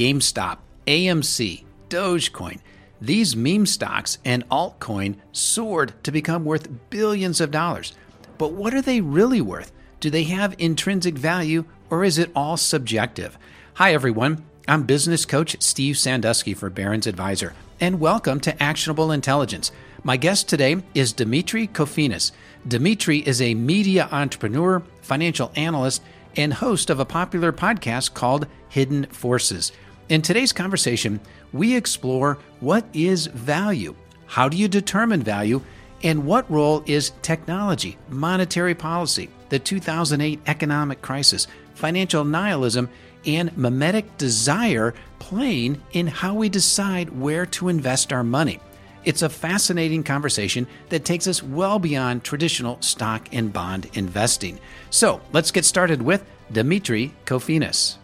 GameStop, 0.00 0.60
AMC, 0.86 1.64
Dogecoin. 1.90 2.60
These 3.02 3.36
meme 3.36 3.66
stocks 3.66 4.16
and 4.24 4.48
altcoin 4.48 5.16
soared 5.30 5.92
to 6.04 6.10
become 6.10 6.46
worth 6.46 6.70
billions 6.88 7.38
of 7.38 7.50
dollars. 7.50 7.92
But 8.38 8.52
what 8.52 8.72
are 8.72 8.80
they 8.80 9.02
really 9.02 9.42
worth? 9.42 9.72
Do 10.00 10.08
they 10.08 10.22
have 10.22 10.54
intrinsic 10.56 11.18
value 11.18 11.66
or 11.90 12.02
is 12.02 12.16
it 12.16 12.30
all 12.34 12.56
subjective? 12.56 13.36
Hi, 13.74 13.92
everyone. 13.92 14.42
I'm 14.66 14.84
business 14.84 15.26
coach 15.26 15.54
Steve 15.60 15.96
Sanduski 15.96 16.56
for 16.56 16.70
Barron's 16.70 17.06
Advisor, 17.06 17.52
and 17.78 18.00
welcome 18.00 18.40
to 18.40 18.62
Actionable 18.62 19.12
Intelligence. 19.12 19.70
My 20.02 20.16
guest 20.16 20.48
today 20.48 20.82
is 20.94 21.12
Demetri 21.12 21.68
Kofinas. 21.68 22.32
Demetri 22.66 23.18
is 23.18 23.42
a 23.42 23.52
media 23.52 24.08
entrepreneur, 24.10 24.82
financial 25.02 25.52
analyst, 25.56 26.00
and 26.36 26.54
host 26.54 26.88
of 26.88 27.00
a 27.00 27.04
popular 27.04 27.52
podcast 27.52 28.14
called 28.14 28.46
Hidden 28.70 29.06
Forces. 29.06 29.72
In 30.10 30.22
today's 30.22 30.52
conversation, 30.52 31.20
we 31.52 31.76
explore 31.76 32.38
what 32.58 32.84
is 32.92 33.26
value, 33.28 33.94
how 34.26 34.48
do 34.48 34.56
you 34.56 34.66
determine 34.66 35.22
value, 35.22 35.62
and 36.02 36.26
what 36.26 36.50
role 36.50 36.82
is 36.86 37.12
technology, 37.22 37.96
monetary 38.08 38.74
policy, 38.74 39.30
the 39.50 39.60
2008 39.60 40.40
economic 40.48 41.00
crisis, 41.00 41.46
financial 41.74 42.24
nihilism, 42.24 42.88
and 43.24 43.56
mimetic 43.56 44.18
desire 44.18 44.94
playing 45.20 45.80
in 45.92 46.08
how 46.08 46.34
we 46.34 46.48
decide 46.48 47.10
where 47.10 47.46
to 47.46 47.68
invest 47.68 48.12
our 48.12 48.24
money. 48.24 48.58
It's 49.04 49.22
a 49.22 49.28
fascinating 49.28 50.02
conversation 50.02 50.66
that 50.88 51.04
takes 51.04 51.28
us 51.28 51.40
well 51.40 51.78
beyond 51.78 52.24
traditional 52.24 52.82
stock 52.82 53.28
and 53.30 53.52
bond 53.52 53.88
investing. 53.92 54.58
So 54.90 55.20
let's 55.32 55.52
get 55.52 55.64
started 55.64 56.02
with 56.02 56.24
Demetri 56.50 57.14
Kofinas. 57.26 57.99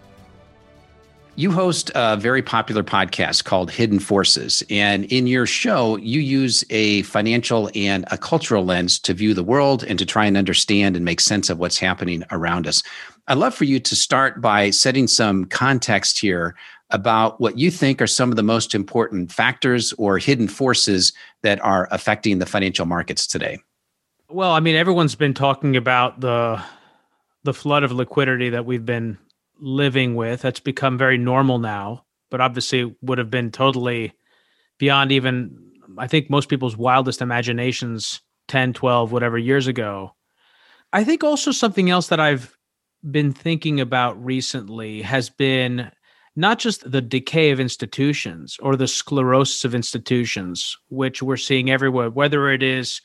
You 1.39 1.53
host 1.53 1.91
a 1.95 2.17
very 2.17 2.41
popular 2.41 2.83
podcast 2.83 3.45
called 3.45 3.71
Hidden 3.71 3.99
Forces. 3.99 4.63
And 4.71 5.05
in 5.13 5.27
your 5.27 5.45
show, 5.45 5.97
you 5.97 6.19
use 6.19 6.65
a 6.71 7.03
financial 7.03 7.69
and 7.75 8.07
a 8.11 8.17
cultural 8.17 8.65
lens 8.65 8.99
to 9.01 9.13
view 9.13 9.35
the 9.35 9.45
world 9.45 9.85
and 9.85 9.99
to 9.99 10.07
try 10.07 10.25
and 10.25 10.39
understand 10.39 10.97
and 10.97 11.05
make 11.05 11.21
sense 11.21 11.51
of 11.51 11.59
what's 11.59 11.79
happening 11.79 12.25
around 12.31 12.67
us. 12.67 12.83
I'd 13.29 13.37
love 13.37 13.55
for 13.55 13.65
you 13.65 13.79
to 13.79 13.95
start 13.95 14.41
by 14.41 14.71
setting 14.71 15.07
some 15.07 15.45
context 15.45 16.19
here 16.19 16.57
about 16.89 17.39
what 17.39 17.59
you 17.59 17.71
think 17.71 18.01
are 18.01 18.07
some 18.07 18.31
of 18.31 18.37
the 18.37 18.43
most 18.43 18.75
important 18.75 19.31
factors 19.31 19.93
or 19.99 20.17
hidden 20.17 20.49
forces 20.49 21.13
that 21.43 21.63
are 21.63 21.87
affecting 21.91 22.39
the 22.39 22.47
financial 22.47 22.87
markets 22.87 23.27
today. 23.27 23.59
Well, 24.31 24.53
I 24.53 24.61
mean, 24.61 24.75
everyone's 24.75 25.17
been 25.17 25.35
talking 25.35 25.77
about 25.77 26.21
the 26.21 26.63
the 27.45 27.53
flood 27.53 27.85
of 27.85 27.93
liquidity 27.93 28.49
that 28.51 28.65
we've 28.65 28.87
been 28.87 29.19
living 29.59 30.15
with. 30.15 30.43
That's 30.43 30.61
become 30.61 30.99
very 30.99 31.19
normal 31.19 31.59
now, 31.59 32.05
but 32.31 32.41
obviously 32.41 32.95
would 33.03 33.19
have 33.19 33.31
been 33.31 33.51
totally 33.51 34.13
beyond 34.79 35.13
even, 35.13 35.73
I 35.99 36.07
think, 36.07 36.31
most 36.31 36.49
people's 36.49 36.77
wildest 36.77 37.23
imaginations 37.23 38.21
10, 38.49 38.73
12, 38.75 39.13
whatever 39.13 39.39
years 39.39 39.67
ago. 39.67 40.13
I 40.93 41.05
think 41.05 41.25
also 41.25 41.51
something 41.51 41.91
else 41.91 42.09
that 42.09 42.21
I've 42.21 42.57
been 43.09 43.33
thinking 43.33 43.81
about 43.81 44.23
recently 44.23 45.03
has 45.03 45.31
been 45.31 45.91
not 46.37 46.59
just 46.59 46.91
the 46.91 47.01
decay 47.01 47.51
of 47.51 47.61
institutions 47.61 48.57
or 48.61 48.77
the 48.77 48.87
sclerosis 48.87 49.65
of 49.65 49.75
institutions, 49.75 50.77
which 50.89 51.23
we're 51.23 51.37
seeing 51.37 51.71
everywhere, 51.71 52.11
whether 52.11 52.51
it 52.51 52.63
is 52.63 53.01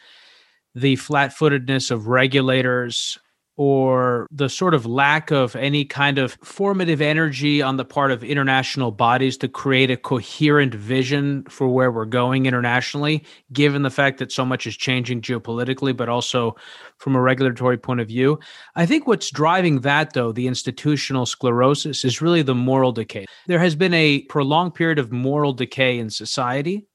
the 0.76 0.98
flat 0.98 1.34
footedness 1.34 1.92
of 1.92 2.08
regulators 2.08 3.18
or 3.58 4.28
the 4.32 4.50
sort 4.50 4.74
of 4.74 4.86
lack 4.86 5.30
of 5.32 5.56
any 5.56 5.84
kind 5.84 6.18
of 6.18 6.38
formative 6.44 7.02
energy 7.02 7.62
on 7.62 7.78
the 7.78 7.86
part 7.86 8.12
of 8.12 8.24
international 8.24 8.92
bodies 8.92 9.38
to 9.38 9.48
create 9.48 9.92
a 9.92 9.98
coherent 9.98 10.74
vision 10.74 11.44
for 11.50 11.68
where 11.68 11.92
we're 11.92 12.06
going 12.06 12.46
internationally, 12.46 13.24
given 13.52 13.82
the 13.82 13.90
fact 13.90 14.20
that 14.20 14.32
so 14.32 14.46
much 14.46 14.66
is 14.66 14.78
changing 14.78 15.22
geopolitically, 15.22 15.96
but 15.96 16.10
also 16.10 16.56
from 16.98 17.16
a 17.16 17.22
regulatory 17.22 17.78
point 17.78 18.00
of 18.00 18.08
view. 18.08 18.40
I 18.76 18.86
think 18.86 19.06
what's 19.06 19.30
driving 19.30 19.82
that, 19.82 20.14
though, 20.14 20.32
the 20.32 20.48
institutional 20.48 21.26
sclerosis, 21.26 22.06
is 22.06 22.22
really 22.22 22.42
the 22.42 22.56
moral 22.56 22.92
decay. 22.92 23.26
There 23.48 23.60
has 23.60 23.76
been 23.76 23.94
a 23.94 24.22
prolonged 24.24 24.76
period 24.76 24.98
of 24.98 25.12
moral 25.12 25.54
decay 25.54 26.00
in 26.00 26.10
society 26.10 26.88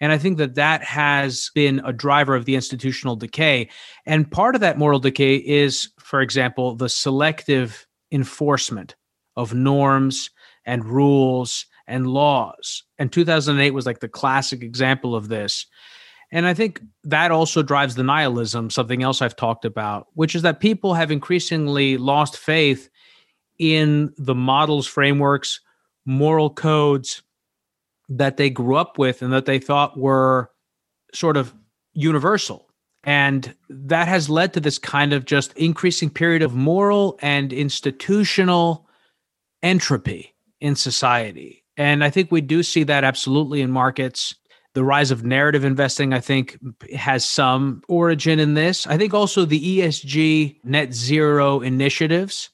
and 0.00 0.12
I 0.12 0.18
think 0.18 0.38
that 0.38 0.54
that 0.54 0.82
has 0.82 1.50
been 1.54 1.80
a 1.84 1.92
driver 1.92 2.34
of 2.34 2.46
the 2.46 2.54
institutional 2.54 3.16
decay. 3.16 3.68
And 4.06 4.30
part 4.30 4.54
of 4.54 4.62
that 4.62 4.78
moral 4.78 4.98
decay 4.98 5.36
is, 5.36 5.90
for 5.98 6.22
example, 6.22 6.74
the 6.74 6.88
selective 6.88 7.86
enforcement 8.10 8.96
of 9.36 9.54
norms 9.54 10.30
and 10.64 10.84
rules 10.84 11.66
and 11.86 12.06
laws. 12.06 12.82
And 12.98 13.12
2008 13.12 13.72
was 13.72 13.86
like 13.86 14.00
the 14.00 14.08
classic 14.08 14.62
example 14.62 15.14
of 15.14 15.28
this. 15.28 15.66
And 16.32 16.46
I 16.46 16.54
think 16.54 16.80
that 17.04 17.32
also 17.32 17.62
drives 17.62 17.96
the 17.96 18.04
nihilism, 18.04 18.70
something 18.70 19.02
else 19.02 19.20
I've 19.20 19.36
talked 19.36 19.64
about, 19.64 20.06
which 20.14 20.34
is 20.34 20.42
that 20.42 20.60
people 20.60 20.94
have 20.94 21.10
increasingly 21.10 21.96
lost 21.96 22.36
faith 22.36 22.88
in 23.58 24.14
the 24.16 24.34
models, 24.34 24.86
frameworks, 24.86 25.60
moral 26.06 26.50
codes, 26.50 27.22
that 28.10 28.36
they 28.36 28.50
grew 28.50 28.76
up 28.76 28.98
with 28.98 29.22
and 29.22 29.32
that 29.32 29.46
they 29.46 29.58
thought 29.58 29.98
were 29.98 30.50
sort 31.14 31.36
of 31.36 31.54
universal. 31.94 32.66
And 33.04 33.54
that 33.70 34.08
has 34.08 34.28
led 34.28 34.52
to 34.52 34.60
this 34.60 34.78
kind 34.78 35.12
of 35.12 35.24
just 35.24 35.52
increasing 35.54 36.10
period 36.10 36.42
of 36.42 36.54
moral 36.54 37.18
and 37.22 37.52
institutional 37.52 38.86
entropy 39.62 40.34
in 40.60 40.76
society. 40.76 41.64
And 41.76 42.04
I 42.04 42.10
think 42.10 42.30
we 42.30 42.42
do 42.42 42.62
see 42.62 42.82
that 42.84 43.04
absolutely 43.04 43.62
in 43.62 43.70
markets. 43.70 44.34
The 44.74 44.84
rise 44.84 45.10
of 45.10 45.24
narrative 45.24 45.64
investing, 45.64 46.12
I 46.12 46.20
think, 46.20 46.58
has 46.94 47.24
some 47.24 47.82
origin 47.88 48.38
in 48.38 48.54
this. 48.54 48.86
I 48.86 48.98
think 48.98 49.14
also 49.14 49.44
the 49.44 49.78
ESG 49.78 50.58
net 50.62 50.92
zero 50.92 51.60
initiatives 51.60 52.50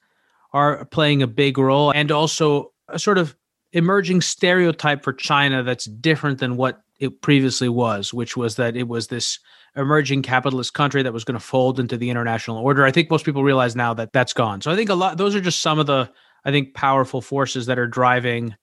are 0.53 0.85
playing 0.87 1.23
a 1.23 1.27
big 1.27 1.59
role 1.59 1.91
and 1.91 2.11
also 2.13 2.73
a 2.89 2.99
sort 2.99 3.19
of 3.19 3.37
emerging 3.77 4.23
stereotype 4.23 5.05
for 5.05 5.13
China 5.13 5.63
that's 5.63 5.85
different 5.85 6.39
than 6.39 6.57
what 6.57 6.81
it 6.99 7.21
previously 7.21 7.69
was, 7.69 8.13
which 8.13 8.35
was 8.35 8.57
that 8.57 8.75
it 8.75 8.89
was 8.89 9.09
this 9.09 9.39
emerging 9.77 10.23
capitalist 10.23 10.73
country 10.73 11.03
that 11.03 11.13
was 11.13 11.25
going 11.25 11.39
to 11.39 11.45
fold 11.45 11.79
into 11.79 11.99
the 11.99 12.09
international 12.09 12.57
order. 12.57 12.87
I 12.87 12.91
think 12.91 13.11
most 13.11 13.27
people 13.27 13.45
realize 13.45 13.77
now 13.77 13.93
that 13.93 14.15
that's 14.15 14.33
gone. 14.33 14.63
So 14.63 14.71
I 14.71 14.77
think 14.77 14.89
a 14.89 14.95
lot 14.95 15.19
those 15.19 15.35
are 15.35 15.43
just 15.43 15.61
some 15.61 15.79
of 15.79 15.87
the 15.87 16.11
I 16.47 16.51
think 16.51 16.73
powerful 16.73 17.21
forces 17.21 17.67
that 17.67 17.79
are 17.79 17.87
driving 17.87 18.55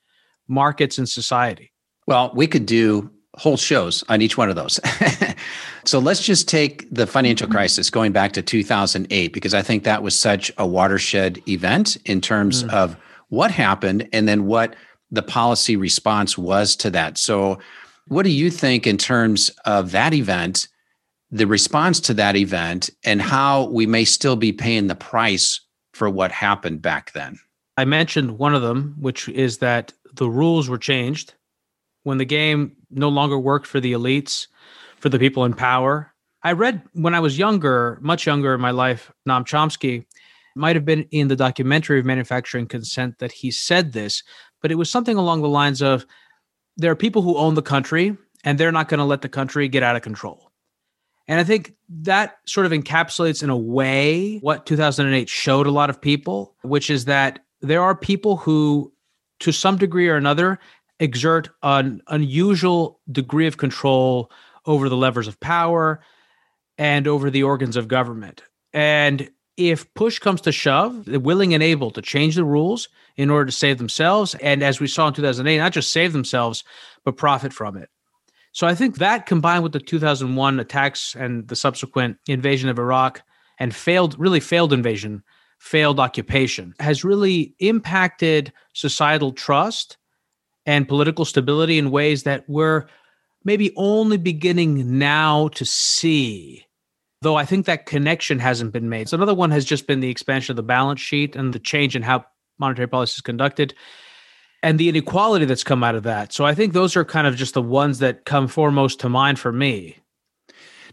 markets 0.47 0.97
and 0.97 1.07
society. 1.07 1.72
Well, 2.07 2.31
we 2.34 2.47
could 2.47 2.66
do 2.66 3.12
whole 3.35 3.57
shows 3.57 4.03
on 4.09 4.19
each 4.22 4.35
one 4.35 4.50
of 4.50 4.56
those. 4.56 4.80
so 5.85 6.00
let's 6.00 6.24
just 6.24 6.47
take 6.47 6.88
the 6.91 7.06
financial 7.06 7.45
mm-hmm. 7.45 7.56
crisis 7.56 7.91
going 7.91 8.13
back 8.13 8.31
to 8.34 8.41
2008 8.41 9.31
because 9.31 9.53
I 9.53 9.62
think 9.62 9.84
that 9.84 10.01
was 10.01 10.19
such 10.19 10.51
a 10.57 10.66
watershed 10.66 11.40
event 11.47 11.97
in 12.06 12.19
terms 12.19 12.63
mm. 12.63 12.74
of 12.74 12.97
what 13.30 13.51
happened 13.51 14.07
and 14.12 14.27
then 14.27 14.45
what 14.45 14.75
the 15.13 15.21
policy 15.21 15.75
response 15.75 16.38
was 16.38 16.75
to 16.77 16.89
that. 16.89 17.18
So, 17.18 17.60
what 18.07 18.24
do 18.24 18.31
you 18.31 18.50
think 18.50 18.86
in 18.86 18.98
terms 18.98 19.50
of 19.63 19.92
that 19.92 20.13
event, 20.13 20.68
the 21.31 21.48
response 21.48 22.01
to 22.01 22.13
that 22.15 22.36
event, 22.36 22.89
and 23.06 23.21
how 23.21 23.69
we 23.69 23.86
may 23.86 24.04
still 24.04 24.36
be 24.36 24.51
paying 24.51 24.88
the 24.88 24.95
price 24.95 25.62
for 25.94 26.10
what 26.10 26.31
happened 26.31 26.81
back 26.81 27.13
then? 27.13 27.39
I 27.77 27.86
mentioned 27.86 28.38
one 28.38 28.54
of 28.54 28.62
them, 28.62 28.95
which 29.00 29.30
is 29.30 29.60
that 29.60 29.94
the 30.15 30.30
rules 30.30 30.68
were 30.68 30.77
changed 30.77 31.36
when 32.04 32.18
the 32.18 32.25
game 32.25 32.75
no 32.89 33.07
longer 33.07 33.39
worked 33.39 33.68
for 33.68 33.80
the 33.80 33.94
elites, 33.94 34.48
for 34.98 35.10
the 35.10 35.19
people 35.19 35.45
in 35.45 35.54
power. 35.54 36.12
I 36.44 36.51
read 36.51 36.81
when 36.94 37.15
I 37.15 37.19
was 37.19 37.38
younger, 37.38 38.00
much 38.01 38.25
younger 38.25 38.54
in 38.54 38.62
my 38.62 38.71
life, 38.71 39.12
Noam 39.27 39.45
Chomsky 39.45 40.06
might 40.56 40.75
have 40.75 40.86
been 40.86 41.07
in 41.12 41.30
the 41.30 41.36
documentary 41.36 42.00
of 42.00 42.06
manufacturing 42.06 42.68
consent 42.68 43.19
that 43.19 43.31
he 43.31 43.50
said 43.50 43.94
this 43.94 44.24
but 44.63 44.71
it 44.71 44.75
was 44.75 44.89
something 44.89 45.18
along 45.18 45.44
the 45.44 45.50
lines 45.50 45.83
of 45.83 46.07
there 46.77 46.89
are 46.89 46.95
people 46.95 47.21
who 47.21 47.38
own 47.38 47.54
the 47.54 47.62
country 47.62 48.18
and 48.44 48.57
they're 48.57 48.71
not 48.71 48.89
going 48.89 48.98
to 48.98 49.04
let 49.04 49.21
the 49.21 49.30
country 49.30 49.68
get 49.68 49.83
out 49.83 49.95
of 49.95 50.01
control. 50.01 50.50
And 51.27 51.39
I 51.39 51.44
think 51.44 51.75
that 51.89 52.38
sort 52.45 52.65
of 52.65 52.71
encapsulates 52.71 53.44
in 53.44 53.50
a 53.50 53.57
way 53.57 54.39
what 54.39 54.65
2008 54.65 55.30
showed 55.30 55.68
a 55.68 55.71
lot 55.71 55.89
of 55.89 56.01
people, 56.01 56.56
which 56.63 56.89
is 56.89 57.06
that 57.06 57.44
there 57.62 57.83
are 57.83 57.95
people 57.95 58.38
who, 58.38 58.92
to 59.42 59.51
some 59.51 59.77
degree 59.77 60.10
or 60.10 60.15
another, 60.15 60.60
exert 61.00 61.50
an 61.62 62.01
unusual 62.07 63.00
degree 63.12 63.48
of 63.48 63.57
control 63.57 64.31
over 64.65 64.89
the 64.89 64.98
levers 64.98 65.27
of 65.27 65.39
power 65.39 66.01
and 66.77 67.07
over 67.07 67.30
the 67.30 67.44
organs 67.44 67.75
of 67.75 67.88
government. 67.88 68.44
And 68.74 69.30
if 69.57 69.91
push 69.94 70.19
comes 70.19 70.41
to 70.41 70.51
shove, 70.51 71.05
they're 71.05 71.19
willing 71.19 71.53
and 71.53 71.61
able 71.61 71.91
to 71.91 72.01
change 72.01 72.35
the 72.35 72.45
rules 72.45 72.89
in 73.17 73.29
order 73.29 73.45
to 73.45 73.51
save 73.51 73.77
themselves. 73.77 74.35
And 74.35 74.63
as 74.63 74.79
we 74.79 74.88
saw 74.88 75.07
in 75.07 75.13
2008, 75.13 75.57
not 75.57 75.73
just 75.73 75.91
save 75.91 76.13
themselves, 76.13 76.63
but 77.03 77.17
profit 77.17 77.53
from 77.53 77.77
it. 77.77 77.89
So 78.51 78.67
I 78.67 78.75
think 78.75 78.97
that 78.97 79.25
combined 79.25 79.63
with 79.63 79.71
the 79.71 79.79
2001 79.79 80.59
attacks 80.59 81.15
and 81.15 81.47
the 81.47 81.55
subsequent 81.55 82.17
invasion 82.27 82.69
of 82.69 82.79
Iraq 82.79 83.21
and 83.59 83.75
failed, 83.75 84.17
really 84.19 84.39
failed 84.39 84.73
invasion, 84.73 85.23
failed 85.59 86.00
occupation, 86.00 86.73
has 86.79 87.03
really 87.03 87.55
impacted 87.59 88.53
societal 88.73 89.31
trust 89.31 89.97
and 90.65 90.88
political 90.88 91.25
stability 91.25 91.77
in 91.77 91.91
ways 91.91 92.23
that 92.23 92.44
we're 92.47 92.88
maybe 93.44 93.73
only 93.75 94.17
beginning 94.17 94.97
now 94.97 95.50
to 95.50 95.65
see 95.65 96.65
though 97.24 97.36
I 97.36 97.46
think 97.46 97.66
that 97.66 97.86
connection 97.86 98.40
hasn't 98.40 98.72
been 98.72 98.90
made. 98.90 99.10
So 99.10 99.16
another 99.16 99.34
one 99.34 99.52
has 99.52 99.66
just 99.66 99.88
been 99.88 100.00
the 100.00 100.10
expansion 100.10 100.52
of 100.52 100.58
the 100.58 100.64
balance 100.64 101.02
sheet 101.02 101.36
and 101.36 101.54
the 101.54 101.60
change 101.60 101.96
in 101.96 102.04
how 102.04 102.25
monetary 102.60 102.88
policy 102.88 103.16
is 103.18 103.22
conducted 103.22 103.74
and 104.62 104.80
the 104.80 104.90
inequality 104.90 105.46
that's 105.46 105.64
come 105.64 105.84
out 105.84 105.96
of 105.96 106.04
that. 106.04 106.31
So 106.31 106.46
I 106.46 106.56
think 106.56 106.74
those 106.74 106.96
are 106.96 107.04
kind 107.04 107.28
of 107.28 107.36
just 107.36 107.54
the 107.54 107.62
ones 107.62 108.00
that 108.00 108.25
come 108.25 108.48
foremost 108.48 109.00
to 109.02 109.10
mind 109.10 109.38
for 109.40 109.52
me. 109.52 109.98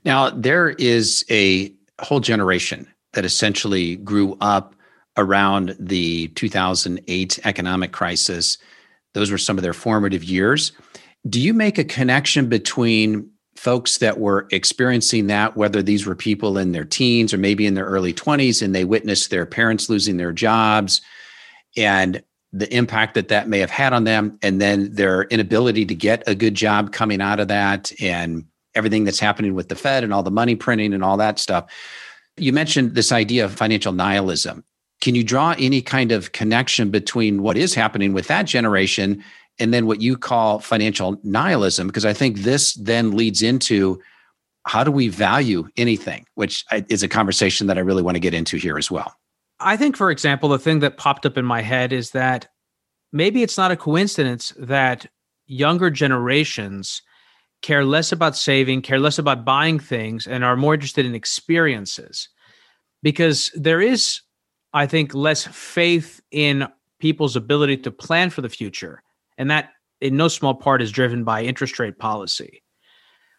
Now, 0.05 0.31
there 0.31 0.71
is 0.71 1.25
a 1.31 1.73
whole 2.00 2.21
generation 2.21 2.88
that 3.12 3.25
essentially 3.25 3.97
grew 3.97 4.37
up 4.41 4.75
around 5.17 5.77
the 5.79 6.29
2008 6.29 7.38
economic 7.44 7.93
crisis. 7.93 8.59
Those 9.15 9.31
were 9.31 9.38
some 9.38 9.59
of 9.59 9.62
their 9.62 9.73
formative 9.73 10.25
years. 10.25 10.73
Do 11.29 11.41
you 11.41 11.53
make 11.53 11.79
a 11.79 11.85
connection 11.85 12.49
between 12.49 13.31
folks 13.60 13.98
that 13.98 14.18
were 14.18 14.48
experiencing 14.52 15.26
that, 15.26 15.54
whether 15.54 15.82
these 15.82 16.06
were 16.06 16.14
people 16.14 16.56
in 16.56 16.72
their 16.72 16.86
teens 16.86 17.34
or 17.34 17.36
maybe 17.36 17.66
in 17.66 17.74
their 17.74 17.84
early 17.84 18.14
20s, 18.14 18.62
and 18.62 18.74
they 18.74 18.86
witnessed 18.86 19.28
their 19.28 19.44
parents 19.44 19.90
losing 19.90 20.16
their 20.16 20.32
jobs 20.32 21.02
and 21.76 22.22
the 22.54 22.74
impact 22.74 23.12
that 23.12 23.28
that 23.28 23.50
may 23.50 23.58
have 23.58 23.70
had 23.70 23.92
on 23.92 24.04
them, 24.04 24.38
and 24.40 24.62
then 24.62 24.94
their 24.94 25.24
inability 25.24 25.84
to 25.84 25.94
get 25.94 26.22
a 26.26 26.34
good 26.34 26.54
job 26.54 26.90
coming 26.90 27.20
out 27.20 27.38
of 27.38 27.48
that, 27.48 27.92
and 28.00 28.46
everything 28.74 29.04
that's 29.04 29.20
happening 29.20 29.54
with 29.54 29.68
the 29.68 29.76
Fed 29.76 30.04
and 30.04 30.14
all 30.14 30.22
the 30.22 30.30
money 30.30 30.56
printing 30.56 30.94
and 30.94 31.04
all 31.04 31.18
that 31.18 31.38
stuff. 31.38 31.70
You 32.38 32.54
mentioned 32.54 32.94
this 32.94 33.12
idea 33.12 33.44
of 33.44 33.52
financial 33.52 33.92
nihilism. 33.92 34.64
Can 35.02 35.14
you 35.14 35.22
draw 35.22 35.54
any 35.58 35.82
kind 35.82 36.12
of 36.12 36.32
connection 36.32 36.90
between 36.90 37.42
what 37.42 37.58
is 37.58 37.74
happening 37.74 38.14
with 38.14 38.26
that 38.28 38.46
generation 38.46 39.22
and 39.60 39.72
then 39.72 39.86
what 39.86 40.00
you 40.00 40.16
call 40.16 40.58
financial 40.58 41.20
nihilism 41.22 41.86
because 41.86 42.04
i 42.04 42.12
think 42.12 42.38
this 42.38 42.74
then 42.74 43.12
leads 43.12 43.42
into 43.42 44.00
how 44.66 44.82
do 44.82 44.90
we 44.90 45.08
value 45.08 45.68
anything 45.76 46.26
which 46.34 46.64
is 46.88 47.02
a 47.02 47.08
conversation 47.08 47.66
that 47.66 47.78
i 47.78 47.80
really 47.80 48.02
want 48.02 48.14
to 48.14 48.20
get 48.20 48.34
into 48.34 48.56
here 48.56 48.78
as 48.78 48.90
well. 48.90 49.14
I 49.60 49.76
think 49.76 49.96
for 49.96 50.10
example 50.10 50.48
the 50.48 50.58
thing 50.58 50.80
that 50.80 50.96
popped 50.96 51.26
up 51.26 51.36
in 51.36 51.44
my 51.44 51.60
head 51.60 51.92
is 51.92 52.10
that 52.12 52.48
maybe 53.12 53.42
it's 53.42 53.58
not 53.58 53.70
a 53.70 53.76
coincidence 53.76 54.52
that 54.58 55.06
younger 55.46 55.90
generations 55.90 57.02
care 57.62 57.84
less 57.84 58.10
about 58.10 58.36
saving 58.36 58.80
care 58.82 58.98
less 58.98 59.18
about 59.18 59.44
buying 59.44 59.78
things 59.78 60.26
and 60.26 60.44
are 60.44 60.56
more 60.56 60.74
interested 60.74 61.04
in 61.04 61.14
experiences. 61.14 62.28
Because 63.02 63.50
there 63.54 63.80
is 63.80 64.20
i 64.72 64.86
think 64.86 65.14
less 65.14 65.46
faith 65.46 66.20
in 66.30 66.66
people's 67.00 67.36
ability 67.36 67.76
to 67.78 67.90
plan 67.90 68.30
for 68.30 68.42
the 68.42 68.48
future 68.48 69.02
and 69.40 69.50
that, 69.50 69.72
in 70.02 70.19
no 70.19 70.28
small 70.28 70.54
part, 70.54 70.82
is 70.82 70.92
driven 70.92 71.25
by 71.25 71.42
interest 71.42 71.78
rate 71.78 71.98
policy. 71.98 72.62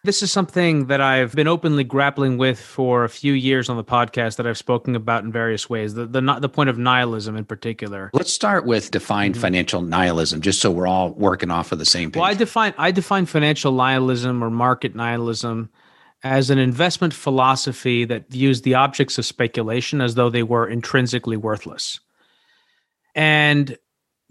This 0.04 0.24
is 0.24 0.32
something 0.32 0.88
that 0.88 1.00
I've 1.00 1.36
been 1.36 1.48
openly 1.48 1.84
grappling 1.84 2.40
with 2.40 2.60
for 2.60 3.04
a 3.04 3.10
few 3.10 3.34
years 3.34 3.70
on 3.70 3.78
the 3.78 3.84
podcast 3.84 4.38
that 4.38 4.48
I've 4.48 4.58
spoken 4.58 4.96
about 4.96 5.24
in 5.24 5.32
various 5.32 5.70
ways. 5.70 5.94
The 5.94 6.08
the, 6.08 6.22
the 6.40 6.50
point 6.50 6.72
of 6.72 6.80
nihilism 6.80 7.38
in 7.38 7.46
particular. 7.46 8.10
Let's 8.14 8.34
start 8.34 8.66
with 8.66 8.90
defined 8.90 9.36
mm-hmm. 9.36 9.42
financial 9.44 9.84
nihilism, 9.84 10.42
just 10.42 10.60
so 10.60 10.72
we're 10.72 10.88
all 10.88 11.12
working 11.12 11.52
off 11.52 11.72
of 11.72 11.78
the 11.78 11.86
same 11.86 12.12
page. 12.12 12.20
Well, 12.20 12.28
I 12.28 12.34
define 12.34 12.74
I 12.80 12.90
define 12.90 13.28
financial 13.28 13.72
nihilism 13.72 14.44
or 14.44 14.50
market 14.50 14.96
nihilism 14.96 15.70
as 16.24 16.50
an 16.50 16.58
investment 16.58 17.14
philosophy 17.14 18.06
that 18.06 18.28
views 18.28 18.64
the 18.64 18.74
objects 18.74 19.20
of 19.20 19.26
speculation 19.28 20.02
as 20.02 20.16
though 20.16 20.32
they 20.32 20.44
were 20.44 20.68
intrinsically 20.68 21.38
worthless. 21.38 22.00
And 23.14 23.78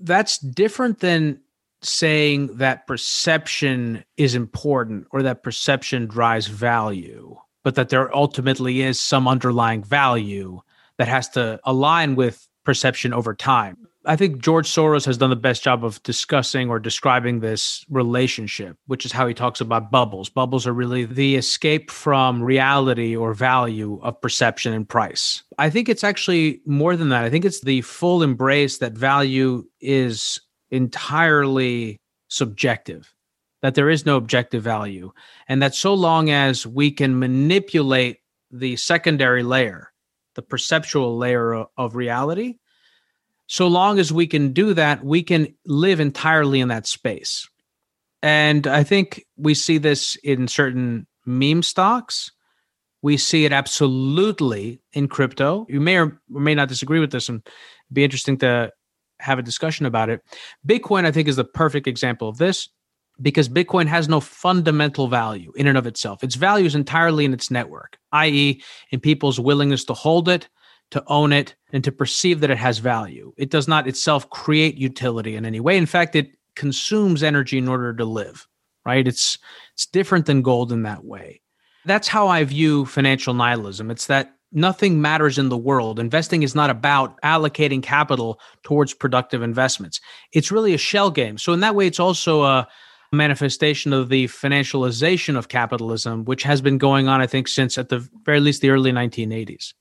that's 0.00 0.38
different 0.38 0.98
than 0.98 1.40
saying 1.82 2.56
that 2.58 2.86
perception 2.86 4.04
is 4.16 4.34
important 4.34 5.06
or 5.10 5.22
that 5.22 5.42
perception 5.42 6.06
drives 6.06 6.46
value, 6.46 7.36
but 7.64 7.74
that 7.74 7.88
there 7.88 8.14
ultimately 8.14 8.82
is 8.82 9.00
some 9.00 9.26
underlying 9.26 9.82
value 9.82 10.60
that 10.98 11.08
has 11.08 11.28
to 11.30 11.58
align 11.64 12.14
with 12.14 12.46
perception 12.64 13.12
over 13.12 13.34
time. 13.34 13.76
I 14.06 14.16
think 14.16 14.42
George 14.42 14.66
Soros 14.66 15.04
has 15.04 15.18
done 15.18 15.28
the 15.28 15.36
best 15.36 15.62
job 15.62 15.84
of 15.84 16.02
discussing 16.02 16.70
or 16.70 16.78
describing 16.78 17.40
this 17.40 17.84
relationship, 17.90 18.78
which 18.86 19.04
is 19.04 19.12
how 19.12 19.26
he 19.26 19.34
talks 19.34 19.60
about 19.60 19.90
bubbles. 19.90 20.30
Bubbles 20.30 20.66
are 20.66 20.72
really 20.72 21.04
the 21.04 21.36
escape 21.36 21.90
from 21.90 22.42
reality 22.42 23.14
or 23.14 23.34
value 23.34 24.00
of 24.02 24.18
perception 24.20 24.72
and 24.72 24.88
price. 24.88 25.42
I 25.58 25.68
think 25.68 25.90
it's 25.90 26.04
actually 26.04 26.62
more 26.64 26.96
than 26.96 27.10
that. 27.10 27.24
I 27.24 27.30
think 27.30 27.44
it's 27.44 27.60
the 27.60 27.82
full 27.82 28.22
embrace 28.22 28.78
that 28.78 28.92
value 28.92 29.64
is 29.82 30.40
entirely 30.70 32.00
subjective, 32.28 33.12
that 33.62 33.74
there 33.74 33.90
is 33.90 34.06
no 34.06 34.16
objective 34.16 34.62
value, 34.62 35.12
and 35.48 35.62
that 35.62 35.74
so 35.74 35.94
long 35.94 36.30
as 36.30 36.66
we 36.66 36.90
can 36.90 37.18
manipulate 37.18 38.18
the 38.50 38.76
secondary 38.76 39.42
layer, 39.42 39.92
the 40.34 40.42
perceptual 40.42 41.16
layer 41.16 41.64
of 41.76 41.94
reality, 41.94 42.56
so 43.46 43.66
long 43.66 43.98
as 43.98 44.12
we 44.12 44.28
can 44.28 44.52
do 44.52 44.74
that, 44.74 45.04
we 45.04 45.24
can 45.24 45.54
live 45.66 45.98
entirely 45.98 46.60
in 46.60 46.68
that 46.68 46.86
space. 46.86 47.48
And 48.22 48.66
I 48.66 48.84
think 48.84 49.26
we 49.36 49.54
see 49.54 49.78
this 49.78 50.14
in 50.22 50.46
certain 50.46 51.06
meme 51.26 51.64
stocks. 51.64 52.30
We 53.02 53.16
see 53.16 53.44
it 53.46 53.52
absolutely 53.52 54.82
in 54.92 55.08
crypto. 55.08 55.66
You 55.68 55.80
may 55.80 55.98
or 55.98 56.20
may 56.28 56.54
not 56.54 56.68
disagree 56.68 57.00
with 57.00 57.10
this, 57.10 57.28
and 57.28 57.40
it'd 57.40 57.94
be 57.94 58.04
interesting 58.04 58.38
to 58.38 58.70
have 59.20 59.38
a 59.38 59.42
discussion 59.42 59.86
about 59.86 60.08
it. 60.08 60.22
Bitcoin, 60.66 61.04
I 61.04 61.12
think, 61.12 61.28
is 61.28 61.36
the 61.36 61.44
perfect 61.44 61.86
example 61.86 62.28
of 62.28 62.38
this 62.38 62.68
because 63.22 63.48
Bitcoin 63.48 63.86
has 63.86 64.08
no 64.08 64.20
fundamental 64.20 65.08
value 65.08 65.52
in 65.56 65.66
and 65.66 65.76
of 65.76 65.86
itself. 65.86 66.24
Its 66.24 66.34
value 66.34 66.66
is 66.66 66.74
entirely 66.74 67.24
in 67.24 67.32
its 67.32 67.50
network, 67.50 67.98
i.e., 68.12 68.62
in 68.90 69.00
people's 69.00 69.38
willingness 69.38 69.84
to 69.84 69.94
hold 69.94 70.28
it, 70.28 70.48
to 70.90 71.02
own 71.06 71.32
it, 71.32 71.54
and 71.72 71.84
to 71.84 71.92
perceive 71.92 72.40
that 72.40 72.50
it 72.50 72.58
has 72.58 72.78
value. 72.78 73.32
It 73.36 73.50
does 73.50 73.68
not 73.68 73.86
itself 73.86 74.28
create 74.30 74.76
utility 74.76 75.36
in 75.36 75.44
any 75.44 75.60
way. 75.60 75.76
In 75.76 75.86
fact, 75.86 76.16
it 76.16 76.30
consumes 76.56 77.22
energy 77.22 77.58
in 77.58 77.68
order 77.68 77.94
to 77.94 78.04
live, 78.04 78.46
right? 78.84 79.06
It's 79.06 79.38
it's 79.74 79.86
different 79.86 80.26
than 80.26 80.42
gold 80.42 80.72
in 80.72 80.82
that 80.82 81.04
way. 81.04 81.40
That's 81.84 82.08
how 82.08 82.28
I 82.28 82.44
view 82.44 82.84
financial 82.86 83.34
nihilism. 83.34 83.90
It's 83.90 84.06
that 84.06 84.34
nothing 84.52 85.00
matters 85.00 85.38
in 85.38 85.48
the 85.48 85.56
world. 85.56 85.98
Investing 85.98 86.42
is 86.42 86.54
not 86.54 86.70
about 86.70 87.20
allocating 87.22 87.82
capital 87.82 88.40
towards 88.62 88.94
productive 88.94 89.42
investments. 89.42 90.00
It's 90.32 90.50
really 90.50 90.74
a 90.74 90.78
shell 90.78 91.10
game. 91.10 91.38
So, 91.38 91.52
in 91.52 91.60
that 91.60 91.74
way, 91.74 91.86
it's 91.86 92.00
also 92.00 92.42
a 92.44 92.68
manifestation 93.12 93.92
of 93.92 94.08
the 94.08 94.26
financialization 94.26 95.36
of 95.36 95.48
capitalism, 95.48 96.24
which 96.24 96.42
has 96.44 96.60
been 96.60 96.78
going 96.78 97.08
on, 97.08 97.20
I 97.20 97.26
think, 97.26 97.48
since 97.48 97.76
at 97.76 97.88
the 97.88 98.08
very 98.24 98.40
least 98.40 98.62
the 98.62 98.70
early 98.70 98.92
1980s. 98.92 99.72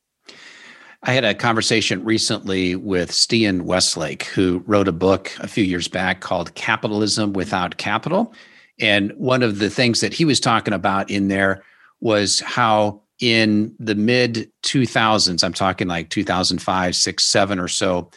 I 1.04 1.14
had 1.14 1.24
a 1.24 1.34
conversation 1.34 2.04
recently 2.04 2.76
with 2.76 3.12
Stian 3.12 3.62
Westlake, 3.62 4.24
who 4.24 4.64
wrote 4.68 4.88
a 4.88 4.94
book 4.94 5.32
a 5.40 5.48
few 5.48 5.64
years 5.64 5.88
back 5.88 6.20
called 6.20 6.54
Capitalism 6.56 7.32
Without 7.34 7.78
Capital. 7.78 8.34
And 8.82 9.14
one 9.14 9.42
of 9.42 9.60
the 9.60 9.70
things 9.70 10.02
that 10.02 10.14
he 10.14 10.26
was 10.26 10.40
talking 10.40 10.74
about 10.74 11.10
in 11.10 11.30
there 11.30 11.64
was 12.02 12.42
how 12.42 13.02
in 13.20 13.76
the 13.80 13.96
mid 13.96 14.52
2000s, 14.64 15.44
I'm 15.44 15.54
talking 15.54 15.88
like 15.88 16.10
2005, 16.10 16.96
6, 16.96 17.24
7 17.24 17.60
or 17.60 17.68
so, 17.68 18.10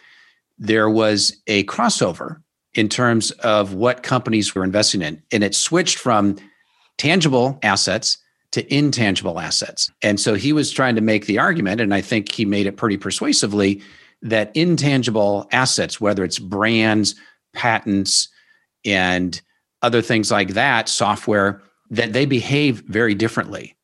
there 0.59 0.89
was 0.89 1.37
a 1.47 1.65
crossover 1.65 2.41
in 2.75 2.89
terms 2.89 3.31
of 3.33 3.75
what 3.75 4.03
companies 4.03 4.55
were 4.55 4.65
investing 4.65 5.03
in. 5.03 5.23
And 5.33 5.45
it 5.45 5.55
switched 5.55 5.99
from 5.99 6.37
tangible 6.99 7.59
assets 7.63 8.19
to 8.53 8.75
intangible 8.75 9.41
assets. 9.41 9.91
And 10.03 10.21
so 10.21 10.35
he 10.35 10.53
was 10.53 10.71
trying 10.71 10.95
to 10.95 11.01
make 11.01 11.27
the 11.27 11.39
argument, 11.39 11.81
and 11.81 11.93
I 11.93 12.01
think 12.01 12.31
he 12.31 12.45
made 12.45 12.67
it 12.67 12.77
pretty 12.77 12.97
persuasively, 12.97 13.83
that 14.21 14.55
intangible 14.55 15.49
assets, 15.53 16.01
whether 16.01 16.23
it's 16.23 16.39
brands, 16.39 17.15
patents, 17.55 18.29
and 18.85 19.41
other 19.81 20.03
things 20.03 20.31
like 20.31 20.51
that, 20.51 20.89
software, 20.89 21.63
that 21.91 22.13
they 22.13 22.25
behave 22.25 22.83
very 22.87 23.15
differently 23.15 23.77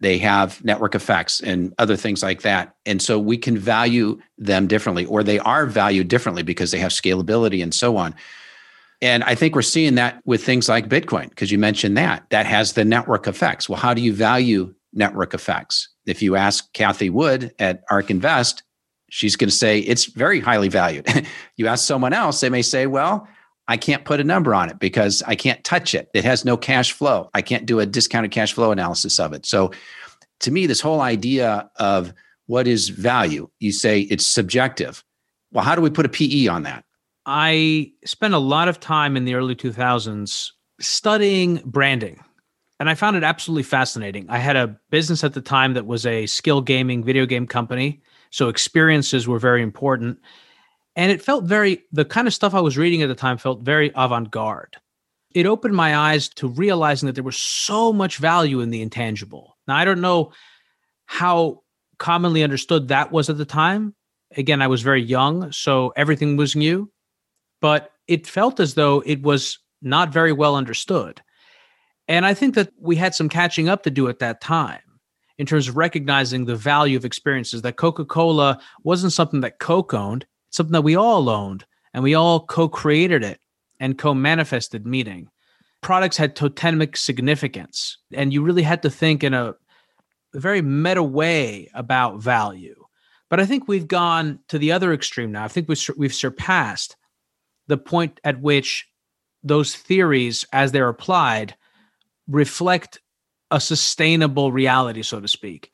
they 0.00 0.18
have 0.18 0.64
network 0.64 0.94
effects 0.94 1.40
and 1.40 1.74
other 1.78 1.96
things 1.96 2.22
like 2.22 2.42
that. 2.42 2.74
And 2.86 3.00
so 3.00 3.18
we 3.18 3.36
can 3.36 3.56
value 3.56 4.18
them 4.38 4.66
differently, 4.66 5.04
or 5.04 5.22
they 5.22 5.38
are 5.38 5.66
valued 5.66 6.08
differently 6.08 6.42
because 6.42 6.70
they 6.70 6.78
have 6.78 6.90
scalability 6.90 7.62
and 7.62 7.74
so 7.74 7.96
on. 7.96 8.14
And 9.02 9.22
I 9.24 9.34
think 9.34 9.54
we're 9.54 9.62
seeing 9.62 9.94
that 9.94 10.20
with 10.24 10.44
things 10.44 10.68
like 10.68 10.88
Bitcoin, 10.88 11.28
because 11.30 11.50
you 11.50 11.58
mentioned 11.58 11.96
that, 11.96 12.24
that 12.30 12.46
has 12.46 12.72
the 12.72 12.84
network 12.84 13.26
effects. 13.26 13.68
Well, 13.68 13.78
how 13.78 13.94
do 13.94 14.02
you 14.02 14.12
value 14.12 14.74
network 14.92 15.32
effects? 15.32 15.88
If 16.06 16.22
you 16.22 16.36
ask 16.36 16.70
Cathie 16.72 17.10
Wood 17.10 17.54
at 17.58 17.82
ARK 17.90 18.10
Invest, 18.10 18.62
she's 19.10 19.36
going 19.36 19.48
to 19.50 19.54
say 19.54 19.80
it's 19.80 20.06
very 20.06 20.40
highly 20.40 20.68
valued. 20.68 21.06
you 21.56 21.66
ask 21.66 21.86
someone 21.86 22.12
else, 22.12 22.40
they 22.40 22.50
may 22.50 22.62
say, 22.62 22.86
well, 22.86 23.26
I 23.70 23.76
can't 23.76 24.04
put 24.04 24.18
a 24.18 24.24
number 24.24 24.52
on 24.52 24.68
it 24.68 24.80
because 24.80 25.22
I 25.28 25.36
can't 25.36 25.62
touch 25.62 25.94
it. 25.94 26.10
It 26.12 26.24
has 26.24 26.44
no 26.44 26.56
cash 26.56 26.90
flow. 26.90 27.30
I 27.34 27.40
can't 27.40 27.66
do 27.66 27.78
a 27.78 27.86
discounted 27.86 28.32
cash 28.32 28.52
flow 28.52 28.72
analysis 28.72 29.20
of 29.20 29.32
it. 29.32 29.46
So 29.46 29.70
to 30.40 30.50
me, 30.50 30.66
this 30.66 30.80
whole 30.80 31.00
idea 31.00 31.70
of 31.76 32.12
what 32.46 32.66
is 32.66 32.88
value, 32.88 33.48
you 33.60 33.70
say 33.70 34.00
it's 34.00 34.26
subjective. 34.26 35.04
Well, 35.52 35.62
how 35.62 35.76
do 35.76 35.82
we 35.82 35.90
put 35.90 36.04
a 36.04 36.08
PE 36.08 36.48
on 36.48 36.64
that? 36.64 36.84
I 37.26 37.92
spent 38.04 38.34
a 38.34 38.38
lot 38.38 38.66
of 38.66 38.80
time 38.80 39.16
in 39.16 39.24
the 39.24 39.34
early 39.34 39.54
2000s 39.54 40.50
studying 40.80 41.62
branding. 41.64 42.24
And 42.80 42.90
I 42.90 42.96
found 42.96 43.16
it 43.16 43.22
absolutely 43.22 43.62
fascinating. 43.62 44.26
I 44.28 44.38
had 44.38 44.56
a 44.56 44.76
business 44.90 45.22
at 45.22 45.34
the 45.34 45.40
time 45.40 45.74
that 45.74 45.86
was 45.86 46.04
a 46.06 46.26
skill 46.26 46.60
gaming 46.60 47.04
video 47.04 47.24
game 47.24 47.46
company. 47.46 48.02
So 48.30 48.48
experiences 48.48 49.28
were 49.28 49.38
very 49.38 49.62
important 49.62 50.18
and 50.96 51.12
it 51.12 51.22
felt 51.22 51.44
very 51.44 51.84
the 51.92 52.04
kind 52.04 52.26
of 52.26 52.34
stuff 52.34 52.54
i 52.54 52.60
was 52.60 52.78
reading 52.78 53.02
at 53.02 53.08
the 53.08 53.14
time 53.14 53.38
felt 53.38 53.62
very 53.62 53.90
avant-garde. 53.94 54.76
It 55.32 55.46
opened 55.46 55.76
my 55.76 55.96
eyes 55.96 56.28
to 56.30 56.48
realizing 56.48 57.06
that 57.06 57.14
there 57.14 57.24
was 57.24 57.38
so 57.38 57.92
much 57.92 58.16
value 58.16 58.60
in 58.60 58.70
the 58.70 58.82
intangible. 58.82 59.56
Now 59.66 59.76
i 59.76 59.84
don't 59.84 60.00
know 60.00 60.32
how 61.06 61.62
commonly 61.98 62.42
understood 62.42 62.88
that 62.88 63.12
was 63.12 63.28
at 63.28 63.38
the 63.38 63.44
time. 63.44 63.94
Again 64.36 64.62
i 64.62 64.66
was 64.66 64.82
very 64.82 65.02
young 65.02 65.52
so 65.52 65.92
everything 65.96 66.36
was 66.36 66.56
new. 66.56 66.90
But 67.60 67.92
it 68.08 68.26
felt 68.26 68.58
as 68.58 68.74
though 68.74 69.02
it 69.04 69.22
was 69.22 69.58
not 69.82 70.12
very 70.12 70.32
well 70.32 70.56
understood. 70.56 71.22
And 72.08 72.26
i 72.26 72.34
think 72.34 72.54
that 72.56 72.72
we 72.78 72.96
had 72.96 73.14
some 73.14 73.28
catching 73.28 73.68
up 73.68 73.84
to 73.84 73.90
do 73.90 74.08
at 74.08 74.18
that 74.18 74.40
time 74.40 74.80
in 75.38 75.46
terms 75.46 75.68
of 75.68 75.76
recognizing 75.76 76.44
the 76.44 76.54
value 76.54 76.98
of 76.98 77.04
experiences 77.06 77.62
that 77.62 77.76
coca-cola 77.76 78.60
wasn't 78.82 79.12
something 79.12 79.40
that 79.40 79.58
coke 79.58 79.94
owned 79.94 80.26
something 80.50 80.72
that 80.72 80.82
we 80.82 80.96
all 80.96 81.28
owned 81.28 81.64
and 81.94 82.02
we 82.02 82.14
all 82.14 82.46
co-created 82.46 83.24
it 83.24 83.40
and 83.78 83.98
co-manifested 83.98 84.86
meaning 84.86 85.28
products 85.80 86.16
had 86.16 86.36
totemic 86.36 86.96
significance 86.96 87.98
and 88.12 88.32
you 88.32 88.42
really 88.42 88.62
had 88.62 88.82
to 88.82 88.90
think 88.90 89.24
in 89.24 89.34
a 89.34 89.54
very 90.34 90.62
meta 90.62 91.02
way 91.02 91.68
about 91.74 92.22
value. 92.22 92.76
But 93.28 93.40
i 93.40 93.46
think 93.46 93.66
we've 93.66 93.88
gone 93.88 94.40
to 94.48 94.58
the 94.58 94.72
other 94.72 94.92
extreme 94.92 95.32
now. 95.32 95.44
I 95.44 95.48
think 95.48 95.68
we've, 95.68 95.90
we've 95.96 96.14
surpassed 96.14 96.96
the 97.68 97.78
point 97.78 98.20
at 98.24 98.40
which 98.40 98.88
those 99.42 99.74
theories 99.74 100.44
as 100.52 100.72
they're 100.72 100.88
applied 100.88 101.54
reflect 102.28 103.00
a 103.50 103.60
sustainable 103.60 104.52
reality 104.52 105.02
so 105.02 105.20
to 105.20 105.28
speak. 105.28 105.72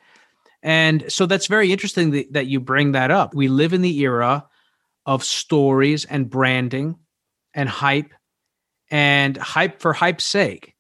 And 0.62 1.10
so 1.12 1.26
that's 1.26 1.46
very 1.46 1.72
interesting 1.72 2.10
that, 2.12 2.32
that 2.32 2.46
you 2.46 2.60
bring 2.60 2.92
that 2.92 3.10
up. 3.10 3.34
We 3.34 3.48
live 3.48 3.72
in 3.72 3.82
the 3.82 3.98
era 4.00 4.44
of 5.06 5.24
stories 5.24 6.04
and 6.04 6.28
branding 6.28 6.96
and 7.54 7.68
hype 7.68 8.12
and 8.90 9.36
hype 9.36 9.80
for 9.80 9.92
hype's 9.92 10.24
sake. 10.24 10.74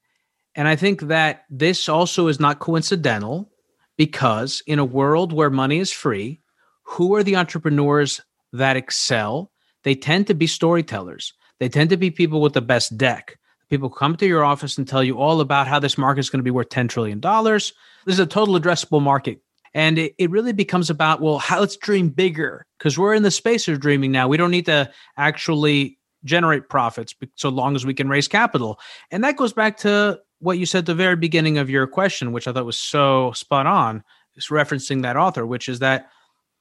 And 0.54 0.68
I 0.68 0.76
think 0.76 1.02
that 1.02 1.44
this 1.48 1.88
also 1.88 2.28
is 2.28 2.40
not 2.40 2.58
coincidental 2.58 3.50
because 3.96 4.62
in 4.66 4.78
a 4.78 4.84
world 4.84 5.32
where 5.32 5.50
money 5.50 5.78
is 5.78 5.92
free, 5.92 6.40
who 6.82 7.14
are 7.14 7.22
the 7.22 7.36
entrepreneurs 7.36 8.20
that 8.52 8.76
excel? 8.76 9.50
They 9.84 9.94
tend 9.94 10.26
to 10.26 10.34
be 10.34 10.46
storytellers. 10.46 11.32
They 11.58 11.68
tend 11.68 11.90
to 11.90 11.96
be 11.96 12.10
people 12.10 12.40
with 12.40 12.52
the 12.52 12.60
best 12.60 12.96
deck. 12.98 13.38
People 13.70 13.90
come 13.90 14.16
to 14.16 14.26
your 14.26 14.44
office 14.44 14.78
and 14.78 14.86
tell 14.86 15.02
you 15.02 15.18
all 15.18 15.40
about 15.40 15.66
how 15.66 15.78
this 15.78 15.98
market 15.98 16.20
is 16.20 16.30
going 16.30 16.38
to 16.38 16.44
be 16.44 16.50
worth 16.50 16.68
$10 16.68 16.88
trillion. 16.88 17.20
This 17.20 17.72
is 18.06 18.18
a 18.18 18.26
total 18.26 18.58
addressable 18.58 19.02
market 19.02 19.40
and 19.74 19.98
it, 19.98 20.14
it 20.18 20.30
really 20.30 20.52
becomes 20.52 20.90
about, 20.90 21.20
well, 21.20 21.38
how 21.38 21.60
let's 21.60 21.76
dream 21.76 22.08
bigger 22.08 22.66
because 22.78 22.98
we're 22.98 23.14
in 23.14 23.22
the 23.22 23.30
space 23.30 23.68
of 23.68 23.80
dreaming 23.80 24.12
now. 24.12 24.28
We 24.28 24.36
don't 24.36 24.50
need 24.50 24.66
to 24.66 24.90
actually 25.16 25.98
generate 26.24 26.68
profits 26.68 27.14
so 27.36 27.48
long 27.48 27.76
as 27.76 27.86
we 27.86 27.94
can 27.94 28.08
raise 28.08 28.28
capital. 28.28 28.78
And 29.10 29.22
that 29.24 29.36
goes 29.36 29.52
back 29.52 29.76
to 29.78 30.20
what 30.40 30.58
you 30.58 30.66
said 30.66 30.80
at 30.80 30.86
the 30.86 30.94
very 30.94 31.16
beginning 31.16 31.58
of 31.58 31.70
your 31.70 31.86
question, 31.86 32.32
which 32.32 32.46
I 32.46 32.52
thought 32.52 32.66
was 32.66 32.78
so 32.78 33.32
spot 33.32 33.66
on, 33.66 34.02
is 34.34 34.48
referencing 34.48 35.02
that 35.02 35.16
author, 35.16 35.46
which 35.46 35.68
is 35.68 35.78
that 35.78 36.10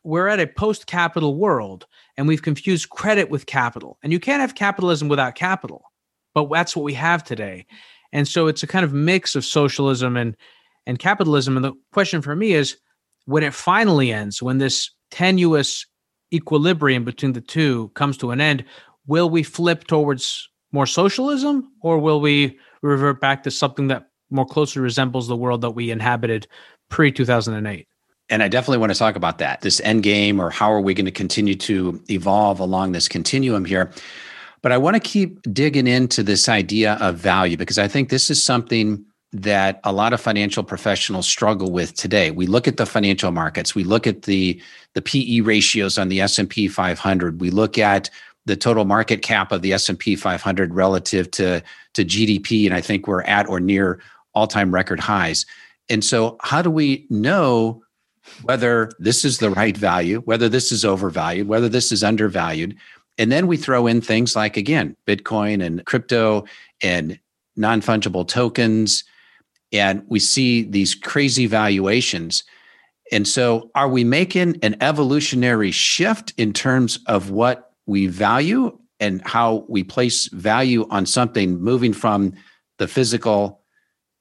we're 0.03 0.27
at 0.27 0.39
a 0.39 0.47
post 0.47 0.88
capital 0.88 1.35
world 1.35 1.88
and 2.15 2.27
we've 2.27 2.43
confused 2.43 2.89
credit 2.89 3.29
with 3.29 3.47
capital. 3.47 3.97
And 4.03 4.13
you 4.13 4.19
can't 4.19 4.41
have 4.41 4.55
capitalism 4.55 5.07
without 5.07 5.35
capital, 5.35 5.83
but 6.33 6.50
that's 6.51 6.75
what 6.75 6.85
we 6.85 6.93
have 6.93 7.24
today. 7.24 7.65
And 8.13 8.27
so 8.27 8.47
it's 8.47 8.63
a 8.63 8.67
kind 8.67 8.85
of 8.85 8.93
mix 8.93 9.35
of 9.35 9.43
socialism 9.43 10.15
and 10.15 10.38
and 10.88 11.00
capitalism. 11.00 11.57
And 11.57 11.65
the 11.65 11.74
question 11.91 12.21
for 12.21 12.35
me 12.35 12.53
is 12.53 12.77
when 13.25 13.44
it 13.44 13.53
finally 13.53 14.12
ends, 14.12 14.41
when 14.41 14.58
this 14.58 14.91
tenuous 15.12 15.86
equilibrium 16.34 17.03
between 17.03 17.34
the 17.34 17.41
two 17.41 17.89
comes 17.89 18.17
to 18.17 18.32
an 18.32 18.41
end, 18.41 18.65
will 19.08 19.29
we 19.29 19.44
flip 19.44 19.86
towards 19.86 20.50
more 20.72 20.86
socialism 20.86 21.72
or 21.82 22.00
will 22.00 22.20
we 22.20 22.58
revert 22.82 23.22
back 23.22 23.44
to 23.44 23.51
something 23.51 23.88
that 23.88 24.08
more 24.29 24.46
closely 24.46 24.82
resembles 24.82 25.27
the 25.27 25.36
world 25.36 25.62
that 25.62 25.72
we 25.72 25.91
inhabited 25.91 26.48
pre 26.89 27.12
2008? 27.12 27.88
And 28.29 28.41
I 28.41 28.48
definitely 28.48 28.79
want 28.79 28.91
to 28.91 28.98
talk 28.98 29.15
about 29.15 29.38
that 29.38 29.62
this 29.62 29.79
end 29.82 30.03
game 30.03 30.39
or 30.39 30.50
how 30.50 30.72
are 30.72 30.82
we 30.82 30.94
going 30.94 31.05
to 31.05 31.12
continue 31.12 31.55
to 31.55 32.01
evolve 32.10 32.60
along 32.60 32.91
this 32.91 33.08
continuum 33.08 33.65
here. 33.65 33.91
But 34.62 34.72
I 34.72 34.79
want 34.79 34.96
to 34.96 35.00
keep 35.00 35.41
digging 35.53 35.86
into 35.86 36.24
this 36.24 36.50
idea 36.50 36.94
of 36.94 37.17
value 37.17 37.55
because 37.55 37.77
I 37.77 37.88
think 37.88 38.10
this 38.10 38.32
is 38.32 38.44
something 38.44 39.05
that 39.41 39.81
a 39.83 39.91
lot 39.91 40.13
of 40.13 40.21
financial 40.21 40.63
professionals 40.63 41.27
struggle 41.27 41.71
with 41.71 41.93
today. 41.93 42.31
We 42.31 42.47
look 42.47 42.67
at 42.67 42.77
the 42.77 42.85
financial 42.85 43.31
markets, 43.31 43.75
we 43.75 43.83
look 43.83 44.07
at 44.07 44.23
the 44.23 44.61
the 44.93 45.01
PE 45.01 45.41
ratios 45.41 45.97
on 45.97 46.07
the 46.07 46.21
S&P 46.21 46.69
500, 46.69 47.41
we 47.41 47.49
look 47.49 47.77
at 47.77 48.09
the 48.45 48.55
total 48.55 48.85
market 48.85 49.21
cap 49.21 49.51
of 49.51 49.61
the 49.61 49.73
S&P 49.73 50.15
500 50.15 50.73
relative 50.73 51.29
to 51.31 51.61
to 51.93 52.05
GDP 52.05 52.65
and 52.65 52.73
I 52.73 52.81
think 52.81 53.07
we're 53.07 53.23
at 53.23 53.47
or 53.49 53.59
near 53.59 53.99
all-time 54.33 54.73
record 54.73 54.99
highs. 54.99 55.45
And 55.89 56.03
so 56.03 56.37
how 56.41 56.61
do 56.61 56.71
we 56.71 57.05
know 57.09 57.83
whether 58.43 58.91
this 58.99 59.23
is 59.23 59.37
the 59.37 59.49
right 59.49 59.77
value, 59.77 60.21
whether 60.21 60.49
this 60.49 60.71
is 60.71 60.83
overvalued, 60.85 61.47
whether 61.47 61.69
this 61.69 61.91
is 61.91 62.03
undervalued? 62.03 62.77
And 63.17 63.31
then 63.31 63.47
we 63.47 63.57
throw 63.57 63.87
in 63.87 64.01
things 64.01 64.35
like 64.35 64.55
again, 64.55 64.95
Bitcoin 65.05 65.63
and 65.63 65.85
crypto 65.85 66.45
and 66.81 67.19
non-fungible 67.57 68.27
tokens 68.27 69.03
and 69.72 70.03
we 70.07 70.19
see 70.19 70.63
these 70.63 70.95
crazy 70.95 71.48
valuations. 71.48 72.43
And 73.12 73.27
so, 73.27 73.69
are 73.75 73.89
we 73.89 74.03
making 74.03 74.57
an 74.63 74.75
evolutionary 74.81 75.72
shift 75.72 76.34
in 76.38 76.53
terms 76.53 77.00
of 77.05 77.29
what 77.29 77.72
we 77.86 78.07
value 78.07 78.77
and 79.00 79.22
how 79.27 79.65
we 79.67 79.84
place 79.84 80.27
value 80.29 80.88
on 80.89 81.05
something, 81.05 81.60
moving 81.60 81.93
from 81.93 82.34
the 82.79 82.88
physical, 82.88 83.62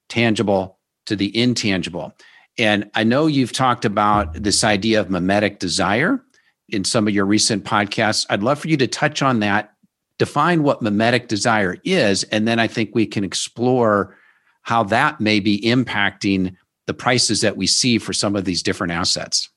tangible 0.09 0.79
to 1.07 1.17
the 1.17 1.37
intangible? 1.39 2.13
And 2.59 2.91
I 2.95 3.05
know 3.05 3.27
you've 3.27 3.53
talked 3.53 3.85
about 3.85 4.35
this 4.35 4.63
idea 4.63 5.01
of 5.01 5.11
mimetic 5.11 5.59
desire 5.59 6.23
in 6.69 6.85
some 6.85 7.09
of 7.09 7.15
your 7.15 7.27
recent 7.27 7.65
podcasts. 7.65 8.27
I'd 8.31 8.43
love 8.43 8.59
for 8.59 8.69
you 8.69 8.77
to 8.77 8.87
touch 8.87 9.23
on 9.23 9.41
that, 9.41 9.75
define 10.19 10.63
what 10.63 10.83
mimetic 10.83 11.29
desire 11.29 11.77
is, 11.85 12.23
and 12.25 12.47
then 12.47 12.59
I 12.59 12.67
think 12.67 12.95
we 12.95 13.07
can 13.07 13.25
explore 13.25 14.17
how 14.65 14.83
that 14.83 15.21
may 15.21 15.41
be 15.41 15.61
impacting 15.61 16.55
the 16.87 16.95
prices 16.95 17.41
that 17.41 17.57
we 17.57 17.67
see 17.67 17.99
for 17.99 18.13
some 18.13 18.37
of 18.37 18.45
these 18.45 18.63
different 18.63 18.93
assets. 18.93 19.49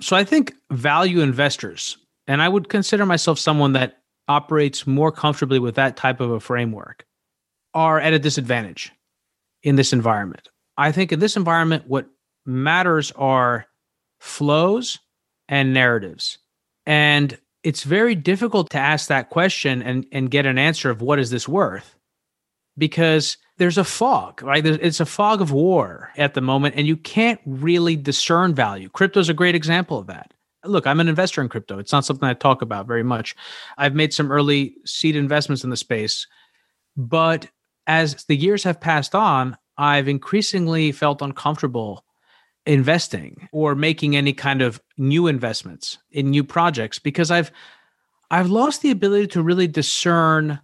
So 0.00 0.16
I 0.16 0.24
think 0.24 0.54
value 0.70 1.20
investors, 1.20 1.96
and 2.26 2.42
I 2.42 2.48
would 2.48 2.68
consider 2.68 3.06
myself 3.06 3.38
someone 3.38 3.72
that 3.74 4.00
operates 4.26 4.86
more 4.86 5.12
comfortably 5.12 5.58
with 5.58 5.76
that 5.76 5.96
type 5.96 6.20
of 6.20 6.30
a 6.30 6.40
framework, 6.40 7.06
are 7.72 8.00
at 8.00 8.12
a 8.12 8.18
disadvantage 8.18 8.92
in 9.62 9.76
this 9.76 9.92
environment. 9.92 10.48
I 10.76 10.92
think 10.92 11.12
in 11.12 11.20
this 11.20 11.36
environment, 11.36 11.84
what 11.86 12.08
matters 12.46 13.12
are 13.12 13.66
flows 14.20 14.98
and 15.48 15.72
narratives. 15.72 16.38
And 16.86 17.38
it's 17.62 17.82
very 17.82 18.14
difficult 18.14 18.70
to 18.70 18.78
ask 18.78 19.08
that 19.08 19.30
question 19.30 19.82
and, 19.82 20.06
and 20.12 20.30
get 20.30 20.46
an 20.46 20.58
answer 20.58 20.90
of 20.90 21.02
what 21.02 21.18
is 21.18 21.30
this 21.30 21.48
worth? 21.48 21.93
Because 22.76 23.36
there's 23.58 23.78
a 23.78 23.84
fog, 23.84 24.42
right? 24.42 24.66
It's 24.66 25.00
a 25.00 25.06
fog 25.06 25.40
of 25.40 25.52
war 25.52 26.10
at 26.16 26.34
the 26.34 26.40
moment, 26.40 26.74
and 26.76 26.86
you 26.86 26.96
can't 26.96 27.40
really 27.46 27.96
discern 27.96 28.54
value. 28.54 28.88
Crypto 28.88 29.20
is 29.20 29.28
a 29.28 29.34
great 29.34 29.54
example 29.54 29.98
of 29.98 30.08
that. 30.08 30.34
Look, 30.64 30.86
I'm 30.86 31.00
an 31.00 31.08
investor 31.08 31.40
in 31.40 31.48
crypto. 31.48 31.78
It's 31.78 31.92
not 31.92 32.04
something 32.04 32.28
I 32.28 32.34
talk 32.34 32.62
about 32.62 32.86
very 32.86 33.02
much. 33.02 33.36
I've 33.76 33.94
made 33.94 34.12
some 34.12 34.32
early 34.32 34.76
seed 34.84 35.14
investments 35.14 35.62
in 35.62 35.70
the 35.70 35.76
space, 35.76 36.26
but 36.96 37.46
as 37.86 38.24
the 38.24 38.36
years 38.36 38.64
have 38.64 38.80
passed 38.80 39.14
on, 39.14 39.56
I've 39.76 40.08
increasingly 40.08 40.90
felt 40.92 41.22
uncomfortable 41.22 42.04
investing 42.66 43.48
or 43.52 43.74
making 43.74 44.16
any 44.16 44.32
kind 44.32 44.62
of 44.62 44.80
new 44.96 45.26
investments 45.26 45.98
in 46.10 46.30
new 46.30 46.42
projects 46.42 46.98
because 46.98 47.30
I've 47.30 47.50
I've 48.30 48.48
lost 48.48 48.80
the 48.80 48.90
ability 48.90 49.28
to 49.28 49.42
really 49.42 49.68
discern 49.68 50.60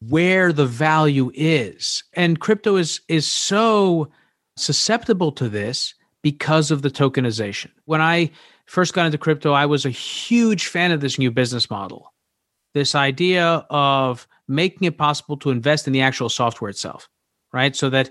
where 0.00 0.52
the 0.52 0.66
value 0.66 1.30
is. 1.34 2.04
And 2.14 2.40
crypto 2.40 2.76
is 2.76 3.00
is 3.08 3.30
so 3.30 4.10
susceptible 4.56 5.32
to 5.32 5.48
this 5.48 5.94
because 6.22 6.70
of 6.70 6.82
the 6.82 6.90
tokenization. 6.90 7.70
When 7.84 8.00
I 8.00 8.30
first 8.66 8.94
got 8.94 9.06
into 9.06 9.18
crypto, 9.18 9.52
I 9.52 9.66
was 9.66 9.84
a 9.84 9.90
huge 9.90 10.66
fan 10.66 10.92
of 10.92 11.00
this 11.00 11.18
new 11.18 11.30
business 11.30 11.70
model. 11.70 12.12
This 12.74 12.94
idea 12.94 13.64
of 13.70 14.26
making 14.48 14.86
it 14.86 14.98
possible 14.98 15.36
to 15.38 15.50
invest 15.50 15.86
in 15.86 15.92
the 15.92 16.02
actual 16.02 16.28
software 16.28 16.68
itself, 16.68 17.08
right? 17.52 17.74
So 17.74 17.90
that 17.90 18.10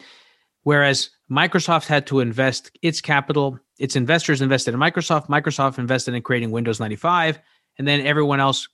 whereas 0.64 1.10
Microsoft 1.32 1.86
had 1.88 2.08
to 2.08 2.20
invest 2.20 2.72
its 2.82 3.02
capital, 3.02 3.60
its 3.80 3.96
investors 3.96 4.42
invested 4.42 4.74
in 4.74 4.80
Microsoft, 4.80 5.28
Microsoft 5.28 5.78
invested 5.78 6.14
in 6.14 6.22
creating 6.22 6.52
Windows 6.52 6.80
95, 6.80 7.40
and 7.78 7.88
then 7.88 8.06
everyone 8.06 8.40
else 8.40 8.68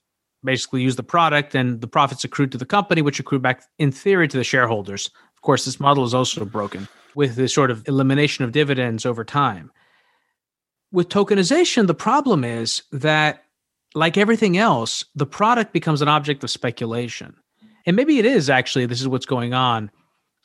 basically 0.44 0.82
use 0.82 0.96
the 0.96 1.04
product 1.04 1.56
and 1.56 1.82
the 1.82 1.88
profits 1.88 2.24
accrued 2.24 2.52
to 2.52 2.58
the 2.58 2.66
company, 2.66 3.02
which 3.02 3.20
accrue 3.20 3.40
back 3.40 3.64
in 3.78 3.92
theory 3.92 4.28
to 4.28 4.38
the 4.38 4.44
shareholders. 4.44 5.10
Of 5.36 5.42
course, 5.42 5.66
this 5.66 5.80
model 5.80 6.04
is 6.04 6.14
also 6.14 6.46
broken 6.46 6.88
with 7.16 7.36
the 7.36 7.48
sort 7.48 7.72
of 7.72 7.88
elimination 7.88 8.46
of 8.46 8.52
dividends 8.52 9.06
over 9.06 9.24
time. 9.24 9.72
With 10.92 11.10
tokenization, 11.10 11.88
the 11.88 11.94
problem 11.94 12.44
is 12.44 12.84
that, 12.92 13.44
like 13.94 14.18
everything 14.18 14.58
else, 14.58 15.06
the 15.16 15.26
product 15.26 15.74
becomes 15.74 16.02
an 16.02 16.08
object 16.08 16.44
of 16.44 16.50
speculation. 16.50 17.36
And 17.86 17.96
maybe 17.96 18.20
it 18.20 18.26
is 18.26 18.50
actually, 18.50 18.86
this 18.86 19.02
is 19.02 19.08
what's 19.08 19.26
going 19.26 19.54
on. 19.54 19.92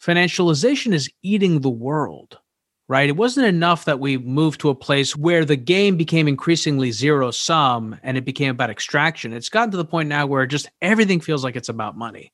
Financialization 0.03 0.93
is 0.93 1.11
eating 1.23 1.61
the 1.61 1.71
world, 1.71 2.39
right? 2.89 3.09
It 3.09 3.17
wasn't 3.17 3.47
enough 3.47 3.85
that 3.85 4.01
we 4.01 4.19
moved 4.19 4.61
to 4.61 4.69
a 4.69 4.75
place 4.75 5.17
where 5.17 5.45
the 5.45 5.57
game 5.57 5.97
became 5.97 6.29
increasingly 6.29 6.93
zero 6.93 7.31
sum 7.31 7.99
and 8.03 8.17
it 8.17 8.25
became 8.25 8.51
about 8.51 8.71
extraction. 8.71 9.33
It's 9.33 9.49
gotten 9.49 9.73
to 9.73 9.77
the 9.77 9.85
point 9.85 10.09
now 10.09 10.27
where 10.27 10.47
just 10.47 10.69
everything 10.81 11.21
feels 11.21 11.43
like 11.43 11.57
it's 11.57 11.69
about 11.69 11.97
money 11.97 12.33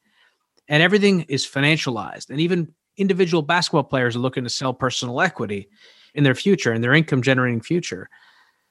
and 0.68 0.82
everything 0.82 1.23
is 1.23 1.47
financialized. 1.47 2.30
And 2.30 2.40
even 2.40 2.75
individual 2.99 3.42
basketball 3.42 3.85
players 3.85 4.14
are 4.14 4.21
looking 4.21 4.44
to 4.44 4.50
sell 4.50 4.75
personal 4.75 5.21
equity 5.21 5.68
in 6.14 6.25
their 6.25 6.35
future 6.35 6.73
and 6.73 6.85
their 6.85 6.94
income 6.94 7.23
generating 7.23 7.62
future. 7.62 8.11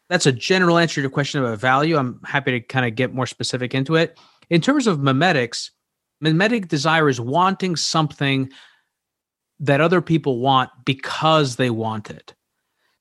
That's 0.09 0.27
a 0.27 0.31
general 0.31 0.77
answer 0.77 0.95
to 0.95 1.01
your 1.01 1.09
question 1.09 1.43
about 1.43 1.59
value. 1.59 1.97
I'm 1.97 2.19
happy 2.23 2.51
to 2.51 2.59
kind 2.59 2.85
of 2.85 2.95
get 2.95 3.13
more 3.13 3.25
specific 3.25 3.73
into 3.73 3.95
it. 3.95 4.19
In 4.50 4.61
terms 4.61 4.85
of 4.85 5.00
memetics, 5.00 5.71
mimetic 6.19 6.67
desire 6.67 7.09
is 7.09 7.19
wanting 7.19 7.75
something 7.75 8.51
that 9.61 9.81
other 9.81 10.01
people 10.01 10.39
want 10.39 10.69
because 10.85 11.55
they 11.55 11.69
want 11.69 12.09
it. 12.09 12.33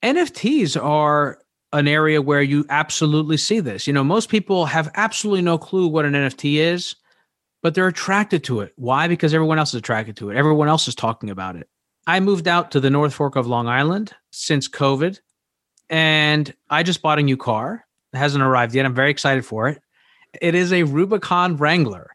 NFTs 0.03 0.81
are 0.81 1.39
an 1.73 1.87
area 1.87 2.21
where 2.21 2.41
you 2.41 2.65
absolutely 2.69 3.37
see 3.37 3.59
this. 3.59 3.87
You 3.87 3.93
know, 3.93 4.03
most 4.03 4.29
people 4.29 4.65
have 4.65 4.91
absolutely 4.95 5.41
no 5.41 5.57
clue 5.57 5.87
what 5.87 6.05
an 6.05 6.13
NFT 6.13 6.55
is 6.55 6.95
but 7.61 7.75
they're 7.75 7.87
attracted 7.87 8.43
to 8.45 8.61
it. 8.61 8.73
Why? 8.75 9.07
Because 9.07 9.33
everyone 9.33 9.59
else 9.59 9.69
is 9.69 9.75
attracted 9.75 10.17
to 10.17 10.29
it. 10.29 10.37
Everyone 10.37 10.67
else 10.67 10.87
is 10.87 10.95
talking 10.95 11.29
about 11.29 11.55
it. 11.55 11.69
I 12.07 12.19
moved 12.19 12.47
out 12.47 12.71
to 12.71 12.79
the 12.79 12.89
North 12.89 13.13
Fork 13.13 13.35
of 13.35 13.47
Long 13.47 13.67
Island 13.67 14.13
since 14.31 14.67
COVID, 14.67 15.19
and 15.89 16.53
I 16.69 16.83
just 16.83 17.01
bought 17.01 17.19
a 17.19 17.23
new 17.23 17.37
car. 17.37 17.85
It 18.13 18.17
hasn't 18.17 18.43
arrived 18.43 18.73
yet. 18.73 18.85
I'm 18.85 18.95
very 18.95 19.11
excited 19.11 19.45
for 19.45 19.67
it. 19.67 19.81
It 20.41 20.55
is 20.55 20.73
a 20.73 20.83
Rubicon 20.83 21.57
Wrangler. 21.57 22.09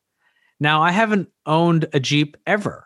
Now, 0.59 0.83
I 0.83 0.91
haven't 0.91 1.29
owned 1.45 1.87
a 1.93 2.01
Jeep 2.01 2.37
ever, 2.47 2.86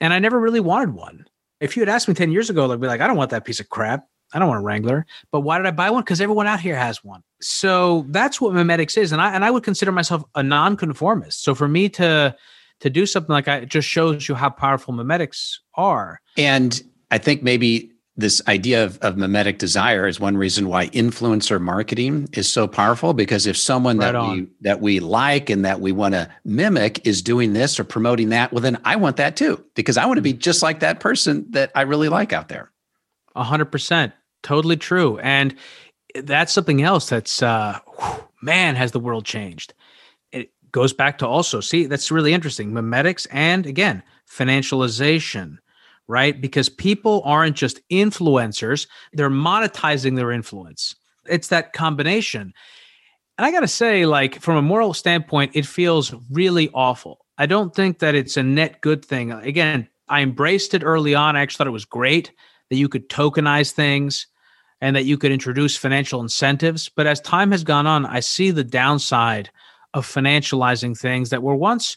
and 0.00 0.12
I 0.12 0.18
never 0.18 0.38
really 0.38 0.60
wanted 0.60 0.94
one. 0.94 1.26
If 1.60 1.76
you 1.76 1.82
had 1.82 1.88
asked 1.88 2.08
me 2.08 2.14
10 2.14 2.32
years 2.32 2.48
ago, 2.48 2.70
I'd 2.70 2.80
be 2.80 2.86
like, 2.86 3.00
I 3.00 3.06
don't 3.06 3.16
want 3.16 3.30
that 3.30 3.44
piece 3.44 3.60
of 3.60 3.68
crap. 3.68 4.06
I 4.32 4.38
don't 4.38 4.48
want 4.48 4.60
a 4.60 4.64
Wrangler. 4.64 5.06
But 5.32 5.40
why 5.40 5.58
did 5.58 5.66
I 5.66 5.72
buy 5.72 5.90
one? 5.90 6.02
Because 6.02 6.20
everyone 6.20 6.46
out 6.46 6.60
here 6.60 6.76
has 6.76 7.02
one. 7.04 7.22
So 7.40 8.06
that's 8.08 8.40
what 8.40 8.54
memetics 8.54 8.96
is. 8.96 9.12
And 9.12 9.20
I 9.20 9.34
and 9.34 9.44
I 9.44 9.50
would 9.50 9.64
consider 9.64 9.92
myself 9.92 10.22
a 10.34 10.42
nonconformist. 10.42 11.42
So 11.42 11.54
for 11.54 11.68
me 11.68 11.88
to 11.90 12.36
to 12.80 12.90
do 12.90 13.06
something 13.06 13.32
like 13.32 13.44
that 13.44 13.68
just 13.68 13.88
shows 13.88 14.28
you 14.28 14.34
how 14.34 14.50
powerful 14.50 14.94
memetics 14.94 15.56
are. 15.74 16.20
And 16.36 16.80
I 17.10 17.18
think 17.18 17.42
maybe 17.42 17.92
this 18.20 18.40
idea 18.46 18.84
of, 18.84 18.98
of 18.98 19.16
mimetic 19.16 19.58
desire 19.58 20.06
is 20.06 20.20
one 20.20 20.36
reason 20.36 20.68
why 20.68 20.88
influencer 20.88 21.60
marketing 21.60 22.28
is 22.32 22.50
so 22.50 22.68
powerful 22.68 23.12
because 23.12 23.46
if 23.46 23.56
someone 23.56 23.98
right 23.98 24.12
that 24.12 24.14
on. 24.14 24.30
we 24.30 24.48
that 24.60 24.80
we 24.80 25.00
like 25.00 25.50
and 25.50 25.64
that 25.64 25.80
we 25.80 25.92
want 25.92 26.14
to 26.14 26.28
mimic 26.44 27.06
is 27.06 27.22
doing 27.22 27.52
this 27.52 27.80
or 27.80 27.84
promoting 27.84 28.28
that 28.28 28.52
well 28.52 28.60
then 28.60 28.80
i 28.84 28.96
want 28.96 29.16
that 29.16 29.36
too 29.36 29.62
because 29.74 29.96
i 29.96 30.06
want 30.06 30.18
to 30.18 30.22
be 30.22 30.32
just 30.32 30.62
like 30.62 30.80
that 30.80 31.00
person 31.00 31.44
that 31.50 31.70
i 31.74 31.82
really 31.82 32.08
like 32.08 32.32
out 32.32 32.48
there 32.48 32.70
100% 33.36 34.12
totally 34.42 34.76
true. 34.76 35.18
And 35.18 35.54
that's 36.14 36.52
something 36.52 36.82
else 36.82 37.08
that's, 37.08 37.42
uh, 37.42 37.78
whew, 37.98 38.24
man, 38.42 38.76
has 38.76 38.92
the 38.92 39.00
world 39.00 39.24
changed. 39.24 39.74
It 40.32 40.52
goes 40.72 40.92
back 40.92 41.18
to 41.18 41.28
also, 41.28 41.60
see, 41.60 41.86
that's 41.86 42.10
really 42.10 42.32
interesting. 42.32 42.72
mimetics 42.72 43.26
and 43.26 43.66
again, 43.66 44.02
financialization, 44.28 45.58
right? 46.10 46.40
Because 46.40 46.68
people 46.68 47.22
aren't 47.24 47.56
just 47.56 47.80
influencers, 47.88 48.86
they're 49.12 49.30
monetizing 49.30 50.16
their 50.16 50.32
influence. 50.32 50.94
It's 51.26 51.48
that 51.48 51.72
combination. 51.72 52.52
And 53.38 53.46
I 53.46 53.52
got 53.52 53.60
to 53.60 53.68
say, 53.68 54.04
like, 54.04 54.40
from 54.40 54.56
a 54.56 54.62
moral 54.62 54.92
standpoint, 54.92 55.52
it 55.54 55.64
feels 55.64 56.12
really 56.30 56.68
awful. 56.74 57.24
I 57.38 57.46
don't 57.46 57.74
think 57.74 58.00
that 58.00 58.14
it's 58.14 58.36
a 58.36 58.42
net 58.42 58.80
good 58.82 59.04
thing. 59.04 59.32
Again, 59.32 59.88
I 60.08 60.20
embraced 60.20 60.74
it 60.74 60.82
early 60.84 61.14
on. 61.14 61.36
I 61.36 61.40
actually 61.40 61.58
thought 61.58 61.68
it 61.68 61.70
was 61.70 61.84
great 61.86 62.32
that 62.68 62.76
you 62.76 62.88
could 62.88 63.08
tokenize 63.08 63.70
things 63.70 64.26
and 64.80 64.96
that 64.96 65.04
you 65.04 65.16
could 65.16 65.32
introduce 65.32 65.76
financial 65.76 66.20
incentives. 66.20 66.88
But 66.88 67.06
as 67.06 67.20
time 67.20 67.52
has 67.52 67.64
gone 67.64 67.86
on, 67.86 68.04
I 68.04 68.20
see 68.20 68.50
the 68.50 68.64
downside 68.64 69.50
of 69.94 70.06
financializing 70.06 70.98
things 70.98 71.30
that 71.30 71.42
were 71.42 71.56
once 71.56 71.96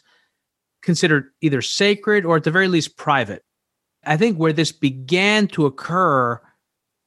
considered 0.82 1.30
either 1.40 1.62
sacred 1.62 2.24
or 2.24 2.36
at 2.36 2.44
the 2.44 2.50
very 2.50 2.68
least 2.68 2.96
private. 2.96 3.42
I 4.06 4.16
think 4.16 4.38
where 4.38 4.52
this 4.52 4.72
began 4.72 5.48
to 5.48 5.66
occur 5.66 6.40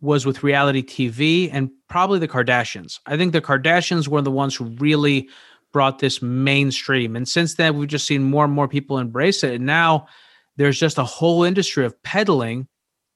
was 0.02 0.26
with 0.26 0.44
reality 0.44 0.84
TV 0.84 1.50
and 1.52 1.72
probably 1.88 2.20
the 2.20 2.28
Kardashians. 2.28 3.00
I 3.06 3.18
think 3.18 3.34
the 3.34 3.42
Kardashians 3.42 4.08
were 4.08 4.22
the 4.22 4.32
ones 4.32 4.56
who 4.56 4.66
really 4.66 5.30
brought 5.74 6.00
this 6.00 6.22
mainstream. 6.22 7.16
And 7.16 7.28
since 7.28 7.56
then, 7.56 7.78
we've 7.78 7.90
just 7.90 8.08
seen 8.08 8.24
more 8.24 8.46
and 8.46 8.54
more 8.54 8.68
people 8.68 9.00
embrace 9.00 9.44
it. 9.44 9.56
And 9.56 9.66
now 9.66 10.08
there's 10.56 10.80
just 10.80 10.98
a 10.98 11.04
whole 11.04 11.44
industry 11.44 11.86
of 11.86 12.02
peddling 12.04 12.68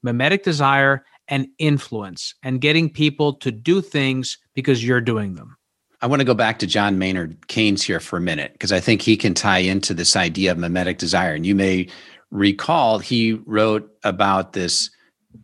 mimetic 0.03 0.43
desire 0.43 1.05
and 1.27 1.47
influence 1.59 2.35
and 2.43 2.61
getting 2.61 2.89
people 2.89 3.33
to 3.33 3.51
do 3.51 3.81
things 3.81 4.37
because 4.53 4.83
you're 4.83 5.01
doing 5.01 5.35
them. 5.35 5.55
I 6.01 6.07
want 6.07 6.19
to 6.19 6.25
go 6.25 6.33
back 6.33 6.57
to 6.59 6.67
John 6.67 6.97
Maynard 6.97 7.47
Keynes 7.47 7.83
here 7.83 7.99
for 7.99 8.17
a 8.17 8.21
minute 8.21 8.53
because 8.53 8.71
I 8.71 8.79
think 8.79 9.03
he 9.03 9.15
can 9.15 9.35
tie 9.35 9.59
into 9.59 9.93
this 9.93 10.15
idea 10.15 10.51
of 10.51 10.57
mimetic 10.57 10.97
desire. 10.97 11.35
And 11.35 11.45
you 11.45 11.53
may 11.53 11.87
recall 12.31 12.99
he 12.99 13.33
wrote 13.45 13.89
about 14.03 14.53
this 14.53 14.89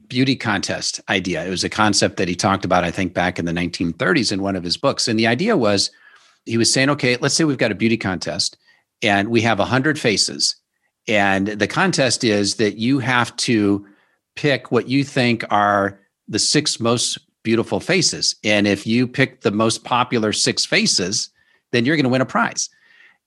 beauty 0.08 0.36
contest 0.36 1.02
idea. 1.10 1.45
It 1.45 1.50
was 1.50 1.63
a 1.63 1.69
concept 1.69 2.17
that 2.17 2.28
he 2.28 2.36
talked 2.36 2.65
about, 2.65 2.84
I 2.84 2.91
think, 2.91 3.13
back 3.13 3.38
in 3.38 3.45
the 3.45 3.52
1930s 3.52 4.32
in 4.32 4.41
one 4.41 4.56
of 4.56 4.63
his 4.63 4.78
books. 4.78 5.08
And 5.08 5.19
the 5.19 5.28
idea 5.28 5.56
was 5.58 5.91
he 6.45 6.58
was 6.58 6.71
saying, 6.71 6.89
okay, 6.91 7.17
let's 7.17 7.36
say 7.36 7.43
we've 7.43 7.58
got 7.58 7.71
a 7.71 7.76
beauty 7.76 7.97
contest 7.97 8.58
and 9.02 9.30
we 9.30 9.41
have 9.41 9.60
100 9.60 10.00
faces. 10.00 10.56
And 11.08 11.47
the 11.47 11.67
contest 11.67 12.23
is 12.23 12.56
that 12.56 12.78
you 12.78 13.00
have 13.00 13.36
to 13.38 13.86
pick 14.36 14.71
what 14.71 14.88
you 14.88 15.04
think 15.04 15.43
are 15.50 16.00
the 16.28 16.39
six 16.39 16.80
most 16.80 17.19
beautiful 17.43 17.80
faces. 17.80 18.36
And 18.43 18.67
if 18.67 18.86
you 18.86 19.08
pick 19.08 19.41
the 19.41 19.52
most 19.52 19.84
popular 19.84 20.34
six 20.34 20.65
faces, 20.65 21.30
then 21.71 21.86
you're 21.86 21.95
going 21.95 22.04
to 22.04 22.10
win 22.10 22.21
a 22.21 22.26
prize. 22.26 22.69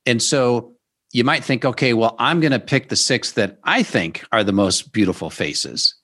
And 0.06 0.22
so 0.22 0.74
you 1.12 1.24
might 1.24 1.44
think, 1.44 1.64
okay, 1.64 1.92
well, 1.92 2.14
I'm 2.18 2.40
going 2.40 2.52
to 2.52 2.60
pick 2.60 2.88
the 2.88 2.96
six 2.96 3.32
that 3.32 3.58
I 3.64 3.82
think 3.82 4.24
are 4.32 4.44
the 4.44 4.52
most 4.52 4.92
beautiful 4.92 5.30
faces. 5.30 5.94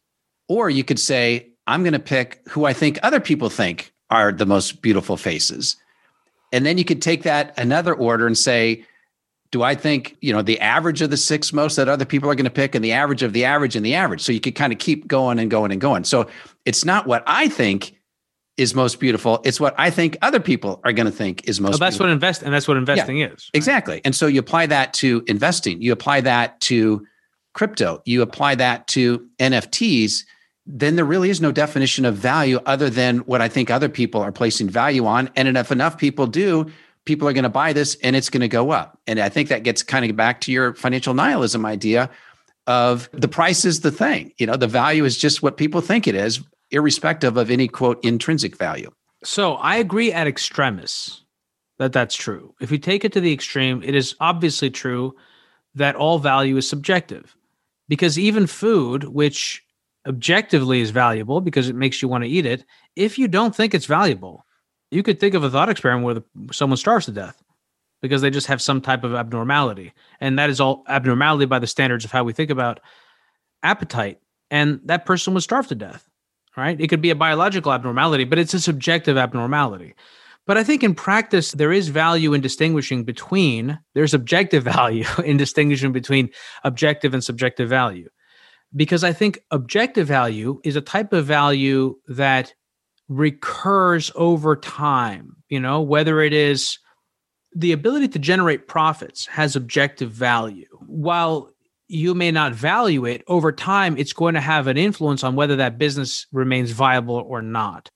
Or 0.49 0.69
you 0.69 0.85
could 0.85 0.99
say, 0.99 1.51
I'm 1.67 1.83
going 1.83 1.93
to 1.93 1.99
pick 1.99 2.41
who 2.49 2.65
I 2.65 2.73
think 2.73 2.99
other 3.03 3.21
people 3.21 3.49
think 3.49 3.93
are 4.11 4.33
the 4.33 4.47
most 4.47 4.83
beautiful 4.83 5.17
faces. 5.17 5.77
And 6.53 6.65
then 6.65 6.79
you 6.79 6.85
could 6.85 7.03
take 7.03 7.25
that 7.25 7.59
another 7.59 7.95
order 7.95 8.27
and 8.27 8.39
say, 8.39 8.85
do 9.51 9.63
I 9.63 9.75
think, 9.75 10.17
you 10.21 10.33
know, 10.33 10.43
the 10.43 10.61
average 10.61 11.03
of 11.03 11.11
the 11.11 11.17
six 11.17 11.53
most 11.53 11.77
that 11.77 11.89
other 11.89 12.05
people 12.05 12.29
are 12.31 12.35
going 12.35 12.45
to 12.45 12.51
pick 12.51 12.75
and 12.75 12.85
the 12.85 12.93
average 12.93 13.23
of 13.23 13.33
the 13.33 13.45
average 13.45 13.77
and 13.77 13.87
the 13.87 13.95
average. 13.95 14.21
So 14.21 14.33
you 14.33 14.41
could 14.41 14.55
kind 14.55 14.73
of 14.73 14.79
keep 14.79 15.07
going 15.07 15.39
and 15.39 15.51
going 15.51 15.71
and 15.73 15.81
going. 15.81 16.05
So 16.05 16.29
it's 16.65 16.85
not 16.85 17.07
what 17.07 17.23
I 17.27 17.49
think 17.49 17.96
is 18.57 18.75
most 18.75 19.01
beautiful. 19.01 19.41
It's 19.45 19.61
what 19.61 19.75
I 19.79 19.91
think 19.91 20.17
other 20.23 20.41
people 20.41 20.81
are 20.85 20.93
going 20.93 21.07
to 21.07 21.13
think 21.13 21.47
is 21.49 21.61
most. 21.61 21.75
Oh, 21.75 21.79
that's 21.79 21.97
beautiful. 21.97 22.07
what 22.07 22.13
invest, 22.13 22.43
and 22.43 22.55
that's 22.55 22.67
what 22.67 22.77
investing 22.77 23.19
yeah, 23.19 23.27
is. 23.27 23.33
Right? 23.33 23.51
Exactly. 23.55 24.01
And 24.05 24.15
so 24.15 24.27
you 24.27 24.41
apply 24.41 24.67
that 24.67 24.95
to 24.95 25.23
investing. 25.27 25.83
You 25.83 25.93
apply 25.93 26.23
that 26.23 26.61
to 26.63 27.07
crypto. 27.53 28.03
You 28.05 28.23
apply 28.23 28.55
that 28.57 28.87
to 28.89 29.27
NFTs. 29.39 30.25
Then 30.67 30.97
there 30.97 31.05
really 31.05 31.31
is 31.31 31.41
no 31.41 31.53
definition 31.53 32.05
of 32.05 32.17
value 32.17 32.59
other 32.67 32.91
than 32.91 33.19
what 33.19 33.41
I 33.41 33.49
think 33.49 33.71
other 33.71 33.89
people 33.89 34.21
are 34.21 34.33
placing 34.33 34.69
value 34.69 35.07
on. 35.07 35.31
And 35.37 35.57
if 35.57 35.71
enough 35.71 35.97
people 35.97 36.27
do, 36.27 36.71
people 37.05 37.29
are 37.29 37.33
going 37.33 37.45
to 37.45 37.49
buy 37.49 37.73
this 37.73 37.97
and 38.03 38.17
it's 38.17 38.31
going 38.31 38.41
to 38.41 38.49
go 38.49 38.73
up. 38.73 38.99
And 39.07 39.21
I 39.21 39.29
think 39.29 39.49
that 39.49 39.63
gets 39.63 39.83
kind 39.83 40.09
of 40.09 40.17
back 40.17 40.41
to 40.43 40.53
your 40.53 40.75
financial 40.75 41.15
nihilism 41.15 41.65
idea 41.65 42.11
of 42.67 43.09
the 43.13 43.29
price 43.29 43.65
is 43.65 43.81
the 43.81 43.93
thing. 43.93 44.33
You 44.39 44.47
know, 44.47 44.57
the 44.57 44.67
value 44.67 45.05
is 45.05 45.17
just 45.17 45.41
what 45.41 45.57
people 45.57 45.81
think 45.81 46.09
it 46.09 46.17
is. 46.17 46.41
Irrespective 46.71 47.37
of 47.37 47.51
any 47.51 47.69
quote 47.69 48.03
intrinsic 48.05 48.57
value. 48.57 48.91
So 49.25 49.55
I 49.55 49.77
agree 49.77 50.13
at 50.13 50.27
extremis 50.27 51.23
that 51.79 51.93
that's 51.93 52.15
true. 52.15 52.55
If 52.61 52.71
you 52.71 52.79
take 52.79 53.05
it 53.05 53.13
to 53.13 53.21
the 53.21 53.33
extreme, 53.33 53.83
it 53.83 53.95
is 53.95 54.15
obviously 54.21 54.71
true 54.71 55.15
that 55.75 55.97
all 55.97 56.19
value 56.19 56.57
is 56.57 56.69
subjective 56.69 57.37
because 57.89 58.19
even 58.19 58.47
food, 58.47 59.05
which 59.05 59.63
objectively 60.07 60.81
is 60.81 60.91
valuable 60.91 61.41
because 61.41 61.69
it 61.69 61.77
makes 61.77 62.01
you 62.01 62.09
want 62.09 62.25
to 62.25 62.31
eat 62.31 62.47
it, 62.47 62.65
if 62.95 63.19
you 63.19 63.29
don't 63.29 63.55
think 63.55 63.75
it's 63.75 63.87
valuable, 63.87 64.45
you 64.91 65.03
could 65.03 65.21
think 65.21 65.35
of 65.35 65.45
a 65.45 65.51
thought 65.51 65.69
experiment 65.69 66.05
where 66.05 66.53
someone 66.53 66.77
starves 66.77 67.07
to 67.07 67.13
death 67.13 67.43
because 68.01 68.23
they 68.23 68.31
just 68.31 68.47
have 68.47 68.63
some 68.63 68.81
type 68.81 69.05
of 69.05 69.15
abnormality. 69.15 69.93
And 70.21 70.39
that 70.39 70.51
is 70.51 70.61
all 70.61 70.85
abnormality 70.89 71.47
by 71.47 71.59
the 71.59 71.67
standards 71.67 72.05
of 72.05 72.13
how 72.13 72.25
we 72.25 72.33
think 72.33 72.51
about 72.51 72.81
appetite. 73.63 74.21
And 74.51 74.81
that 74.85 75.07
person 75.07 75.35
was 75.35 75.45
starved 75.45 75.71
to 75.71 75.75
death, 75.75 76.09
right? 76.57 76.81
It 76.81 76.89
could 76.89 77.01
be 77.01 77.11
a 77.11 77.17
biological 77.17 77.73
abnormality, 77.73 78.25
but 78.25 78.39
it's 78.39 78.55
a 78.55 78.61
subjective 78.61 79.17
abnormality. 79.17 79.95
But 80.47 80.57
I 80.57 80.65
think 80.65 80.85
in 80.85 80.95
practice, 80.95 81.53
there 81.53 81.73
is 81.73 81.89
value 81.89 82.33
in 82.33 82.41
distinguishing 82.41 83.05
between, 83.05 83.79
there's 83.95 84.15
objective 84.15 84.63
value 84.77 85.07
in 85.25 85.37
distinguishing 85.37 85.93
between 85.93 86.31
objective 86.65 87.15
and 87.15 87.23
subjective 87.23 87.69
value. 87.69 88.09
Because 88.75 89.05
I 89.05 89.13
think 89.13 89.41
objective 89.51 90.07
value 90.07 90.61
is 90.65 90.77
a 90.77 90.81
type 90.81 91.13
of 91.13 91.25
value 91.27 91.97
that 92.09 92.55
recurs 93.09 94.11
over 94.15 94.57
time, 94.57 95.37
you 95.49 95.61
know, 95.61 95.81
whether 95.81 96.21
it 96.21 96.33
is 96.33 96.79
the 97.55 97.73
ability 97.73 98.09
to 98.09 98.19
generate 98.19 98.69
profits 98.69 99.27
has 99.27 99.57
objective 99.57 100.11
value. 100.11 100.67
While 100.87 101.51
you 101.89 102.15
may 102.15 102.31
not 102.31 102.53
value 102.53 103.05
it 103.05 103.23
over 103.29 103.53
time, 103.53 103.97
it's 103.97 104.13
going 104.13 104.35
to 104.35 104.41
have 104.41 104.67
an 104.67 104.77
influence 104.77 105.23
on 105.23 105.37
whether 105.37 105.57
that 105.57 105.79
business 105.79 106.27
remains 106.33 106.73
viable 106.73 107.17
or 107.17 107.43
not 107.43 107.91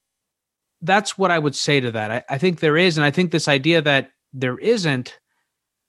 that's 0.83 1.19
what 1.19 1.31
I 1.31 1.39
would 1.39 1.55
say 1.55 1.81
to 1.81 1.91
that. 1.93 2.11
I, 2.11 2.35
I 2.35 2.39
think 2.39 2.61
there 2.61 2.77
is, 2.77 2.97
and 2.97 3.05
I 3.05 3.11
think 3.11 3.31
this 3.31 3.49
idea 3.49 3.83
that 3.83 4.11
there 4.33 4.59
isn't 4.59 5.19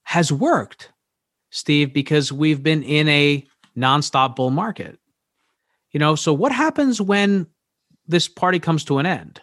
has 0.03 0.31
worked, 0.31 0.91
Steve, 1.49 1.93
because 1.93 2.31
we've 2.31 2.63
been 2.63 2.83
in 2.83 3.07
a 3.07 3.45
nonstop 3.77 4.35
bull 4.35 4.51
market. 4.51 4.97
You 5.91 5.99
know, 5.99 6.15
so 6.15 6.33
what 6.33 6.51
happens 6.51 7.01
when 7.01 7.47
this 8.07 8.27
party 8.27 8.59
comes 8.59 8.83
to 8.85 8.97
an 8.97 9.05
end? 9.05 9.41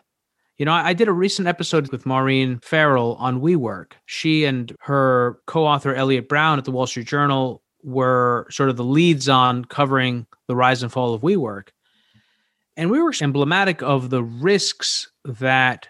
You 0.56 0.64
know, 0.64 0.72
I, 0.72 0.92
did 0.92 1.06
a 1.06 1.12
recent 1.12 1.46
episode 1.46 1.92
with 1.92 2.04
Maureen 2.04 2.58
Farrell 2.58 3.14
on 3.20 3.40
WeWork. 3.40 3.92
She 4.06 4.44
and 4.44 4.74
her 4.80 5.38
co-author 5.46 5.94
Eliot 5.94 6.28
Brown 6.28 6.58
at 6.58 6.64
the 6.64 6.72
Wall 6.72 6.88
Street 6.88 7.06
Journal 7.06 7.62
were 7.82 8.46
sort 8.50 8.68
of 8.68 8.76
the 8.76 8.84
leads 8.84 9.28
on 9.28 9.64
covering 9.64 10.26
the 10.46 10.56
rise 10.56 10.82
and 10.82 10.92
fall 10.92 11.14
of 11.14 11.22
WeWork. 11.22 11.68
And 12.76 12.90
we 12.90 13.00
were 13.00 13.12
emblematic 13.20 13.82
of 13.82 14.10
the 14.10 14.22
risks 14.22 15.10
that 15.24 15.88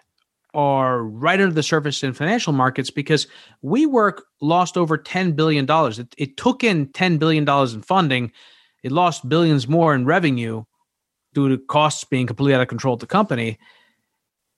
are 0.54 1.02
right 1.02 1.40
under 1.40 1.52
the 1.52 1.62
surface 1.62 2.02
in 2.02 2.14
financial 2.14 2.52
markets 2.52 2.90
because 2.90 3.26
WeWork 3.62 4.20
lost 4.40 4.76
over 4.76 4.96
$10 4.96 5.36
billion. 5.36 5.66
It, 5.68 6.14
it 6.16 6.36
took 6.36 6.64
in 6.64 6.86
$10 6.88 7.18
billion 7.18 7.48
in 7.48 7.82
funding. 7.82 8.32
It 8.82 8.92
lost 8.92 9.28
billions 9.28 9.68
more 9.68 9.94
in 9.94 10.06
revenue 10.06 10.64
due 11.34 11.50
to 11.50 11.58
costs 11.58 12.04
being 12.04 12.26
completely 12.26 12.54
out 12.54 12.62
of 12.62 12.68
control 12.68 12.94
of 12.94 13.00
the 13.00 13.06
company. 13.06 13.58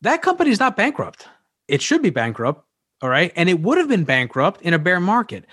That 0.03 0.23
company 0.23 0.51
is 0.51 0.61
not 0.61 0.77
bankrupt. 0.77 1.27
It 1.69 1.83
should 1.83 2.03
be 2.03 2.11
bankrupt. 2.11 2.65
All 3.03 3.09
right. 3.09 3.33
And 3.35 3.49
it 3.49 3.61
would 3.61 3.79
have 3.79 3.89
been 3.89 4.05
bankrupt 4.05 4.63
in 4.63 4.75
a 4.75 4.79
bear 4.79 5.01
market. 5.01 5.47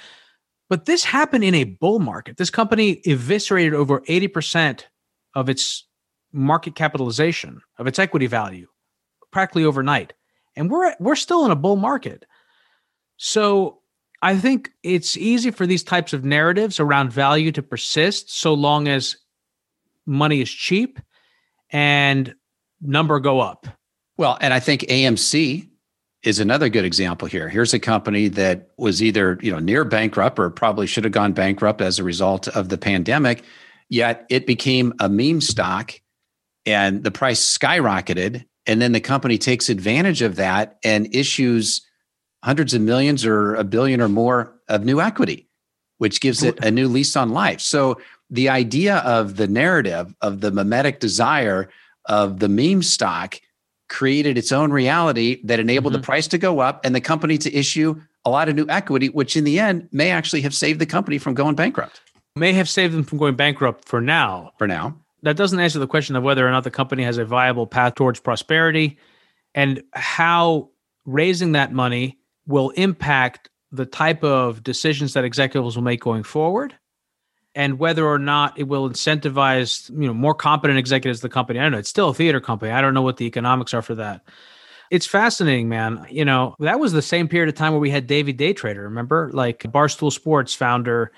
But 0.69 0.85
this 0.85 1.03
happened 1.03 1.43
in 1.43 1.55
a 1.55 1.63
bull 1.63 1.99
market. 1.99 2.37
This 2.37 2.49
company 2.49 3.01
eviscerated 3.05 3.73
over 3.73 4.01
80% 4.01 4.83
of 5.33 5.49
its 5.49 5.85
market 6.33 6.75
capitalization 6.75 7.61
of 7.77 7.87
its 7.87 7.99
equity 7.99 8.27
value 8.27 8.67
practically 9.31 9.63
overnight. 9.63 10.13
And 10.55 10.69
we're 10.69 10.95
we're 10.99 11.15
still 11.15 11.45
in 11.45 11.51
a 11.51 11.55
bull 11.55 11.75
market. 11.75 12.25
So 13.17 13.79
I 14.21 14.37
think 14.37 14.71
it's 14.83 15.15
easy 15.17 15.51
for 15.51 15.67
these 15.67 15.83
types 15.83 16.13
of 16.13 16.25
narratives 16.25 16.79
around 16.79 17.11
value 17.11 17.51
to 17.51 17.61
persist 17.61 18.31
so 18.35 18.53
long 18.53 18.87
as 18.87 19.17
money 20.05 20.41
is 20.41 20.49
cheap 20.49 20.99
and 21.69 22.33
number 22.81 23.19
go 23.19 23.39
up. 23.39 23.67
Well, 24.17 24.37
and 24.41 24.53
I 24.53 24.59
think 24.59 24.81
AMC 24.81 25.69
is 26.23 26.39
another 26.39 26.69
good 26.69 26.85
example 26.85 27.27
here. 27.27 27.47
Here's 27.47 27.73
a 27.73 27.79
company 27.79 28.27
that 28.29 28.71
was 28.77 29.03
either, 29.03 29.37
you 29.41 29.51
know, 29.51 29.59
near 29.59 29.85
bankrupt 29.85 30.39
or 30.39 30.49
probably 30.49 30.87
should 30.87 31.03
have 31.03 31.13
gone 31.13 31.33
bankrupt 31.33 31.81
as 31.81 31.99
a 31.99 32.03
result 32.03 32.47
of 32.49 32.69
the 32.69 32.77
pandemic, 32.77 33.43
yet 33.89 34.25
it 34.29 34.47
became 34.47 34.93
a 34.99 35.09
meme 35.09 35.41
stock 35.41 35.93
and 36.65 37.03
the 37.03 37.11
price 37.11 37.57
skyrocketed. 37.57 38.45
And 38.65 38.81
then 38.81 38.91
the 38.91 38.99
company 38.99 39.37
takes 39.37 39.69
advantage 39.69 40.21
of 40.21 40.35
that 40.35 40.77
and 40.83 41.13
issues 41.15 41.85
hundreds 42.43 42.73
of 42.73 42.81
millions 42.81 43.25
or 43.25 43.55
a 43.55 43.63
billion 43.63 44.01
or 44.01 44.09
more 44.09 44.59
of 44.67 44.83
new 44.83 44.99
equity, 44.99 45.47
which 45.99 46.19
gives 46.19 46.43
it 46.43 46.63
a 46.63 46.71
new 46.71 46.87
lease 46.87 47.15
on 47.15 47.29
life. 47.29 47.61
So 47.61 48.01
the 48.29 48.49
idea 48.49 48.97
of 48.97 49.37
the 49.37 49.47
narrative 49.47 50.13
of 50.21 50.41
the 50.41 50.51
mimetic 50.51 50.99
desire 50.99 51.69
of 52.05 52.39
the 52.39 52.49
meme 52.49 52.83
stock 52.83 53.39
created 53.89 54.37
its 54.37 54.51
own 54.51 54.71
reality 54.71 55.41
that 55.43 55.59
enabled 55.59 55.93
mm-hmm. 55.93 56.01
the 56.01 56.05
price 56.05 56.27
to 56.27 56.37
go 56.37 56.59
up 56.59 56.83
and 56.83 56.93
the 56.93 57.01
company 57.01 57.37
to 57.37 57.53
issue 57.53 57.99
a 58.25 58.29
lot 58.29 58.49
of 58.49 58.55
new 58.55 58.65
equity, 58.69 59.09
which 59.09 59.37
in 59.37 59.43
the 59.43 59.59
end 59.59 59.87
may 59.91 60.11
actually 60.11 60.41
have 60.41 60.53
saved 60.53 60.79
the 60.79 60.85
company 60.85 61.17
from 61.17 61.33
going 61.33 61.55
bankrupt. 61.55 62.01
May 62.35 62.53
have 62.53 62.69
saved 62.69 62.93
them 62.93 63.03
from 63.03 63.17
going 63.17 63.35
bankrupt 63.35 63.85
for 63.85 64.01
now. 64.01 64.51
For 64.57 64.67
now 64.67 64.97
that 65.23 65.37
doesn't 65.37 65.59
answer 65.59 65.79
the 65.79 65.87
question 65.87 66.15
of 66.15 66.23
whether 66.23 66.47
or 66.47 66.51
not 66.51 66.63
the 66.63 66.71
company 66.71 67.03
has 67.03 67.17
a 67.17 67.25
viable 67.25 67.67
path 67.67 67.95
towards 67.95 68.19
prosperity 68.19 68.97
and 69.55 69.83
how 69.93 70.69
raising 71.05 71.53
that 71.53 71.71
money 71.73 72.17
will 72.45 72.69
impact 72.71 73.49
the 73.71 73.85
type 73.85 74.23
of 74.23 74.63
decisions 74.63 75.13
that 75.13 75.25
executives 75.25 75.75
will 75.75 75.83
make 75.83 75.99
going 75.99 76.23
forward 76.23 76.73
and 77.57 77.79
whether 77.79 78.05
or 78.05 78.19
not 78.19 78.57
it 78.57 78.67
will 78.67 78.87
incentivize 78.87 79.89
you 79.89 80.07
know 80.07 80.13
more 80.13 80.35
competent 80.35 80.77
executives 80.77 81.17
of 81.17 81.23
the 81.23 81.29
company. 81.29 81.59
I 81.59 81.63
don't 81.63 81.71
know. 81.71 81.79
It's 81.79 81.89
still 81.89 82.09
a 82.09 82.13
theater 82.13 82.39
company. 82.39 82.71
I 82.71 82.81
don't 82.81 82.93
know 82.93 83.01
what 83.01 83.17
the 83.17 83.25
economics 83.25 83.73
are 83.73 83.81
for 83.81 83.95
that. 83.95 84.21
It's 84.91 85.07
fascinating 85.07 85.67
man. 85.67 86.05
You 86.09 86.23
know 86.23 86.55
that 86.59 86.79
was 86.79 86.93
the 86.93 87.01
same 87.01 87.27
period 87.27 87.49
of 87.49 87.55
time 87.55 87.73
where 87.73 87.81
we 87.81 87.89
had 87.89 88.05
Davey 88.05 88.31
Day 88.31 88.53
Trader 88.53 88.83
remember? 88.83 89.31
Like 89.33 89.63
barstool 89.63 90.13
sports 90.13 90.53
founder 90.53 91.11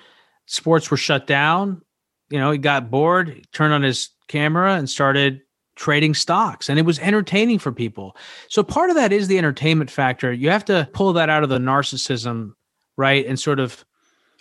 sports 0.46 0.90
were 0.90 0.98
shut 0.98 1.28
down. 1.28 1.82
You 2.30 2.40
know, 2.40 2.52
he 2.52 2.58
got 2.58 2.90
bored, 2.90 3.46
turned 3.52 3.74
on 3.74 3.84
his 3.84 4.10
camera 4.30 4.76
and 4.76 4.90
started 4.90 5.42
trading 5.76 6.14
stocks 6.14 6.70
and 6.70 6.80
it 6.80 6.86
was 6.86 7.00
entertaining 7.00 7.60
for 7.60 7.74
people. 7.74 8.16
So 8.48 8.64
part 8.64 8.90
of 8.90 8.96
that 8.96 9.12
is 9.12 9.28
the 9.28 9.38
entertainment 9.38 9.92
factor. 9.92 10.32
You 10.32 10.50
have 10.52 10.66
to 10.66 10.88
pull 10.94 11.12
that 11.14 11.30
out 11.30 11.44
of 11.44 11.50
the 11.50 11.58
narcissism, 11.58 12.54
right? 12.96 13.26
And 13.26 13.38
sort 13.38 13.60
of 13.60 13.84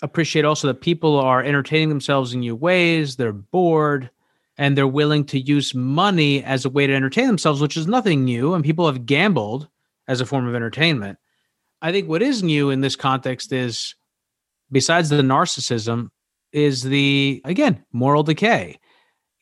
appreciate 0.02 0.44
also 0.44 0.68
that 0.68 0.80
people 0.80 1.18
are 1.18 1.42
entertaining 1.42 1.88
themselves 1.88 2.32
in 2.32 2.40
new 2.40 2.56
ways, 2.56 3.16
they're 3.16 3.32
bored 3.32 4.10
and 4.56 4.76
they're 4.76 4.86
willing 4.86 5.24
to 5.24 5.38
use 5.38 5.74
money 5.74 6.42
as 6.44 6.64
a 6.64 6.70
way 6.70 6.86
to 6.86 6.94
entertain 6.94 7.26
themselves, 7.26 7.60
which 7.60 7.76
is 7.76 7.86
nothing 7.86 8.24
new 8.24 8.54
and 8.54 8.64
people 8.64 8.86
have 8.86 9.06
gambled 9.06 9.68
as 10.06 10.20
a 10.20 10.26
form 10.26 10.46
of 10.46 10.54
entertainment. 10.54 11.18
I 11.80 11.92
think 11.92 12.08
what 12.08 12.22
is 12.22 12.42
new 12.42 12.70
in 12.70 12.80
this 12.80 12.96
context 12.96 13.52
is 13.52 13.94
besides 14.70 15.08
the 15.08 15.16
narcissism, 15.16 16.10
is 16.52 16.82
the 16.82 17.42
again 17.44 17.84
moral 17.92 18.22
decay. 18.22 18.78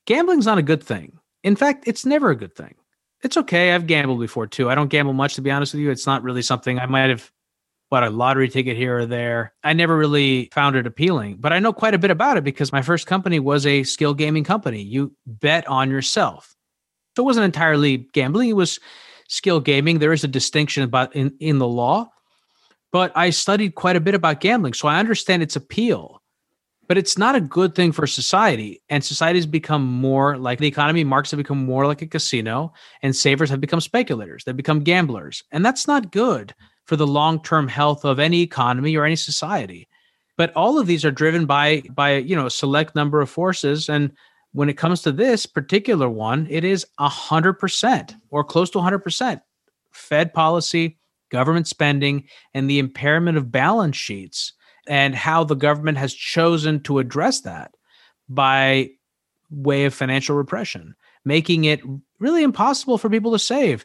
Gambling's 0.06 0.46
not 0.46 0.58
a 0.58 0.62
good 0.62 0.82
thing. 0.82 1.18
In 1.42 1.56
fact, 1.56 1.84
it's 1.86 2.04
never 2.04 2.30
a 2.30 2.36
good 2.36 2.54
thing. 2.54 2.74
It's 3.22 3.36
okay. 3.36 3.72
I've 3.72 3.86
gambled 3.86 4.20
before 4.20 4.46
too. 4.46 4.68
I 4.70 4.74
don't 4.74 4.90
gamble 4.90 5.12
much 5.12 5.34
to 5.34 5.40
be 5.40 5.50
honest 5.50 5.72
with 5.72 5.80
you. 5.80 5.90
It's 5.90 6.06
not 6.06 6.22
really 6.22 6.42
something 6.42 6.78
I 6.78 6.86
might 6.86 7.10
have 7.10 7.30
bought 7.90 8.04
a 8.04 8.10
lottery 8.10 8.48
ticket 8.48 8.76
here 8.76 8.98
or 8.98 9.06
there. 9.06 9.52
I 9.62 9.72
never 9.72 9.96
really 9.96 10.50
found 10.52 10.76
it 10.76 10.86
appealing, 10.86 11.36
but 11.38 11.52
I 11.52 11.58
know 11.58 11.72
quite 11.72 11.94
a 11.94 11.98
bit 11.98 12.10
about 12.10 12.36
it 12.36 12.44
because 12.44 12.72
my 12.72 12.82
first 12.82 13.06
company 13.06 13.38
was 13.38 13.66
a 13.66 13.84
skill 13.84 14.14
gaming 14.14 14.44
company. 14.44 14.82
You 14.82 15.14
bet 15.26 15.66
on 15.68 15.90
yourself. 15.90 16.54
So 17.16 17.22
it 17.22 17.26
wasn't 17.26 17.44
entirely 17.44 18.08
gambling, 18.12 18.50
it 18.50 18.54
was 18.54 18.78
skill 19.28 19.60
gaming. 19.60 19.98
There 19.98 20.12
is 20.12 20.24
a 20.24 20.28
distinction 20.28 20.82
about 20.82 21.14
in, 21.16 21.34
in 21.40 21.58
the 21.58 21.66
law, 21.66 22.10
but 22.92 23.12
I 23.16 23.30
studied 23.30 23.74
quite 23.74 23.96
a 23.96 24.00
bit 24.00 24.14
about 24.14 24.40
gambling. 24.40 24.74
So 24.74 24.88
I 24.88 24.98
understand 24.98 25.42
its 25.42 25.56
appeal 25.56 26.22
but 26.88 26.98
it's 26.98 27.18
not 27.18 27.34
a 27.34 27.40
good 27.40 27.74
thing 27.74 27.92
for 27.92 28.06
society. 28.06 28.82
And 28.88 29.04
society 29.04 29.38
has 29.38 29.46
become 29.46 29.84
more 29.84 30.36
like 30.36 30.58
the 30.58 30.66
economy, 30.66 31.04
markets 31.04 31.32
have 31.32 31.38
become 31.38 31.64
more 31.64 31.86
like 31.86 32.02
a 32.02 32.06
casino, 32.06 32.72
and 33.02 33.14
savers 33.14 33.50
have 33.50 33.60
become 33.60 33.80
speculators. 33.80 34.44
They've 34.44 34.56
become 34.56 34.84
gamblers. 34.84 35.42
And 35.50 35.64
that's 35.64 35.86
not 35.86 36.12
good 36.12 36.54
for 36.86 36.96
the 36.96 37.06
long 37.06 37.42
term 37.42 37.68
health 37.68 38.04
of 38.04 38.18
any 38.18 38.42
economy 38.42 38.96
or 38.96 39.04
any 39.04 39.16
society. 39.16 39.88
But 40.36 40.52
all 40.54 40.78
of 40.78 40.86
these 40.86 41.04
are 41.04 41.10
driven 41.10 41.46
by 41.46 41.82
by 41.90 42.16
you 42.16 42.34
know 42.36 42.46
a 42.46 42.50
select 42.50 42.94
number 42.94 43.20
of 43.20 43.30
forces. 43.30 43.88
And 43.88 44.12
when 44.52 44.68
it 44.68 44.78
comes 44.78 45.02
to 45.02 45.12
this 45.12 45.46
particular 45.46 46.08
one, 46.08 46.46
it 46.48 46.64
is 46.64 46.86
hundred 46.98 47.54
percent 47.54 48.14
or 48.30 48.44
close 48.44 48.70
to 48.70 48.80
hundred 48.80 49.00
percent 49.00 49.42
Fed 49.92 50.32
policy, 50.32 50.98
government 51.30 51.66
spending, 51.66 52.24
and 52.54 52.68
the 52.68 52.78
impairment 52.78 53.38
of 53.38 53.50
balance 53.50 53.96
sheets 53.96 54.52
and 54.86 55.14
how 55.14 55.42
the 55.42 55.56
government 55.56 55.98
has 55.98 56.14
chosen 56.14 56.80
to 56.84 56.98
address 56.98 57.40
that 57.40 57.72
by 58.28 58.90
way 59.50 59.84
of 59.84 59.94
financial 59.94 60.36
repression, 60.36 60.94
making 61.24 61.64
it 61.64 61.80
really 62.18 62.42
impossible 62.42 62.98
for 62.98 63.10
people 63.10 63.32
to 63.32 63.38
save. 63.38 63.84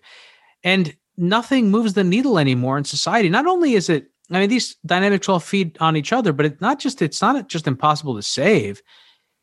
And 0.64 0.96
nothing 1.21 1.69
moves 1.69 1.93
the 1.93 2.03
needle 2.03 2.39
anymore 2.39 2.77
in 2.77 2.84
society. 2.84 3.29
Not 3.29 3.47
only 3.47 3.73
is 3.73 3.89
it, 3.89 4.07
I 4.31 4.39
mean, 4.39 4.49
these 4.49 4.75
dynamics 4.86 5.29
all 5.29 5.39
feed 5.39 5.77
on 5.79 5.95
each 5.95 6.12
other, 6.12 6.34
but 6.34 6.45
it's 6.45 6.62
not 6.62 6.79
just, 6.79 7.01
it's 7.01 7.21
not 7.21 7.47
just 7.47 7.67
impossible 7.67 8.15
to 8.15 8.21
save. 8.21 8.81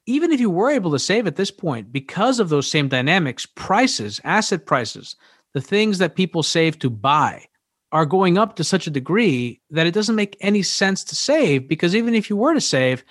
Even 0.06 0.32
if 0.32 0.40
you 0.40 0.50
were 0.50 0.70
able 0.70 0.90
to 0.92 0.98
save 0.98 1.26
at 1.26 1.36
this 1.36 1.50
point, 1.50 1.92
because 1.92 2.40
of 2.40 2.48
those 2.48 2.70
same 2.70 2.88
dynamics, 2.88 3.46
prices, 3.46 4.20
asset 4.24 4.66
prices, 4.66 5.16
the 5.54 5.60
things 5.60 5.98
that 5.98 6.16
people 6.16 6.42
save 6.42 6.78
to 6.78 6.90
buy 6.90 7.46
are 7.92 8.06
going 8.06 8.36
up 8.36 8.56
to 8.56 8.64
such 8.64 8.86
a 8.86 8.90
degree 8.90 9.60
that 9.70 9.86
it 9.86 9.94
doesn't 9.94 10.16
make 10.16 10.36
any 10.40 10.62
sense 10.62 11.04
to 11.04 11.14
save 11.14 11.68
because 11.68 11.94
even 11.94 12.14
if 12.14 12.28
you 12.28 12.36
were 12.36 12.54
to 12.54 12.60
save, 12.60 13.04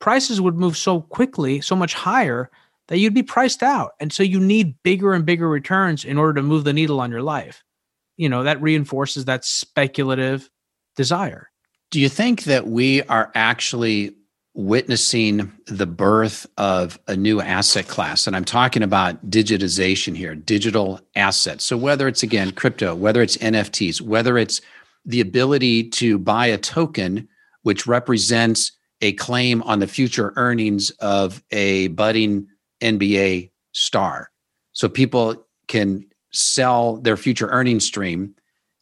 prices 0.00 0.40
would 0.40 0.56
move 0.56 0.76
so 0.76 1.00
quickly, 1.00 1.60
so 1.60 1.76
much 1.76 1.94
higher 1.94 2.50
that 2.88 2.98
you'd 2.98 3.14
be 3.14 3.22
priced 3.22 3.62
out. 3.62 3.92
And 4.00 4.12
so 4.12 4.22
you 4.22 4.40
need 4.40 4.82
bigger 4.82 5.14
and 5.14 5.24
bigger 5.24 5.48
returns 5.48 6.04
in 6.04 6.18
order 6.18 6.34
to 6.34 6.42
move 6.42 6.64
the 6.64 6.72
needle 6.72 7.00
on 7.00 7.10
your 7.10 7.22
life. 7.22 7.62
You 8.16 8.28
know, 8.28 8.44
that 8.44 8.62
reinforces 8.62 9.24
that 9.24 9.44
speculative 9.44 10.48
desire. 10.96 11.50
Do 11.90 12.00
you 12.00 12.08
think 12.08 12.44
that 12.44 12.66
we 12.66 13.02
are 13.02 13.30
actually 13.34 14.14
witnessing 14.54 15.52
the 15.66 15.86
birth 15.86 16.46
of 16.56 16.98
a 17.08 17.16
new 17.16 17.40
asset 17.40 17.88
class? 17.88 18.26
And 18.26 18.36
I'm 18.36 18.44
talking 18.44 18.82
about 18.82 19.30
digitization 19.30 20.16
here, 20.16 20.34
digital 20.34 21.00
assets. 21.16 21.64
So 21.64 21.76
whether 21.76 22.06
it's 22.06 22.22
again 22.22 22.52
crypto, 22.52 22.94
whether 22.94 23.20
it's 23.22 23.36
NFTs, 23.38 24.00
whether 24.00 24.38
it's 24.38 24.60
the 25.04 25.20
ability 25.20 25.90
to 25.90 26.18
buy 26.18 26.46
a 26.46 26.58
token 26.58 27.28
which 27.62 27.86
represents 27.86 28.72
a 29.00 29.12
claim 29.14 29.62
on 29.62 29.80
the 29.80 29.86
future 29.86 30.32
earnings 30.36 30.90
of 31.00 31.42
a 31.50 31.88
budding 31.88 32.46
NBA 32.80 33.50
star. 33.72 34.30
So 34.72 34.88
people 34.88 35.46
can 35.66 36.06
sell 36.34 36.96
their 36.96 37.16
future 37.16 37.48
earning 37.48 37.80
stream 37.80 38.34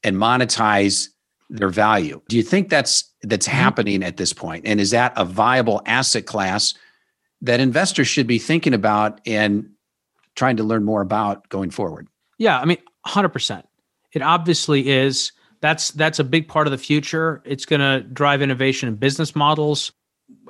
and 0.02 0.16
monetize 0.16 1.08
their 1.50 1.68
value. 1.68 2.20
Do 2.28 2.36
you 2.36 2.42
think 2.42 2.70
that's 2.70 3.04
that's 3.22 3.46
mm-hmm. 3.46 3.56
happening 3.56 4.02
at 4.02 4.16
this 4.16 4.32
point? 4.32 4.66
And 4.66 4.80
is 4.80 4.90
that 4.90 5.12
a 5.16 5.24
viable 5.24 5.82
asset 5.86 6.26
class 6.26 6.74
that 7.42 7.60
investors 7.60 8.08
should 8.08 8.26
be 8.26 8.38
thinking 8.38 8.74
about 8.74 9.20
and 9.26 9.68
trying 10.34 10.56
to 10.56 10.64
learn 10.64 10.84
more 10.84 11.02
about 11.02 11.48
going 11.48 11.70
forward? 11.70 12.08
Yeah, 12.38 12.58
I 12.58 12.64
mean, 12.64 12.78
100%. 13.06 13.62
It 14.12 14.22
obviously 14.22 14.88
is. 14.88 15.32
That's 15.60 15.90
that's 15.92 16.18
a 16.18 16.24
big 16.24 16.48
part 16.48 16.66
of 16.66 16.70
the 16.70 16.78
future. 16.78 17.42
It's 17.44 17.64
going 17.64 17.80
to 17.80 18.06
drive 18.08 18.42
innovation 18.42 18.88
in 18.88 18.96
business 18.96 19.36
models. 19.36 19.92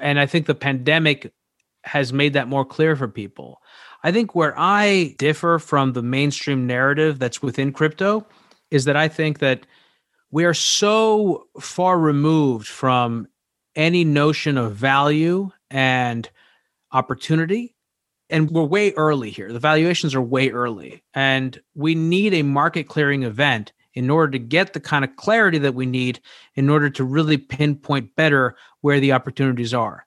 And 0.01 0.19
I 0.19 0.27
think 0.27 0.47
the 0.47 0.55
pandemic 0.55 1.33
has 1.85 2.13
made 2.13 2.33
that 2.33 2.49
more 2.49 2.65
clear 2.65 2.97
for 2.97 3.09
people. 3.09 3.61
I 4.03 4.11
think 4.11 4.35
where 4.35 4.55
I 4.59 5.15
differ 5.19 5.59
from 5.59 5.93
the 5.93 6.03
mainstream 6.03 6.67
narrative 6.67 7.19
that's 7.19 7.43
within 7.43 7.73
crypto 7.73 8.27
is 8.71 8.85
that 8.87 8.97
I 8.97 9.09
think 9.09 9.39
that 9.39 9.67
we 10.31 10.45
are 10.45 10.55
so 10.55 11.47
far 11.61 11.99
removed 11.99 12.67
from 12.67 13.29
any 13.77 14.05
notion 14.05 14.59
of 14.59 14.75
value 14.75 15.51
and 15.71 16.29
opportunity. 16.91 17.75
And 18.29 18.51
we're 18.51 18.65
way 18.65 18.93
early 18.93 19.31
here. 19.31 19.53
The 19.53 19.59
valuations 19.59 20.15
are 20.15 20.23
way 20.23 20.51
early. 20.51 21.03
And 21.15 21.61
we 21.75 21.95
need 21.95 22.35
a 22.35 22.43
market 22.43 22.85
clearing 22.89 23.23
event 23.23 23.73
in 23.95 24.09
order 24.09 24.33
to 24.33 24.39
get 24.39 24.73
the 24.73 24.81
kind 24.81 25.05
of 25.05 25.17
clarity 25.17 25.59
that 25.59 25.75
we 25.75 25.85
need 25.85 26.19
in 26.55 26.71
order 26.71 26.89
to 26.89 27.05
really 27.05 27.37
pinpoint 27.37 28.17
better 28.17 28.57
where 28.81 29.01
the 29.01 29.13
opportunities 29.13 29.75
are 29.75 30.07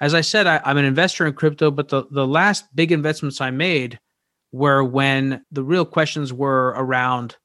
as 0.00 0.14
I 0.14 0.22
said, 0.22 0.46
I, 0.46 0.60
am 0.64 0.78
an 0.78 0.84
investor 0.84 1.26
in 1.26 1.34
crypto, 1.34 1.70
but 1.70 1.88
the, 1.88 2.04
the 2.10 2.26
last 2.26 2.64
big 2.74 2.90
investments 2.90 3.40
I 3.40 3.50
made 3.50 3.98
were 4.52 4.82
when 4.82 5.44
the 5.50 5.62
real 5.62 5.84
questions 5.84 6.32
were 6.32 6.68
around 6.68 7.36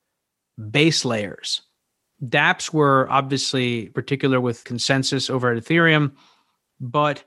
base 0.72 1.04
layers. 1.04 1.62
dApps 2.24 2.72
were 2.74 3.08
obviously 3.10 3.90
particular 3.90 4.40
with 4.40 4.64
consensus 4.64 5.30
over 5.30 5.52
at 5.52 5.62
Ethereum, 5.62 6.14
but 6.80 7.24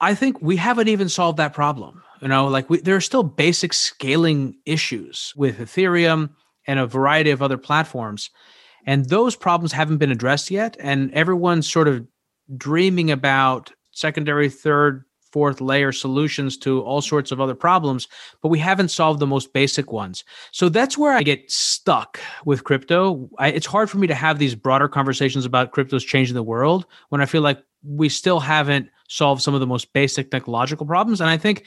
I 0.00 0.14
think 0.14 0.40
we 0.40 0.56
haven't 0.56 0.88
even 0.88 1.08
solved 1.08 1.38
that 1.38 1.52
problem. 1.52 2.02
You 2.20 2.28
know, 2.28 2.48
like 2.48 2.68
we, 2.68 2.80
there 2.80 2.96
are 2.96 3.00
still 3.00 3.22
basic 3.22 3.72
scaling 3.72 4.56
issues 4.66 5.32
with 5.36 5.58
Ethereum 5.58 6.30
and 6.66 6.78
a 6.78 6.86
variety 6.86 7.30
of 7.30 7.42
other 7.42 7.56
platforms. 7.56 8.30
And 8.86 9.08
those 9.08 9.36
problems 9.36 9.72
haven't 9.72 9.98
been 9.98 10.10
addressed 10.10 10.50
yet. 10.50 10.76
And 10.80 11.12
everyone's 11.12 11.70
sort 11.70 11.88
of 11.88 12.06
dreaming 12.56 13.10
about 13.10 13.72
secondary, 13.92 14.48
third, 14.48 15.04
fourth 15.32 15.60
layer 15.60 15.92
solutions 15.92 16.56
to 16.58 16.80
all 16.82 17.00
sorts 17.00 17.30
of 17.30 17.40
other 17.40 17.54
problems, 17.54 18.08
but 18.42 18.48
we 18.48 18.58
haven't 18.58 18.90
solved 18.90 19.20
the 19.20 19.26
most 19.26 19.52
basic 19.52 19.92
ones. 19.92 20.24
So 20.50 20.68
that's 20.68 20.98
where 20.98 21.12
I 21.12 21.22
get 21.22 21.50
stuck 21.50 22.18
with 22.44 22.64
crypto. 22.64 23.28
I, 23.38 23.48
it's 23.48 23.66
hard 23.66 23.88
for 23.88 23.98
me 23.98 24.06
to 24.08 24.14
have 24.14 24.38
these 24.38 24.54
broader 24.54 24.88
conversations 24.88 25.44
about 25.44 25.72
cryptos 25.72 26.06
changing 26.06 26.34
the 26.34 26.42
world 26.42 26.86
when 27.10 27.20
I 27.20 27.26
feel 27.26 27.42
like 27.42 27.62
we 27.84 28.08
still 28.08 28.40
haven't 28.40 28.88
solved 29.08 29.42
some 29.42 29.54
of 29.54 29.60
the 29.60 29.66
most 29.66 29.92
basic 29.92 30.30
technological 30.30 30.86
problems. 30.86 31.20
And 31.20 31.30
I 31.30 31.36
think 31.36 31.64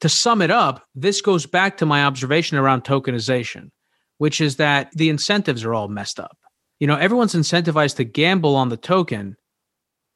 to 0.00 0.08
sum 0.08 0.40
it 0.40 0.50
up, 0.50 0.86
this 0.94 1.20
goes 1.20 1.46
back 1.46 1.76
to 1.78 1.86
my 1.86 2.04
observation 2.04 2.58
around 2.58 2.84
tokenization, 2.84 3.70
which 4.18 4.40
is 4.40 4.56
that 4.56 4.90
the 4.92 5.08
incentives 5.08 5.64
are 5.64 5.74
all 5.74 5.88
messed 5.88 6.18
up. 6.18 6.38
You 6.78 6.86
know, 6.86 6.96
everyone's 6.96 7.34
incentivized 7.34 7.96
to 7.96 8.04
gamble 8.04 8.56
on 8.56 8.70
the 8.70 8.76
token. 8.76 9.36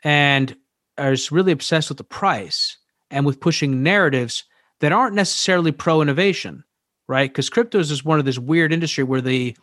And 0.03 0.57
are 0.99 1.15
really 1.31 1.53
obsessed 1.53 1.89
with 1.89 1.99
the 1.99 2.05
price 2.05 2.79
and 3.11 3.27
with 3.27 3.41
pushing 3.41 3.83
narratives 3.83 4.45
that 4.81 4.93
aren't 4.93 5.15
necessarily 5.15 5.73
pro 5.73 6.03
innovation, 6.03 6.65
right? 7.09 7.31
Because 7.31 7.51
crypto 7.51 7.79
is 7.79 8.05
one 8.05 8.19
of 8.19 8.25
this 8.25 8.39
weird 8.39 8.73
industry 8.73 9.05
where 9.05 9.21
the 9.21 9.57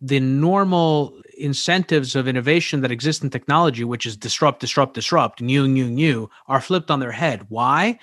the 0.00 0.20
normal 0.20 1.18
incentives 1.38 2.14
of 2.14 2.28
innovation 2.28 2.82
that 2.82 2.90
exist 2.90 3.24
in 3.24 3.30
technology, 3.30 3.82
which 3.82 4.04
is 4.04 4.16
disrupt, 4.16 4.60
disrupt, 4.60 4.94
disrupt, 4.94 5.40
new, 5.40 5.66
new, 5.66 5.88
new, 5.88 6.28
are 6.48 6.60
flipped 6.60 6.90
on 6.90 7.00
their 7.00 7.12
head. 7.12 7.46
Why? 7.48 7.98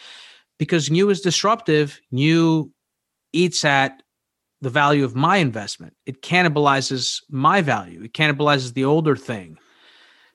Because 0.58 0.90
new 0.90 1.12
is 1.12 1.22
disruptive. 1.22 2.02
New 2.12 2.72
eats 3.32 3.64
at 3.64 4.02
the 4.62 4.70
value 4.70 5.04
of 5.04 5.16
my 5.16 5.38
investment. 5.38 5.94
It 6.06 6.22
cannibalizes 6.22 7.22
my 7.30 7.62
value. 7.62 8.02
It 8.04 8.14
cannibalizes 8.14 8.74
the 8.74 8.86
older 8.86 9.16
thing. 9.16 9.60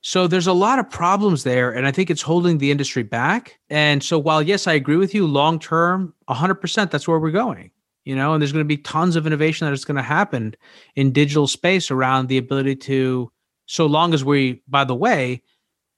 So 0.00 0.28
there's 0.28 0.46
a 0.46 0.52
lot 0.52 0.78
of 0.78 0.88
problems 0.88 1.42
there, 1.42 1.70
and 1.72 1.86
I 1.86 1.90
think 1.90 2.10
it's 2.10 2.22
holding 2.22 2.58
the 2.58 2.70
industry 2.70 3.02
back. 3.02 3.58
And 3.68 4.02
so 4.02 4.18
while 4.18 4.42
yes, 4.42 4.66
I 4.66 4.74
agree 4.74 4.96
with 4.96 5.14
you, 5.14 5.26
long 5.26 5.58
term, 5.58 6.14
100%, 6.28 6.90
that's 6.90 7.08
where 7.08 7.18
we're 7.18 7.30
going. 7.30 7.70
You 8.04 8.16
know, 8.16 8.32
and 8.32 8.40
there's 8.40 8.52
going 8.52 8.64
to 8.64 8.68
be 8.68 8.78
tons 8.78 9.16
of 9.16 9.26
innovation 9.26 9.66
that 9.66 9.74
is 9.74 9.84
going 9.84 9.96
to 9.96 10.02
happen 10.02 10.54
in 10.94 11.12
digital 11.12 11.46
space 11.46 11.90
around 11.90 12.28
the 12.28 12.38
ability 12.38 12.76
to, 12.76 13.30
so 13.66 13.84
long 13.84 14.14
as 14.14 14.24
we, 14.24 14.62
by 14.66 14.84
the 14.84 14.94
way, 14.94 15.42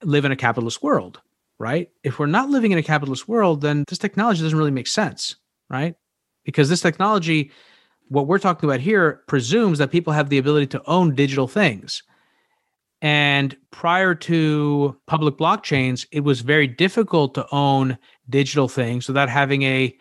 live 0.02 0.24
in 0.24 0.32
a 0.32 0.36
capitalist 0.36 0.82
world, 0.82 1.20
right? 1.58 1.88
If 2.02 2.18
we're 2.18 2.26
not 2.26 2.48
living 2.48 2.72
in 2.72 2.78
a 2.78 2.82
capitalist 2.82 3.28
world, 3.28 3.60
then 3.60 3.84
this 3.86 3.98
technology 3.98 4.42
doesn't 4.42 4.58
really 4.58 4.72
make 4.72 4.88
sense, 4.88 5.36
right? 5.68 5.94
Because 6.44 6.68
this 6.68 6.80
technology, 6.80 7.52
what 8.08 8.26
we're 8.26 8.38
talking 8.38 8.68
about 8.68 8.80
here, 8.80 9.22
presumes 9.28 9.78
that 9.78 9.92
people 9.92 10.12
have 10.12 10.30
the 10.30 10.38
ability 10.38 10.66
to 10.68 10.82
own 10.86 11.14
digital 11.14 11.46
things 11.46 12.02
and 13.02 13.56
prior 13.70 14.14
to 14.14 14.96
public 15.06 15.36
blockchains, 15.36 16.06
it 16.12 16.20
was 16.20 16.40
very 16.40 16.66
difficult 16.66 17.34
to 17.34 17.46
own 17.52 17.96
digital 18.28 18.68
things 18.68 19.08
without 19.08 19.28
having 19.28 19.62
a 19.62 19.96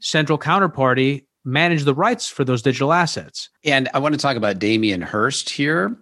central 0.00 0.38
counterparty 0.38 1.24
manage 1.44 1.84
the 1.84 1.94
rights 1.94 2.28
for 2.28 2.44
those 2.44 2.62
digital 2.62 2.92
assets. 2.92 3.48
And 3.64 3.88
I 3.94 3.98
want 3.98 4.14
to 4.14 4.20
talk 4.20 4.36
about 4.36 4.58
Damien 4.58 5.02
Hirst 5.02 5.50
here. 5.50 5.96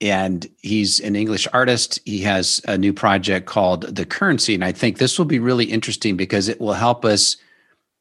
And 0.00 0.46
he's 0.60 1.00
an 1.00 1.14
English 1.16 1.46
artist. 1.52 2.00
He 2.04 2.20
has 2.22 2.60
a 2.66 2.76
new 2.76 2.92
project 2.92 3.46
called 3.46 3.82
The 3.94 4.04
Currency. 4.04 4.54
And 4.54 4.64
I 4.64 4.72
think 4.72 4.98
this 4.98 5.18
will 5.18 5.24
be 5.24 5.38
really 5.38 5.64
interesting 5.64 6.16
because 6.16 6.48
it 6.48 6.60
will 6.60 6.74
help 6.74 7.04
us 7.04 7.36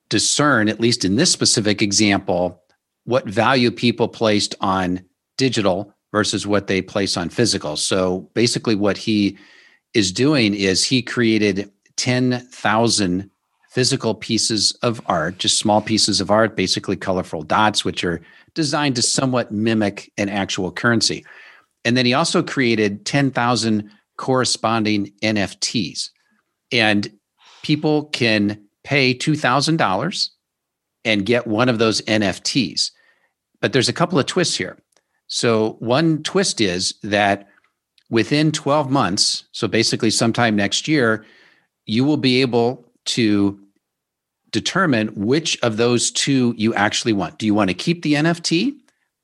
discern, 0.10 0.70
at 0.70 0.80
least 0.80 1.06
in 1.06 1.16
this 1.16 1.32
specific 1.32 1.82
example, 1.82 2.62
what 3.06 3.26
value 3.26 3.72
people 3.72 4.08
placed 4.08 4.56
on 4.60 5.06
digital 5.38 5.93
versus 6.14 6.48
what 6.48 6.68
they 6.68 6.82
place 6.82 7.18
on 7.18 7.28
physical. 7.28 7.76
So 7.76 8.30
basically, 8.36 8.76
what 8.76 8.98
he 8.98 9.38
is 9.94 10.14
doing 10.14 10.54
is 10.54 10.86
he 10.86 11.02
created 11.02 11.70
10,000 11.98 13.30
physical 13.72 14.14
pieces 14.14 14.72
of 14.84 15.02
art, 15.08 15.40
just 15.40 15.58
small 15.58 15.82
pieces 15.82 16.22
of 16.22 16.30
art, 16.30 16.56
basically 16.56 16.96
colorful 16.96 17.42
dots, 17.42 17.84
which 17.84 18.04
are 18.04 18.22
designed 18.54 18.96
to 18.96 19.02
somewhat 19.02 19.52
mimic 19.52 20.12
an 20.18 20.30
actual 20.30 20.72
currency. 20.72 21.26
And 21.84 21.98
then 21.98 22.06
he 22.06 22.14
also 22.14 22.44
created 22.44 23.06
10,000 23.06 23.90
corresponding 24.18 25.12
NFTs. 25.24 26.12
And 26.72 27.12
people 27.64 28.06
can 28.06 28.64
pay 28.84 29.16
$2,000 29.16 30.30
and 31.04 31.26
get 31.26 31.48
one 31.48 31.70
of 31.70 31.80
those 31.80 32.02
NFTs. 32.02 32.92
But 33.60 33.74
there's 33.74 33.90
a 33.90 33.94
couple 33.94 34.20
of 34.20 34.28
twists 34.28 34.56
here. 34.56 34.78
So, 35.36 35.78
one 35.80 36.22
twist 36.22 36.62
is 36.62 36.94
that 37.02 37.48
within 38.12 38.52
12 38.52 38.92
months, 38.92 39.46
so 39.52 39.68
basically 39.68 40.12
sometime 40.12 40.56
next 40.56 40.88
year, 40.88 41.26
you 41.88 42.04
will 42.04 42.18
be 42.18 42.42
able 42.42 42.86
to 43.06 43.60
determine 44.52 45.08
which 45.16 45.58
of 45.64 45.78
those 45.78 46.12
two 46.12 46.54
you 46.56 46.76
actually 46.76 47.14
want. 47.14 47.40
Do 47.40 47.48
you 47.48 47.56
want 47.56 47.72
to 47.72 47.74
keep 47.74 48.04
the 48.04 48.14
NFT 48.14 48.76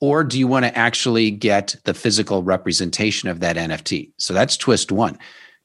or 0.02 0.24
do 0.24 0.40
you 0.40 0.48
want 0.48 0.66
to 0.66 0.76
actually 0.76 1.30
get 1.30 1.76
the 1.84 1.94
physical 1.94 2.42
representation 2.42 3.30
of 3.30 3.40
that 3.42 3.56
NFT? 3.56 4.12
So 4.18 4.34
that's 4.34 4.58
twist 4.58 4.92
one. 4.92 5.16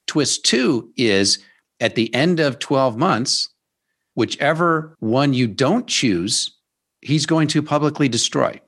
Twist 0.06 0.44
two 0.44 0.92
is 0.98 1.38
at 1.80 1.94
the 1.94 2.14
end 2.14 2.38
of 2.38 2.58
12 2.58 2.98
months, 2.98 3.48
whichever 4.14 4.94
one 4.98 5.32
you 5.32 5.46
don't 5.46 5.86
choose, 5.86 6.54
he's 7.00 7.24
going 7.24 7.48
to 7.48 7.62
publicly 7.62 8.10
destroy. 8.10 8.60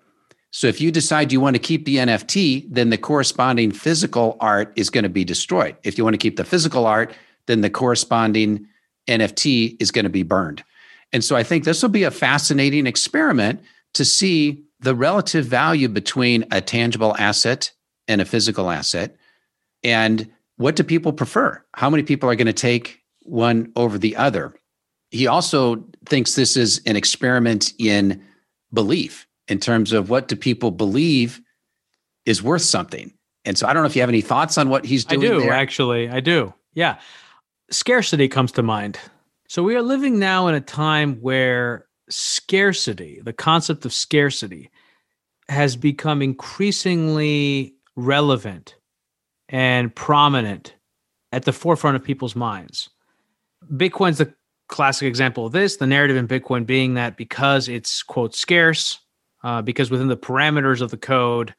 So 0.57 0.69
if 0.69 0.81
you 0.81 0.91
decide 0.91 1.33
you 1.33 1.41
want 1.43 1.55
to 1.55 1.61
keep 1.61 1.85
the 1.85 1.97
NFT, 1.97 2.65
then 2.71 2.89
the 2.89 2.97
corresponding 2.97 3.73
physical 3.73 4.39
art 4.41 4.73
is 4.75 4.89
going 4.89 5.03
to 5.03 5.11
be 5.11 5.23
destroyed. 5.23 5.77
If 5.85 5.99
you 5.99 6.05
want 6.05 6.15
to 6.15 6.19
keep 6.19 6.37
the 6.37 6.47
physical 6.47 6.87
art, 6.87 7.13
then 7.45 7.61
the 7.61 7.69
corresponding 7.69 8.67
NFT 9.07 9.77
is 9.79 9.91
going 9.91 10.07
to 10.07 10.11
be 10.11 10.23
burned. 10.23 10.65
And 11.13 11.23
so 11.23 11.37
I 11.37 11.43
think 11.43 11.65
this 11.65 11.83
will 11.83 11.91
be 11.91 12.05
a 12.05 12.11
fascinating 12.11 12.87
experiment 12.87 13.61
to 13.93 14.03
see 14.03 14.65
the 14.81 14.95
relative 14.95 15.45
value 15.45 15.89
between 15.89 16.47
a 16.51 16.63
tangible 16.63 17.15
asset 17.19 17.71
and 18.09 18.23
a 18.23 18.25
physical 18.25 18.71
asset. 18.71 19.15
And 19.85 20.27
what 20.57 20.75
do 20.75 20.85
people 20.85 21.13
prefer? 21.13 21.63
How 21.75 21.91
many 21.91 22.03
people 22.03 22.31
are 22.31 22.35
going 22.35 22.47
to 22.47 22.55
take 22.55 23.03
one 23.25 23.73
over 23.77 23.99
the 23.99 24.17
other? 24.17 24.55
He 25.11 25.27
also 25.27 25.85
thinks 26.07 26.35
this 26.35 26.57
is 26.57 26.81
an 26.87 26.97
experiment 26.97 27.75
in 27.79 28.25
belief 28.73 29.27
in 29.49 29.59
terms 29.59 29.93
of 29.93 30.11
what 30.11 30.29
do 30.29 30.37
people 30.37 30.71
believe 30.71 31.41
is 32.25 32.43
worth 32.43 32.63
something. 32.63 33.13
And 33.45 33.57
so 33.57 33.67
I 33.67 33.73
don't 33.73 33.83
know 33.83 33.87
if 33.87 33.95
you 33.95 34.03
have 34.03 34.09
any 34.09 34.21
thoughts 34.21 34.59
on 34.59 34.69
what 34.69 34.85
he's 34.85 35.05
doing. 35.05 35.25
I 35.25 35.29
do, 35.29 35.41
there. 35.41 35.53
actually. 35.53 36.09
I 36.09 36.21
do. 36.21 36.53
Yeah. 36.75 36.99
Scarcity 37.71 38.29
comes 38.29 38.53
to 38.53 38.63
mind. 38.63 38.99
So 39.49 39.63
we 39.63 39.77
are 39.77 39.83
living 39.83 40.19
now 40.19 40.49
in 40.49 40.55
a 40.55 40.61
time 40.61 41.21
where 41.21 41.87
scarcity, 42.11 43.21
the 43.23 43.33
concept 43.33 43.85
of 43.85 43.93
scarcity, 43.93 44.71
has 45.49 45.77
become 45.77 46.23
increasingly 46.23 47.75
relevant 47.95 48.75
and 49.49 49.95
prominent 49.95 50.75
at 51.31 51.45
the 51.45 51.53
forefront 51.53 51.97
of 51.97 52.03
people's 52.03 52.35
minds. 52.35 52.91
Bitcoin's 53.73 54.19
the 54.19 54.35
classic 54.69 55.07
example 55.07 55.47
of 55.47 55.53
this. 55.53 55.77
The 55.77 55.87
narrative 55.87 56.17
in 56.17 56.27
Bitcoin 56.27 56.67
being 56.67 56.95
that 56.95 57.17
because 57.17 57.69
it's, 57.69 58.03
quote, 58.03 58.35
scarce, 58.35 58.99
uh, 59.47 59.63
because 59.63 59.93
within 59.93 60.09
the 60.09 60.17
parameters 60.17 60.81
of 60.81 60.91
the 60.91 60.97
code, 60.97 61.55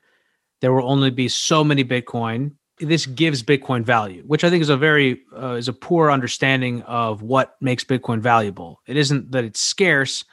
there 0.60 0.73
will 0.73 0.91
only 0.91 1.10
be 1.10 1.30
so 1.30 1.63
many 1.63 1.86
Bitcoin. 1.86 2.52
This 2.80 3.06
gives 3.06 3.41
Bitcoin 3.41 3.86
value, 3.86 4.23
which 4.28 4.43
I 4.43 4.50
think 4.50 4.62
is 4.62 4.67
a 4.67 4.76
very 4.76 5.21
uh, 5.34 5.54
is 5.54 5.69
a 5.69 5.73
poor 5.73 6.12
understanding 6.12 6.82
of 6.82 7.21
what 7.21 7.56
makes 7.62 7.86
Bitcoin 7.86 8.19
valuable. 8.19 8.82
It 8.88 8.97
isn't 8.97 9.32
that 9.32 9.45
it's 9.45 9.62
scarce; 9.62 10.26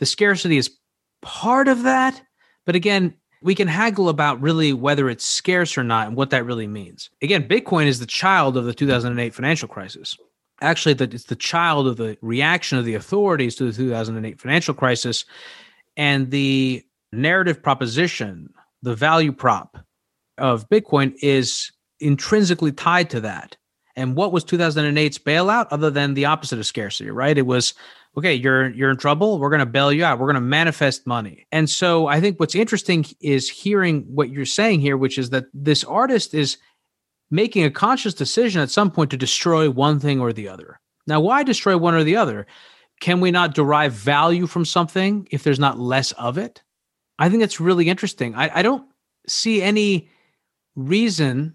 the 0.00 0.06
scarcity 0.06 0.56
is 0.56 0.78
part 1.22 1.68
of 1.68 1.84
that. 1.84 2.20
But 2.66 2.74
again, 2.74 3.14
we 3.40 3.54
can 3.54 3.68
haggle 3.68 4.08
about 4.08 4.40
really 4.40 4.72
whether 4.72 5.08
it's 5.08 5.24
scarce 5.24 5.78
or 5.78 5.84
not 5.84 6.08
and 6.08 6.16
what 6.16 6.30
that 6.30 6.44
really 6.44 6.66
means. 6.66 7.08
Again, 7.22 7.46
Bitcoin 7.46 7.86
is 7.86 8.00
the 8.00 8.06
child 8.06 8.56
of 8.56 8.64
the 8.64 8.74
2008 8.74 9.32
financial 9.32 9.68
crisis. 9.68 10.16
Actually, 10.60 10.94
that 10.94 11.14
it's 11.14 11.24
the 11.24 11.36
child 11.36 11.86
of 11.86 11.98
the 11.98 12.18
reaction 12.20 12.78
of 12.78 12.84
the 12.84 12.94
authorities 12.94 13.54
to 13.54 13.64
the 13.64 13.72
2008 13.72 14.40
financial 14.40 14.74
crisis 14.74 15.24
and 16.00 16.30
the 16.30 16.82
narrative 17.12 17.62
proposition, 17.62 18.48
the 18.80 18.94
value 18.94 19.32
prop 19.32 19.76
of 20.38 20.66
Bitcoin 20.70 21.14
is 21.20 21.70
intrinsically 22.00 22.72
tied 22.72 23.10
to 23.10 23.20
that. 23.20 23.58
And 23.96 24.16
what 24.16 24.32
was 24.32 24.42
2008's 24.42 25.18
bailout 25.18 25.66
other 25.70 25.90
than 25.90 26.14
the 26.14 26.24
opposite 26.24 26.58
of 26.58 26.64
scarcity, 26.64 27.10
right? 27.10 27.36
It 27.36 27.44
was 27.44 27.74
okay, 28.16 28.32
you're 28.32 28.70
you're 28.70 28.90
in 28.90 28.96
trouble, 28.96 29.38
we're 29.38 29.50
going 29.50 29.60
to 29.60 29.66
bail 29.66 29.92
you 29.92 30.02
out. 30.02 30.18
We're 30.18 30.26
going 30.26 30.36
to 30.36 30.40
manifest 30.40 31.06
money. 31.06 31.46
And 31.52 31.68
so 31.68 32.06
I 32.06 32.18
think 32.18 32.40
what's 32.40 32.54
interesting 32.54 33.04
is 33.20 33.50
hearing 33.50 34.06
what 34.08 34.30
you're 34.30 34.46
saying 34.46 34.80
here, 34.80 34.96
which 34.96 35.18
is 35.18 35.28
that 35.30 35.44
this 35.52 35.84
artist 35.84 36.32
is 36.32 36.56
making 37.30 37.64
a 37.64 37.70
conscious 37.70 38.14
decision 38.14 38.62
at 38.62 38.70
some 38.70 38.90
point 38.90 39.10
to 39.10 39.18
destroy 39.18 39.68
one 39.68 40.00
thing 40.00 40.18
or 40.18 40.32
the 40.32 40.48
other. 40.48 40.80
Now, 41.06 41.20
why 41.20 41.42
destroy 41.42 41.76
one 41.76 41.94
or 41.94 42.04
the 42.04 42.16
other? 42.16 42.46
Can 43.00 43.20
we 43.20 43.30
not 43.30 43.54
derive 43.54 43.92
value 43.92 44.46
from 44.46 44.64
something 44.64 45.26
if 45.30 45.42
there's 45.42 45.58
not 45.58 45.78
less 45.78 46.12
of 46.12 46.38
it? 46.38 46.62
I 47.18 47.28
think 47.28 47.40
that's 47.40 47.60
really 47.60 47.88
interesting. 47.88 48.34
I, 48.34 48.58
I 48.58 48.62
don't 48.62 48.86
see 49.26 49.62
any 49.62 50.08
reason 50.76 51.54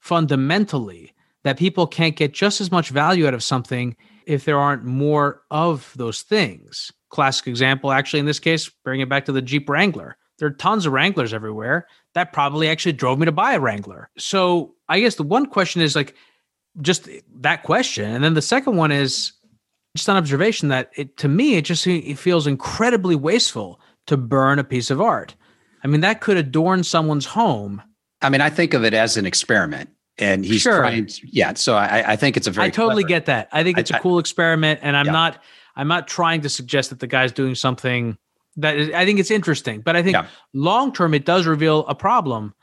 fundamentally 0.00 1.12
that 1.44 1.58
people 1.58 1.86
can't 1.86 2.16
get 2.16 2.32
just 2.34 2.60
as 2.60 2.70
much 2.72 2.90
value 2.90 3.26
out 3.26 3.34
of 3.34 3.42
something 3.42 3.96
if 4.26 4.44
there 4.44 4.58
aren't 4.58 4.84
more 4.84 5.42
of 5.50 5.92
those 5.96 6.22
things. 6.22 6.92
Classic 7.10 7.46
example, 7.46 7.92
actually, 7.92 8.20
in 8.20 8.26
this 8.26 8.40
case, 8.40 8.68
bring 8.84 9.00
it 9.00 9.08
back 9.08 9.24
to 9.26 9.32
the 9.32 9.42
Jeep 9.42 9.68
Wrangler. 9.68 10.16
There 10.38 10.48
are 10.48 10.52
tons 10.52 10.86
of 10.86 10.92
Wranglers 10.92 11.32
everywhere. 11.32 11.86
That 12.14 12.32
probably 12.32 12.68
actually 12.68 12.92
drove 12.92 13.18
me 13.18 13.26
to 13.26 13.32
buy 13.32 13.54
a 13.54 13.60
Wrangler. 13.60 14.10
So 14.18 14.74
I 14.88 15.00
guess 15.00 15.14
the 15.14 15.22
one 15.22 15.46
question 15.46 15.80
is 15.80 15.94
like 15.94 16.14
just 16.82 17.08
that 17.40 17.62
question. 17.62 18.10
And 18.10 18.24
then 18.24 18.34
the 18.34 18.42
second 18.42 18.76
one 18.76 18.92
is 18.92 19.32
just 19.96 20.08
an 20.08 20.16
observation 20.16 20.68
that 20.68 20.90
it 20.96 21.16
to 21.18 21.28
me 21.28 21.56
it 21.56 21.62
just 21.64 21.86
it 21.86 22.18
feels 22.18 22.46
incredibly 22.46 23.16
wasteful 23.16 23.80
to 24.06 24.16
burn 24.16 24.58
a 24.58 24.64
piece 24.64 24.90
of 24.90 25.00
art. 25.00 25.34
I 25.82 25.88
mean, 25.88 26.00
that 26.02 26.20
could 26.20 26.36
adorn 26.36 26.84
someone's 26.84 27.26
home. 27.26 27.82
I 28.22 28.30
mean, 28.30 28.40
I 28.40 28.50
think 28.50 28.72
of 28.74 28.84
it 28.84 28.94
as 28.94 29.16
an 29.16 29.26
experiment, 29.26 29.90
and 30.18 30.44
he's 30.44 30.62
Sure. 30.62 30.78
trying. 30.78 31.06
To, 31.06 31.20
yeah, 31.30 31.54
so 31.54 31.74
I, 31.76 32.12
I 32.12 32.16
think 32.16 32.36
it's 32.36 32.46
a 32.46 32.50
very. 32.50 32.68
I 32.68 32.70
totally 32.70 33.02
clever- 33.02 33.08
get 33.08 33.26
that. 33.26 33.48
I 33.52 33.62
think 33.62 33.78
it's 33.78 33.90
a 33.90 33.96
I- 33.96 34.00
cool 34.00 34.18
experiment, 34.18 34.80
and 34.82 34.96
I'm 34.96 35.06
Yeah. 35.06 35.12
not 35.12 35.42
I'm 35.76 35.88
not 35.88 36.08
trying 36.08 36.40
to 36.42 36.48
suggest 36.48 36.88
that 36.90 37.00
the 37.00 37.06
guy's 37.06 37.32
doing 37.32 37.54
something 37.54 38.16
that 38.56 38.76
is, 38.78 38.90
I 38.94 39.04
think 39.04 39.20
it's 39.20 39.30
interesting, 39.30 39.80
but 39.82 39.94
I 39.96 40.02
think 40.02 40.14
Yeah. 40.14 40.26
long 40.54 40.92
term 40.92 41.12
it 41.12 41.26
does 41.26 41.46
reveal 41.46 41.86
a 41.88 41.94
problem, 41.94 42.54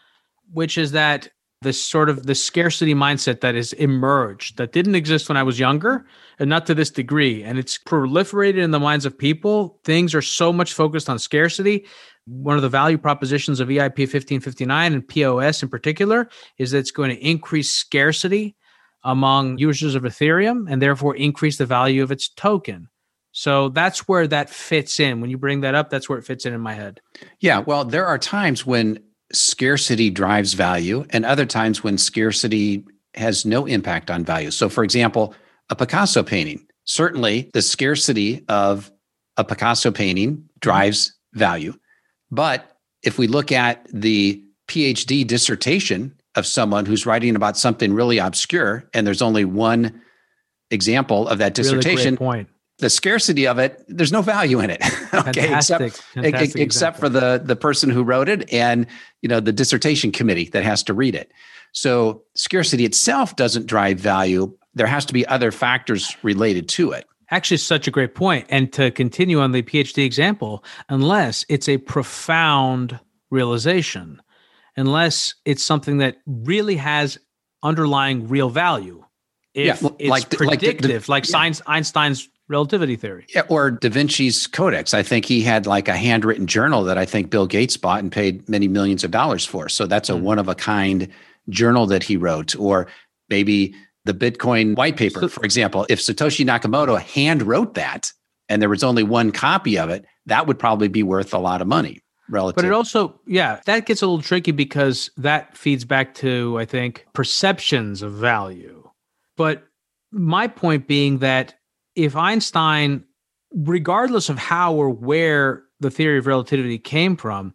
which 0.51 0.77
is 0.79 0.93
that 0.93 1.29
this 1.63 1.83
sort 1.83 2.09
of 2.09 2.25
the 2.25 2.35
scarcity 2.35 2.93
mindset 2.93 3.41
that 3.41 3.55
has 3.55 3.73
emerged 3.73 4.57
that 4.57 4.71
didn't 4.71 4.95
exist 4.95 5.29
when 5.29 5.37
I 5.37 5.43
was 5.43 5.59
younger 5.59 6.05
and 6.39 6.49
not 6.49 6.65
to 6.67 6.75
this 6.75 6.91
degree. 6.91 7.43
And 7.43 7.57
it's 7.57 7.77
proliferated 7.77 8.57
in 8.57 8.71
the 8.71 8.79
minds 8.79 9.05
of 9.05 9.17
people. 9.17 9.79
Things 9.83 10.13
are 10.13 10.21
so 10.21 10.53
much 10.53 10.73
focused 10.73 11.09
on 11.09 11.19
scarcity. 11.19 11.85
One 12.25 12.55
of 12.55 12.61
the 12.61 12.69
value 12.69 12.97
propositions 12.97 13.59
of 13.59 13.67
EIP 13.67 13.97
1559 13.97 14.93
and 14.93 15.07
POS 15.07 15.63
in 15.63 15.69
particular 15.69 16.29
is 16.57 16.71
that 16.71 16.79
it's 16.79 16.91
going 16.91 17.09
to 17.09 17.27
increase 17.27 17.71
scarcity 17.71 18.55
among 19.03 19.57
users 19.57 19.95
of 19.95 20.03
Ethereum 20.03 20.71
and 20.71 20.81
therefore 20.81 21.15
increase 21.15 21.57
the 21.57 21.65
value 21.65 22.03
of 22.03 22.11
its 22.11 22.29
token. 22.29 22.87
So 23.33 23.69
that's 23.69 24.07
where 24.07 24.27
that 24.27 24.49
fits 24.49 24.99
in. 24.99 25.19
When 25.19 25.29
you 25.29 25.37
bring 25.37 25.61
that 25.61 25.75
up, 25.75 25.89
that's 25.89 26.07
where 26.07 26.19
it 26.19 26.25
fits 26.25 26.45
in 26.45 26.53
in 26.53 26.61
my 26.61 26.73
head. 26.73 27.01
Yeah, 27.39 27.59
well, 27.59 27.83
there 27.83 28.05
are 28.05 28.19
times 28.19 28.65
when 28.65 28.99
scarcity 29.33 30.09
drives 30.09 30.53
value, 30.53 31.05
and 31.09 31.25
other 31.25 31.45
times 31.45 31.83
when 31.83 31.97
scarcity 31.97 32.85
has 33.15 33.45
no 33.45 33.65
impact 33.65 34.09
on 34.09 34.23
value. 34.23 34.51
So, 34.51 34.69
for 34.69 34.83
example, 34.83 35.33
a 35.69 35.75
Picasso 35.75 36.23
painting. 36.23 36.65
Certainly, 36.85 37.51
the 37.53 37.61
scarcity 37.61 38.43
of 38.47 38.91
a 39.37 39.43
Picasso 39.43 39.91
painting 39.91 40.49
drives 40.59 41.13
value. 41.33 41.73
But 42.31 42.77
if 43.03 43.17
we 43.17 43.27
look 43.27 43.51
at 43.51 43.87
the 43.91 44.43
PhD 44.67 45.25
dissertation 45.25 46.15
of 46.35 46.45
someone 46.45 46.85
who's 46.85 47.05
writing 47.05 47.35
about 47.35 47.57
something 47.57 47.93
really 47.93 48.17
obscure, 48.17 48.89
and 48.93 49.05
there's 49.05 49.21
only 49.21 49.45
one 49.45 50.01
example 50.71 51.27
of 51.27 51.37
that 51.37 51.57
Really 51.57 51.79
dissertation, 51.79 52.17
point. 52.17 52.49
The 52.83 52.89
scarcity 52.89 53.47
of 53.47 53.57
it, 53.59 53.83
there's 53.87 54.11
no 54.11 54.21
value 54.21 54.59
in 54.59 54.69
it. 54.69 54.81
okay, 55.13 55.47
Fantastic, 55.47 55.87
except 55.87 56.03
fantastic 56.13 56.61
except 56.61 56.99
for 56.99 57.07
the 57.09 57.41
the 57.43 57.55
person 57.55 57.89
who 57.89 58.03
wrote 58.03 58.27
it 58.29 58.51
and 58.53 58.85
you 59.21 59.29
know 59.29 59.39
the 59.39 59.53
dissertation 59.53 60.11
committee 60.11 60.49
that 60.49 60.63
has 60.63 60.83
to 60.83 60.93
read 60.93 61.15
it. 61.15 61.31
So 61.71 62.23
scarcity 62.35 62.83
itself 62.85 63.35
doesn't 63.35 63.65
drive 63.65 63.99
value. 63.99 64.55
There 64.75 64.85
has 64.87 65.05
to 65.05 65.13
be 65.13 65.25
other 65.25 65.51
factors 65.51 66.15
related 66.23 66.67
to 66.69 66.91
it. 66.91 67.05
Actually, 67.31 67.57
such 67.57 67.87
a 67.87 67.91
great 67.91 68.13
point. 68.15 68.45
And 68.49 68.71
to 68.73 68.91
continue 68.91 69.39
on 69.39 69.53
the 69.53 69.63
PhD 69.63 70.05
example, 70.05 70.63
unless 70.89 71.45
it's 71.49 71.67
a 71.69 71.77
profound 71.77 72.99
realization, 73.31 74.21
unless 74.75 75.35
it's 75.45 75.63
something 75.63 75.97
that 75.99 76.17
really 76.27 76.75
has 76.75 77.17
underlying 77.63 78.27
real 78.27 78.49
value, 78.49 79.03
if 79.53 79.65
Yeah, 79.65 79.73
it's 79.73 79.81
like 79.83 79.89
the- 79.99 80.09
like 80.09 80.29
the- 80.29 80.37
the- 80.37 80.45
predictive, 80.47 81.09
like, 81.09 81.25
yeah. 81.25 81.31
science, 81.31 81.61
Einstein's 81.65 82.27
relativity 82.47 82.95
theory. 82.95 83.25
Yeah, 83.33 83.43
or 83.49 83.71
Da 83.71 83.89
Vinci's 83.89 84.47
Codex. 84.47 84.93
I 84.93 85.03
think 85.03 85.25
he 85.25 85.41
had 85.41 85.65
like 85.65 85.87
a 85.87 85.95
handwritten 85.95 86.47
journal 86.47 86.83
that 86.83 86.97
I 86.97 87.05
think 87.05 87.29
Bill 87.29 87.47
Gates 87.47 87.77
bought 87.77 87.99
and 87.99 88.11
paid 88.11 88.47
many 88.49 88.67
millions 88.67 89.03
of 89.03 89.11
dollars 89.11 89.45
for. 89.45 89.69
So 89.69 89.85
that's 89.85 90.09
a 90.09 90.13
Mm. 90.13 90.21
one 90.21 90.39
of 90.39 90.47
a 90.47 90.55
kind 90.55 91.07
journal 91.49 91.85
that 91.87 92.03
he 92.03 92.17
wrote. 92.17 92.55
Or 92.55 92.87
maybe 93.29 93.73
the 94.05 94.13
Bitcoin 94.13 94.75
white 94.75 94.97
paper, 94.97 95.21
So- 95.21 95.27
for 95.29 95.43
example. 95.45 95.85
If 95.89 95.99
Satoshi 95.99 96.45
Nakamoto 96.45 96.99
hand 96.99 97.43
wrote 97.43 97.75
that 97.75 98.11
and 98.49 98.61
there 98.61 98.69
was 98.69 98.83
only 98.83 99.03
one 99.03 99.31
copy 99.31 99.77
of 99.77 99.89
it, 99.89 100.05
that 100.25 100.45
would 100.47 100.59
probably 100.59 100.87
be 100.89 101.03
worth 101.03 101.33
a 101.33 101.37
lot 101.39 101.61
of 101.61 101.67
money 101.67 102.01
relative. 102.29 102.55
But 102.57 102.65
it 102.65 102.71
also, 102.73 103.19
yeah, 103.25 103.61
that 103.65 103.85
gets 103.85 104.01
a 104.01 104.05
little 104.07 104.21
tricky 104.21 104.51
because 104.51 105.09
that 105.17 105.57
feeds 105.57 105.85
back 105.85 106.13
to, 106.15 106.57
I 106.59 106.65
think, 106.65 107.05
perceptions 107.13 108.01
of 108.01 108.11
value. 108.13 108.89
But 109.37 109.63
my 110.11 110.47
point 110.47 110.87
being 110.87 111.19
that 111.19 111.55
if 111.95 112.15
Einstein 112.15 113.03
regardless 113.53 114.29
of 114.29 114.37
how 114.37 114.73
or 114.73 114.89
where 114.89 115.63
the 115.79 115.91
theory 115.91 116.17
of 116.17 116.27
relativity 116.27 116.77
came 116.77 117.15
from, 117.15 117.53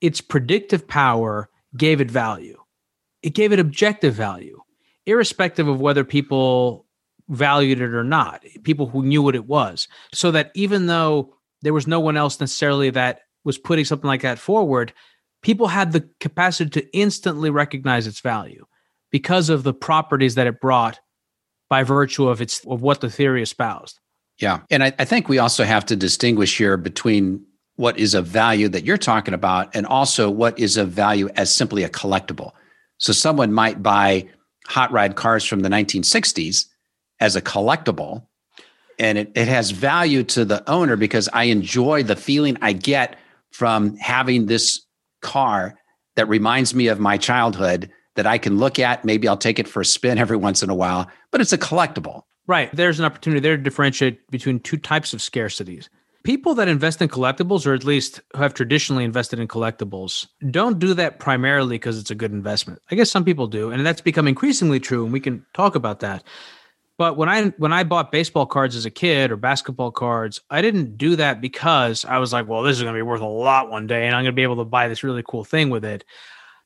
its 0.00 0.20
predictive 0.20 0.86
power 0.86 1.50
gave 1.76 2.00
it 2.00 2.10
value. 2.10 2.56
It 3.22 3.34
gave 3.34 3.52
it 3.52 3.58
objective 3.58 4.14
value, 4.14 4.60
irrespective 5.06 5.68
of 5.68 5.80
whether 5.80 6.04
people 6.04 6.86
valued 7.28 7.80
it 7.80 7.94
or 7.94 8.04
not, 8.04 8.44
people 8.64 8.86
who 8.86 9.02
knew 9.02 9.22
what 9.22 9.34
it 9.34 9.46
was. 9.46 9.88
So 10.12 10.30
that 10.30 10.50
even 10.54 10.86
though 10.86 11.34
there 11.62 11.74
was 11.74 11.86
no 11.86 12.00
one 12.00 12.16
else 12.16 12.40
necessarily 12.40 12.90
that 12.90 13.20
was 13.44 13.58
putting 13.58 13.84
something 13.84 14.08
like 14.08 14.22
that 14.22 14.38
forward, 14.38 14.92
people 15.42 15.68
had 15.68 15.92
the 15.92 16.08
capacity 16.20 16.70
to 16.70 16.96
instantly 16.96 17.50
recognize 17.50 18.06
its 18.06 18.20
value 18.20 18.66
because 19.10 19.48
of 19.48 19.62
the 19.62 19.74
properties 19.74 20.34
that 20.36 20.46
it 20.46 20.60
brought 20.60 21.00
by 21.70 21.84
virtue 21.84 22.28
of 22.28 22.42
its 22.42 22.62
of 22.66 22.82
what 22.82 23.00
the 23.00 23.08
theory 23.08 23.42
espoused. 23.42 23.98
Yeah. 24.38 24.60
And 24.70 24.84
I, 24.84 24.92
I 24.98 25.04
think 25.06 25.28
we 25.28 25.38
also 25.38 25.64
have 25.64 25.86
to 25.86 25.96
distinguish 25.96 26.58
here 26.58 26.76
between 26.76 27.46
what 27.76 27.98
is 27.98 28.12
a 28.14 28.20
value 28.20 28.68
that 28.68 28.84
you're 28.84 28.98
talking 28.98 29.32
about 29.32 29.74
and 29.74 29.86
also 29.86 30.28
what 30.28 30.58
is 30.58 30.76
a 30.76 30.84
value 30.84 31.30
as 31.36 31.54
simply 31.54 31.84
a 31.84 31.88
collectible. 31.88 32.52
So 32.98 33.12
someone 33.14 33.52
might 33.52 33.82
buy 33.82 34.28
hot 34.66 34.92
rod 34.92 35.16
cars 35.16 35.44
from 35.44 35.60
the 35.60 35.70
1960s 35.70 36.66
as 37.20 37.36
a 37.36 37.40
collectible 37.40 38.26
and 38.98 39.16
it, 39.16 39.32
it 39.34 39.48
has 39.48 39.70
value 39.70 40.22
to 40.24 40.44
the 40.44 40.68
owner 40.68 40.96
because 40.96 41.28
I 41.32 41.44
enjoy 41.44 42.02
the 42.02 42.16
feeling 42.16 42.58
I 42.60 42.74
get 42.74 43.18
from 43.50 43.96
having 43.96 44.46
this 44.46 44.84
car 45.22 45.78
that 46.16 46.28
reminds 46.28 46.74
me 46.74 46.88
of 46.88 47.00
my 47.00 47.16
childhood 47.16 47.90
that 48.20 48.26
I 48.26 48.36
can 48.36 48.58
look 48.58 48.78
at. 48.78 49.02
Maybe 49.02 49.26
I'll 49.26 49.36
take 49.38 49.58
it 49.58 49.66
for 49.66 49.80
a 49.80 49.84
spin 49.84 50.18
every 50.18 50.36
once 50.36 50.62
in 50.62 50.68
a 50.68 50.74
while, 50.74 51.10
but 51.30 51.40
it's 51.40 51.54
a 51.54 51.58
collectible. 51.58 52.24
Right. 52.46 52.68
There's 52.74 52.98
an 52.98 53.06
opportunity 53.06 53.40
there 53.40 53.56
to 53.56 53.62
differentiate 53.62 54.30
between 54.30 54.60
two 54.60 54.76
types 54.76 55.14
of 55.14 55.20
scarcities. 55.20 55.88
People 56.22 56.54
that 56.56 56.68
invest 56.68 57.00
in 57.00 57.08
collectibles, 57.08 57.66
or 57.66 57.72
at 57.72 57.84
least 57.84 58.20
who 58.34 58.42
have 58.42 58.52
traditionally 58.52 59.04
invested 59.04 59.38
in 59.38 59.48
collectibles, 59.48 60.26
don't 60.50 60.78
do 60.78 60.92
that 60.92 61.18
primarily 61.18 61.76
because 61.76 61.98
it's 61.98 62.10
a 62.10 62.14
good 62.14 62.32
investment. 62.32 62.82
I 62.90 62.94
guess 62.94 63.10
some 63.10 63.24
people 63.24 63.46
do, 63.46 63.70
and 63.70 63.86
that's 63.86 64.02
become 64.02 64.28
increasingly 64.28 64.80
true, 64.80 65.04
and 65.04 65.14
we 65.14 65.20
can 65.20 65.46
talk 65.54 65.76
about 65.76 66.00
that. 66.00 66.22
But 66.98 67.16
when 67.16 67.30
I 67.30 67.46
when 67.56 67.72
I 67.72 67.84
bought 67.84 68.12
baseball 68.12 68.44
cards 68.44 68.76
as 68.76 68.84
a 68.84 68.90
kid 68.90 69.30
or 69.30 69.36
basketball 69.36 69.92
cards, 69.92 70.42
I 70.50 70.60
didn't 70.60 70.98
do 70.98 71.16
that 71.16 71.40
because 71.40 72.04
I 72.04 72.18
was 72.18 72.34
like, 72.34 72.46
well, 72.46 72.62
this 72.62 72.76
is 72.76 72.82
going 72.82 72.94
to 72.94 72.98
be 72.98 73.02
worth 73.02 73.22
a 73.22 73.26
lot 73.26 73.70
one 73.70 73.86
day 73.86 74.06
and 74.06 74.14
I'm 74.14 74.22
going 74.22 74.34
to 74.34 74.36
be 74.36 74.42
able 74.42 74.56
to 74.56 74.66
buy 74.66 74.86
this 74.86 75.02
really 75.02 75.22
cool 75.26 75.42
thing 75.42 75.70
with 75.70 75.86
it. 75.86 76.04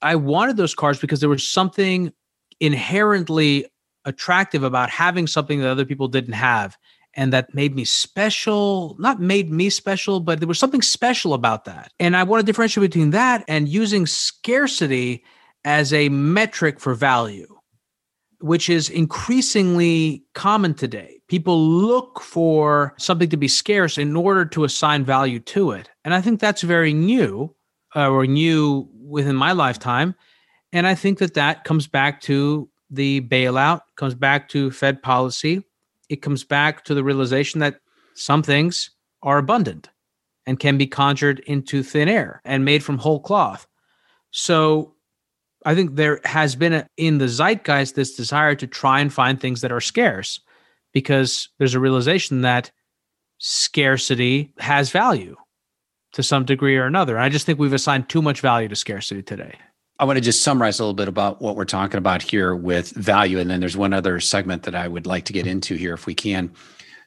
I 0.05 0.17
wanted 0.17 0.57
those 0.57 0.75
cards 0.75 1.01
because 1.01 1.21
there 1.21 1.29
was 1.29 1.47
something 1.47 2.13
inherently 2.61 3.67
attractive 4.05 4.63
about 4.63 4.91
having 4.91 5.27
something 5.27 5.61
that 5.61 5.71
other 5.71 5.85
people 5.85 6.09
didn't 6.09 6.35
have 6.35 6.77
and 7.15 7.33
that 7.33 7.55
made 7.55 7.75
me 7.75 7.85
special 7.85 8.97
not 8.99 9.21
made 9.21 9.51
me 9.51 9.71
special 9.71 10.21
but 10.21 10.39
there 10.41 10.49
was 10.49 10.59
something 10.59 10.83
special 10.83 11.33
about 11.33 11.65
that 11.65 11.91
and 11.99 12.17
i 12.17 12.23
want 12.23 12.39
to 12.41 12.45
differentiate 12.45 12.91
between 12.91 13.11
that 13.11 13.43
and 13.49 13.67
using 13.69 14.05
scarcity 14.05 15.25
as 15.65 15.93
a 15.93 16.11
metric 16.11 16.79
for 16.79 16.95
value 16.95 17.55
which 18.45 18.69
is 18.69 18.91
increasingly 18.91 20.23
common 20.35 20.75
today. 20.75 21.19
People 21.29 21.59
look 21.59 22.21
for 22.21 22.93
something 22.99 23.31
to 23.31 23.39
be 23.39 23.49
scarce 23.49 23.97
in 23.97 24.15
order 24.15 24.45
to 24.45 24.65
assign 24.65 25.03
value 25.03 25.41
to 25.41 25.71
it. 25.71 25.89
And 26.05 26.13
I 26.13 26.21
think 26.21 26.41
that's 26.41 26.61
very 26.61 26.93
new 26.93 27.55
uh, 27.97 28.11
or 28.11 28.27
new 28.27 28.87
within 29.05 29.37
my 29.37 29.53
lifetime. 29.53 30.15
And 30.73 30.87
I 30.87 30.95
think 30.95 31.19
that 31.19 31.35
that 31.35 31.65
comes 31.65 31.87
back 31.87 32.21
to 32.23 32.69
the 32.91 33.21
bailout, 33.23 33.83
comes 33.97 34.15
back 34.15 34.49
to 34.51 34.71
Fed 34.71 35.03
policy. 35.03 35.63
It 36.09 36.23
comes 36.23 36.45
back 36.45 36.85
to 36.85 36.95
the 36.95 37.05
realization 37.05 37.61
that 37.61 37.81
some 38.15 38.43
things 38.43 38.91
are 39.23 39.39
abundant 39.39 39.91
and 40.47 40.61
can 40.61 40.77
be 40.77 40.87
conjured 40.87 41.41
into 41.41 41.83
thin 41.83 42.09
air 42.09 42.41
and 42.45 42.65
made 42.65 42.83
from 42.83 42.99
whole 42.99 43.21
cloth. 43.21 43.67
So 44.31 44.95
I 45.65 45.75
think 45.75 45.95
there 45.95 46.21
has 46.25 46.55
been 46.55 46.73
a, 46.73 46.89
in 46.97 47.19
the 47.19 47.29
zeitgeist 47.29 47.95
this 47.95 48.17
desire 48.17 48.55
to 48.57 48.67
try 48.67 49.01
and 49.01 49.13
find 49.13 49.41
things 49.41 49.63
that 49.63 49.73
are 49.73 49.81
scarce 49.81 50.41
because 50.93 51.49
there's 51.59 51.75
a 51.75 51.81
realization 51.81 52.43
that 52.43 52.71
scarcity 53.39 54.53
has 54.59 54.91
value 54.91 55.37
to 56.15 56.23
some 56.23 56.45
degree 56.45 56.77
or 56.77 56.87
another. 56.87 57.19
I 57.19 57.29
just 57.29 57.45
think 57.45 57.59
we've 57.59 57.73
assigned 57.73 58.09
too 58.09 58.23
much 58.23 58.41
value 58.41 58.69
to 58.69 58.77
scarcity 58.77 59.23
today. 59.23 59.57
I 59.99 60.05
want 60.05 60.17
to 60.17 60.21
just 60.21 60.43
summarize 60.43 60.81
a 60.81 60.83
little 60.83 60.95
bit 60.95 61.09
about 61.09 61.43
what 61.43 61.57
we're 61.57 61.65
talking 61.65 61.99
about 61.99 62.23
here 62.23 62.57
with 62.57 62.91
value. 62.91 63.39
And 63.39 63.51
then 63.51 63.61
there's 63.61 63.77
one 63.77 63.93
other 63.93 64.19
segment 64.21 64.63
that 64.65 64.75
I 64.75 64.89
would 64.89 65.07
like 65.07 65.25
to 65.27 65.33
get 65.33 65.47
into 65.47 65.75
here 65.75 65.93
if 65.93 66.07
we 66.07 66.15
can. 66.15 66.53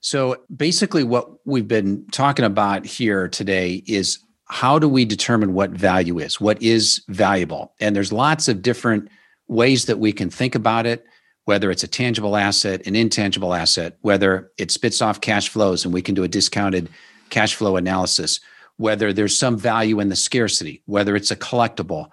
So 0.02 0.38
basically, 0.56 1.04
what 1.04 1.30
we've 1.46 1.68
been 1.68 2.06
talking 2.12 2.46
about 2.46 2.86
here 2.86 3.28
today 3.28 3.84
is 3.88 4.20
how 4.46 4.80
do 4.80 4.88
we 4.88 5.04
determine 5.06 5.54
what 5.54 5.72
value 5.72 6.20
is? 6.20 6.40
What 6.40 6.62
is 6.62 7.04
valuable? 7.10 7.74
And 7.80 7.96
there's 7.96 8.14
lots 8.14 8.48
of 8.48 8.62
different 8.62 9.10
ways 9.48 9.86
that 9.86 10.00
we 10.00 10.14
can 10.14 10.30
think 10.30 10.56
about 10.56 10.86
it, 10.86 11.06
whether 11.46 11.72
it's 11.72 11.84
a 11.84 11.88
tangible 11.88 12.38
asset, 12.38 12.86
an 12.86 12.96
intangible 12.96 13.54
asset, 13.54 13.98
whether 14.02 14.52
it 14.58 14.72
spits 14.72 15.02
off 15.02 15.22
cash 15.22 15.50
flows 15.50 15.84
and 15.84 15.94
we 15.94 16.02
can 16.02 16.16
do 16.16 16.24
a 16.24 16.30
discounted 16.30 16.90
cash 17.30 17.56
flow 17.56 17.76
analysis, 17.76 18.40
whether 18.78 19.12
there's 19.12 19.38
some 19.38 19.58
value 19.58 20.00
in 20.00 20.10
the 20.10 20.16
scarcity, 20.16 20.82
whether 20.86 21.16
it's 21.16 21.32
a 21.32 21.36
collectible, 21.36 22.10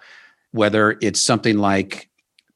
whether 0.51 0.97
it's 1.01 1.21
something 1.21 1.57
like 1.57 2.09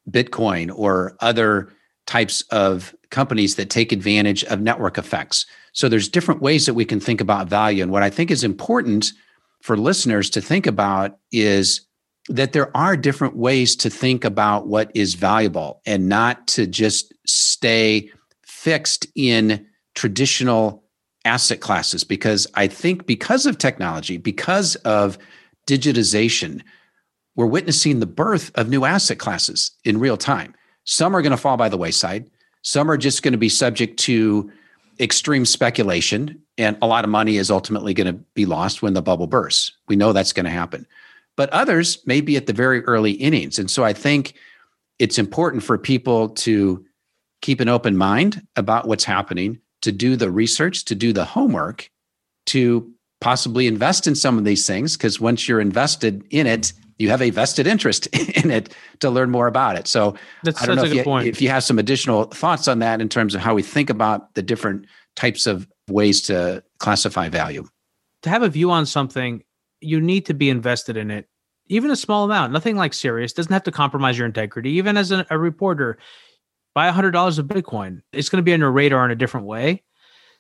Bitcoin 0.09 0.71
or 0.75 1.15
other 1.19 1.71
types 2.07 2.41
of 2.49 2.95
companies 3.11 3.55
that 3.55 3.69
take 3.69 3.91
advantage 3.91 4.43
of 4.45 4.61
network 4.61 4.97
effects. 4.97 5.45
So 5.73 5.87
there's 5.87 6.09
different 6.09 6.41
ways 6.41 6.65
that 6.65 6.73
we 6.73 6.85
can 6.85 6.99
think 6.99 7.21
about 7.21 7.47
value. 7.47 7.83
And 7.83 7.91
what 7.91 8.03
I 8.03 8.09
think 8.09 8.31
is 8.31 8.43
important 8.43 9.11
for 9.61 9.77
listeners 9.77 10.29
to 10.31 10.41
think 10.41 10.65
about 10.65 11.17
is 11.31 11.81
that 12.29 12.53
there 12.53 12.75
are 12.75 12.95
different 12.95 13.35
ways 13.35 13.75
to 13.75 13.89
think 13.89 14.23
about 14.23 14.67
what 14.67 14.91
is 14.95 15.13
valuable 15.15 15.81
and 15.85 16.07
not 16.07 16.47
to 16.47 16.67
just 16.67 17.13
stay 17.25 18.09
fixed 18.45 19.07
in 19.15 19.65
traditional 19.95 20.83
asset 21.25 21.59
classes 21.59 22.03
because 22.03 22.47
i 22.55 22.67
think 22.67 23.05
because 23.05 23.45
of 23.45 23.57
technology 23.57 24.17
because 24.17 24.75
of 24.77 25.17
digitization 25.67 26.61
we're 27.35 27.45
witnessing 27.45 27.99
the 27.99 28.05
birth 28.05 28.51
of 28.55 28.69
new 28.69 28.85
asset 28.85 29.19
classes 29.19 29.71
in 29.83 29.99
real 29.99 30.17
time 30.17 30.53
some 30.85 31.15
are 31.15 31.21
going 31.21 31.31
to 31.31 31.37
fall 31.37 31.57
by 31.57 31.69
the 31.69 31.77
wayside 31.77 32.29
some 32.61 32.89
are 32.89 32.97
just 32.97 33.23
going 33.23 33.31
to 33.31 33.37
be 33.37 33.49
subject 33.49 33.99
to 33.99 34.51
extreme 34.99 35.45
speculation 35.45 36.41
and 36.59 36.77
a 36.81 36.87
lot 36.87 37.05
of 37.05 37.09
money 37.09 37.37
is 37.37 37.49
ultimately 37.49 37.93
going 37.93 38.13
to 38.13 38.21
be 38.33 38.45
lost 38.45 38.81
when 38.81 38.93
the 38.93 39.01
bubble 39.01 39.27
bursts. 39.27 39.71
We 39.87 39.95
know 39.95 40.11
that's 40.11 40.33
going 40.33 40.43
to 40.43 40.51
happen. 40.51 40.85
But 41.37 41.49
others 41.51 42.05
may 42.05 42.19
be 42.19 42.35
at 42.35 42.47
the 42.47 42.53
very 42.53 42.83
early 42.83 43.13
innings. 43.13 43.57
And 43.57 43.71
so 43.71 43.85
I 43.85 43.93
think 43.93 44.33
it's 44.99 45.17
important 45.17 45.63
for 45.63 45.77
people 45.77 46.29
to 46.29 46.85
keep 47.41 47.61
an 47.61 47.69
open 47.69 47.95
mind 47.95 48.45
about 48.57 48.89
what's 48.89 49.05
happening, 49.05 49.61
to 49.81 49.91
do 49.91 50.15
the 50.15 50.31
research, 50.31 50.85
to 50.85 50.95
do 50.95 51.13
the 51.13 51.25
homework, 51.25 51.89
to 52.47 52.91
possibly 53.21 53.67
invest 53.67 54.07
in 54.07 54.15
some 54.15 54.37
of 54.37 54.45
these 54.45 54.65
things. 54.65 54.97
Because 54.97 55.19
once 55.19 55.47
you're 55.47 55.61
invested 55.61 56.23
in 56.29 56.47
it, 56.47 56.73
you 56.97 57.09
have 57.09 57.21
a 57.21 57.29
vested 57.29 57.65
interest 57.65 58.07
in 58.37 58.51
it 58.51 58.73
to 58.99 59.09
learn 59.09 59.31
more 59.31 59.47
about 59.47 59.77
it. 59.77 59.87
So 59.87 60.15
that's, 60.43 60.61
I 60.61 60.65
don't 60.65 60.75
know 60.75 60.83
if 60.83 60.93
you, 60.93 61.03
point. 61.03 61.27
if 61.27 61.41
you 61.41 61.49
have 61.49 61.63
some 61.63 61.79
additional 61.79 62.25
thoughts 62.25 62.67
on 62.67 62.79
that 62.79 63.01
in 63.01 63.09
terms 63.09 63.33
of 63.33 63.41
how 63.41 63.55
we 63.55 63.63
think 63.63 63.89
about 63.89 64.33
the 64.35 64.41
different 64.41 64.85
types 65.15 65.47
of 65.47 65.67
ways 65.89 66.21
to 66.23 66.63
classify 66.79 67.29
value. 67.29 67.65
To 68.23 68.29
have 68.29 68.43
a 68.43 68.49
view 68.49 68.69
on 68.69 68.85
something, 68.85 69.43
you 69.81 70.01
need 70.01 70.25
to 70.25 70.33
be 70.33 70.49
invested 70.49 70.97
in 70.97 71.09
it, 71.09 71.27
even 71.67 71.89
a 71.89 71.95
small 71.95 72.25
amount. 72.25 72.51
Nothing 72.51 72.75
like 72.75 72.93
serious 72.93 73.31
doesn't 73.31 73.51
have 73.51 73.63
to 73.63 73.71
compromise 73.71 74.17
your 74.17 74.27
integrity. 74.27 74.71
Even 74.71 74.97
as 74.97 75.11
a, 75.11 75.25
a 75.29 75.37
reporter, 75.37 75.97
buy 76.73 76.87
a 76.87 76.91
hundred 76.91 77.11
dollars 77.11 77.37
of 77.39 77.47
Bitcoin. 77.47 78.01
It's 78.13 78.29
going 78.29 78.37
to 78.37 78.43
be 78.43 78.53
on 78.53 78.59
your 78.59 78.71
radar 78.71 79.05
in 79.05 79.11
a 79.11 79.15
different 79.15 79.47
way. 79.47 79.83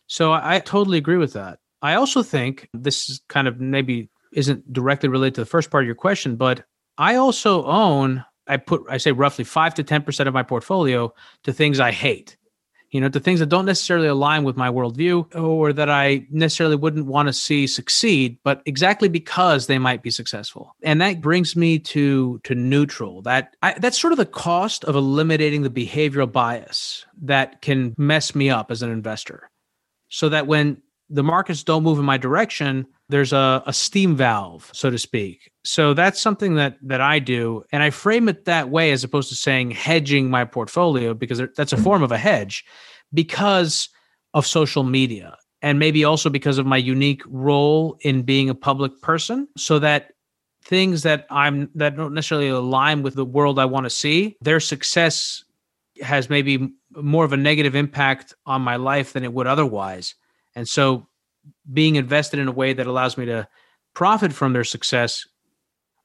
So 0.07 0.33
I, 0.33 0.59
totally 0.59 0.97
agree 0.97 1.17
with 1.17 1.33
that. 1.33 1.59
I 1.81 1.93
also 1.93 2.23
think 2.23 2.67
this 2.73 3.09
is 3.09 3.21
kind 3.29 3.47
of 3.47 3.59
maybe 3.59 4.09
isn't 4.33 4.71
directly 4.73 5.07
related 5.07 5.35
to 5.35 5.41
the 5.41 5.45
first 5.45 5.69
part 5.69 5.83
of 5.83 5.85
your 5.85 5.95
question, 5.95 6.35
but 6.35 6.63
I 6.97 7.15
also 7.15 7.63
own, 7.65 8.25
I 8.47 8.57
put, 8.57 8.83
I 8.89 8.97
say 8.97 9.11
roughly 9.11 9.45
five 9.45 9.75
to 9.75 9.83
10% 9.83 10.27
of 10.27 10.33
my 10.33 10.43
portfolio 10.43 11.13
to 11.43 11.53
things 11.53 11.79
I 11.79 11.91
hate 11.91 12.37
you 12.91 12.99
know, 12.99 13.09
to 13.09 13.19
things 13.19 13.39
that 13.39 13.47
don't 13.47 13.65
necessarily 13.65 14.07
align 14.07 14.43
with 14.43 14.57
my 14.57 14.69
worldview 14.69 15.35
or 15.35 15.73
that 15.73 15.89
I 15.89 16.25
necessarily 16.29 16.75
wouldn't 16.75 17.05
want 17.05 17.27
to 17.27 17.33
see 17.33 17.67
succeed, 17.67 18.37
but 18.43 18.61
exactly 18.65 19.09
because 19.09 19.67
they 19.67 19.77
might 19.77 20.01
be 20.01 20.09
successful. 20.09 20.75
And 20.81 21.01
that 21.01 21.21
brings 21.21 21.55
me 21.55 21.79
to 21.79 22.39
to 22.43 22.55
neutral. 22.55 23.21
That 23.21 23.55
I, 23.61 23.73
that's 23.77 23.99
sort 23.99 24.13
of 24.13 24.17
the 24.17 24.25
cost 24.25 24.83
of 24.85 24.95
eliminating 24.95 25.61
the 25.61 25.69
behavioral 25.69 26.31
bias 26.31 27.05
that 27.21 27.61
can 27.61 27.93
mess 27.97 28.33
me 28.33 28.49
up 28.49 28.71
as 28.71 28.81
an 28.81 28.91
investor. 28.91 29.49
So 30.09 30.29
that 30.29 30.47
when 30.47 30.81
the 31.09 31.23
markets 31.23 31.63
don't 31.63 31.83
move 31.83 31.99
in 31.99 32.05
my 32.05 32.17
direction, 32.17 32.85
there's 33.09 33.33
a, 33.33 33.63
a 33.65 33.73
steam 33.73 34.15
valve, 34.15 34.69
so 34.73 34.89
to 34.89 34.97
speak. 34.97 35.49
So 35.63 35.93
that's 35.93 36.21
something 36.21 36.55
that 36.55 36.77
that 36.81 37.01
I 37.01 37.19
do, 37.19 37.63
and 37.71 37.81
I 37.83 37.89
frame 37.89 38.29
it 38.29 38.45
that 38.45 38.69
way 38.69 38.91
as 38.91 39.03
opposed 39.03 39.29
to 39.29 39.35
saying 39.35 39.71
hedging 39.71 40.29
my 40.29 40.45
portfolio 40.45 41.13
because 41.13 41.41
that's 41.55 41.73
a 41.73 41.77
form 41.77 42.03
of 42.03 42.11
a 42.11 42.17
hedge, 42.17 42.63
because 43.13 43.89
of 44.33 44.45
social 44.45 44.83
media. 44.83 45.35
and 45.61 45.79
maybe 45.79 46.03
also 46.05 46.29
because 46.29 46.57
of 46.57 46.65
my 46.65 46.77
unique 46.77 47.21
role 47.27 47.97
in 48.01 48.23
being 48.23 48.49
a 48.49 48.55
public 48.55 49.01
person 49.01 49.47
so 49.57 49.79
that 49.79 50.11
things 50.63 51.03
that 51.03 51.25
I'm 51.29 51.69
that 51.75 51.95
don't 51.95 52.13
necessarily 52.13 52.49
align 52.49 53.01
with 53.01 53.15
the 53.15 53.25
world 53.25 53.59
I 53.59 53.65
want 53.65 53.85
to 53.85 53.89
see, 53.89 54.37
their 54.41 54.59
success 54.59 55.43
has 56.01 56.29
maybe 56.29 56.71
more 56.95 57.25
of 57.25 57.33
a 57.33 57.37
negative 57.37 57.75
impact 57.75 58.33
on 58.45 58.61
my 58.61 58.77
life 58.77 59.13
than 59.13 59.23
it 59.23 59.33
would 59.33 59.47
otherwise. 59.47 60.15
And 60.55 60.67
so 60.67 61.07
being 61.71 61.95
invested 61.95 62.39
in 62.39 62.47
a 62.47 62.51
way 62.51 62.73
that 62.73 62.87
allows 62.87 63.17
me 63.17 63.25
to 63.25 63.47
profit 63.93 64.33
from 64.33 64.53
their 64.53 64.63
success 64.63 65.27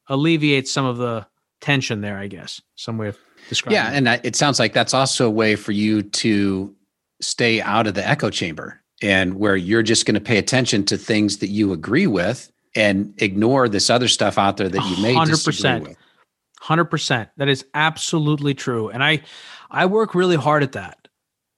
alleviates 0.09 0.72
some 0.72 0.84
of 0.84 0.99
the 0.99 1.26
tension 1.61 2.01
there, 2.01 2.18
I 2.18 2.26
guess. 2.26 2.61
Some 2.76 2.99
way 2.99 3.09
of 3.09 3.18
describing 3.49 3.76
Yeah, 3.76 3.90
and 3.90 4.09
it 4.24 4.36
sounds 4.36 4.59
like 4.59 4.72
that's 4.72 4.95
also 4.95 5.26
a 5.26 5.30
way 5.30 5.57
for 5.57 5.72
you 5.72 6.03
to 6.03 6.74
stay 7.20 7.61
out 7.61 7.86
of 7.86 7.95
the 7.95 8.07
echo 8.07 8.30
chamber 8.30 8.80
and 9.03 9.34
where 9.34 9.57
you're 9.57 9.82
just 9.82 10.07
going 10.07 10.14
to 10.14 10.20
pay 10.20 10.38
attention 10.38 10.84
to 10.84 10.97
things 10.97 11.38
that 11.38 11.49
you 11.49 11.72
agree 11.72 12.07
with 12.07 12.51
and 12.76 13.14
ignore 13.18 13.68
this 13.68 13.90
other 13.90 14.09
stuff 14.09 14.38
out 14.38 14.57
there 14.57 14.68
that 14.68 14.84
you 14.84 15.03
may 15.03 15.14
100%. 15.14 15.26
disagree 15.26 15.88
with. 15.88 15.97
100%. 16.62 17.30
That 17.36 17.49
is 17.49 17.64
absolutely 17.74 18.55
true. 18.55 18.88
And 18.88 19.05
I 19.05 19.22
I 19.70 19.86
work 19.86 20.14
really 20.14 20.36
hard 20.36 20.62
at 20.62 20.72
that. 20.72 21.09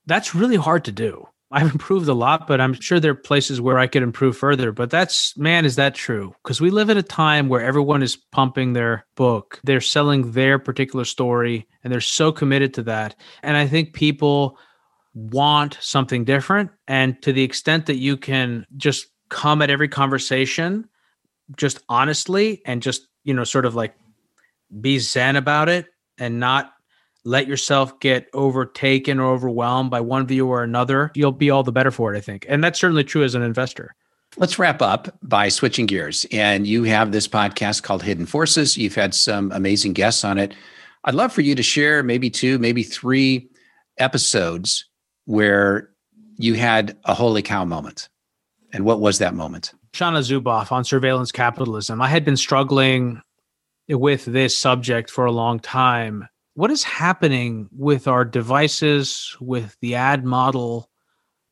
That's 0.06 0.34
really 0.34 0.56
hard 0.56 0.84
to 0.86 0.92
do. 0.92 1.28
I've 1.56 1.72
improved 1.72 2.06
a 2.06 2.12
lot, 2.12 2.46
but 2.46 2.60
I'm 2.60 2.74
sure 2.74 3.00
there 3.00 3.12
are 3.12 3.14
places 3.14 3.62
where 3.62 3.78
I 3.78 3.86
could 3.86 4.02
improve 4.02 4.36
further. 4.36 4.72
But 4.72 4.90
that's, 4.90 5.34
man, 5.38 5.64
is 5.64 5.76
that 5.76 5.94
true? 5.94 6.34
Because 6.44 6.60
we 6.60 6.68
live 6.68 6.90
in 6.90 6.98
a 6.98 7.02
time 7.02 7.48
where 7.48 7.62
everyone 7.62 8.02
is 8.02 8.14
pumping 8.14 8.74
their 8.74 9.06
book, 9.16 9.58
they're 9.64 9.80
selling 9.80 10.32
their 10.32 10.58
particular 10.58 11.06
story, 11.06 11.66
and 11.82 11.90
they're 11.90 12.02
so 12.02 12.30
committed 12.30 12.74
to 12.74 12.82
that. 12.82 13.16
And 13.42 13.56
I 13.56 13.66
think 13.66 13.94
people 13.94 14.58
want 15.14 15.78
something 15.80 16.26
different. 16.26 16.72
And 16.88 17.22
to 17.22 17.32
the 17.32 17.42
extent 17.42 17.86
that 17.86 17.96
you 17.96 18.18
can 18.18 18.66
just 18.76 19.06
come 19.30 19.62
at 19.62 19.70
every 19.70 19.88
conversation 19.88 20.86
just 21.56 21.80
honestly 21.88 22.60
and 22.66 22.82
just, 22.82 23.08
you 23.24 23.32
know, 23.32 23.44
sort 23.44 23.64
of 23.64 23.74
like 23.74 23.94
be 24.78 24.98
zen 24.98 25.36
about 25.36 25.70
it 25.70 25.86
and 26.18 26.38
not 26.38 26.72
let 27.26 27.48
yourself 27.48 27.98
get 28.00 28.28
overtaken 28.32 29.18
or 29.18 29.32
overwhelmed 29.32 29.90
by 29.90 30.00
one 30.00 30.26
view 30.26 30.46
or 30.46 30.62
another, 30.62 31.10
you'll 31.14 31.32
be 31.32 31.50
all 31.50 31.62
the 31.62 31.72
better 31.72 31.90
for 31.90 32.14
it, 32.14 32.16
I 32.16 32.20
think. 32.20 32.46
And 32.48 32.62
that's 32.62 32.78
certainly 32.78 33.04
true 33.04 33.24
as 33.24 33.34
an 33.34 33.42
investor. 33.42 33.94
Let's 34.36 34.58
wrap 34.58 34.80
up 34.80 35.16
by 35.22 35.48
switching 35.48 35.86
gears. 35.86 36.24
And 36.30 36.66
you 36.66 36.84
have 36.84 37.10
this 37.10 37.26
podcast 37.26 37.82
called 37.82 38.02
Hidden 38.02 38.26
Forces. 38.26 38.76
You've 38.76 38.94
had 38.94 39.14
some 39.14 39.50
amazing 39.52 39.92
guests 39.92 40.24
on 40.24 40.38
it. 40.38 40.54
I'd 41.04 41.14
love 41.14 41.32
for 41.32 41.40
you 41.40 41.54
to 41.54 41.62
share 41.62 42.02
maybe 42.02 42.30
two, 42.30 42.58
maybe 42.58 42.82
three 42.82 43.48
episodes 43.98 44.84
where 45.24 45.90
you 46.36 46.54
had 46.54 46.96
a 47.04 47.14
holy 47.14 47.42
cow 47.42 47.64
moment. 47.64 48.08
And 48.72 48.84
what 48.84 49.00
was 49.00 49.18
that 49.18 49.34
moment? 49.34 49.72
Shoshana 49.94 50.20
Zuboff 50.20 50.70
on 50.70 50.84
surveillance 50.84 51.32
capitalism. 51.32 52.00
I 52.02 52.08
had 52.08 52.24
been 52.24 52.36
struggling 52.36 53.22
with 53.88 54.26
this 54.26 54.56
subject 54.56 55.10
for 55.10 55.24
a 55.24 55.32
long 55.32 55.58
time. 55.58 56.28
What 56.56 56.70
is 56.70 56.82
happening 56.82 57.68
with 57.70 58.08
our 58.08 58.24
devices, 58.24 59.36
with 59.40 59.76
the 59.80 59.94
ad 59.94 60.24
model, 60.24 60.90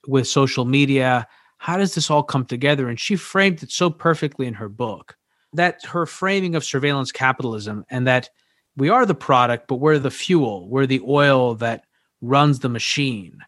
with 0.09 0.27
social 0.27 0.65
media? 0.65 1.27
How 1.59 1.77
does 1.77 1.95
this 1.95 2.11
all 2.11 2.23
come 2.23 2.45
together? 2.45 2.89
And 2.89 2.99
she 2.99 3.17
framed 3.17 3.63
it 3.63 3.71
so 3.71 3.89
perfectly 3.89 4.47
in 4.47 4.55
her 4.55 4.69
book 4.69 5.17
that 5.53 5.85
her 5.85 6.05
framing 6.05 6.55
of 6.55 6.65
surveillance 6.65 7.13
capitalism 7.13 7.85
and 7.89 8.07
that 8.07 8.29
we 8.77 8.89
are 8.89 9.07
the 9.07 9.15
product, 9.15 9.69
but 9.69 9.77
we're 9.77 9.99
the 9.99 10.11
fuel, 10.11 10.69
we're 10.69 10.87
the 10.87 11.03
oil 11.07 11.55
that 11.55 11.85
runs 12.21 12.59
the 12.59 12.69
machine 12.69 13.39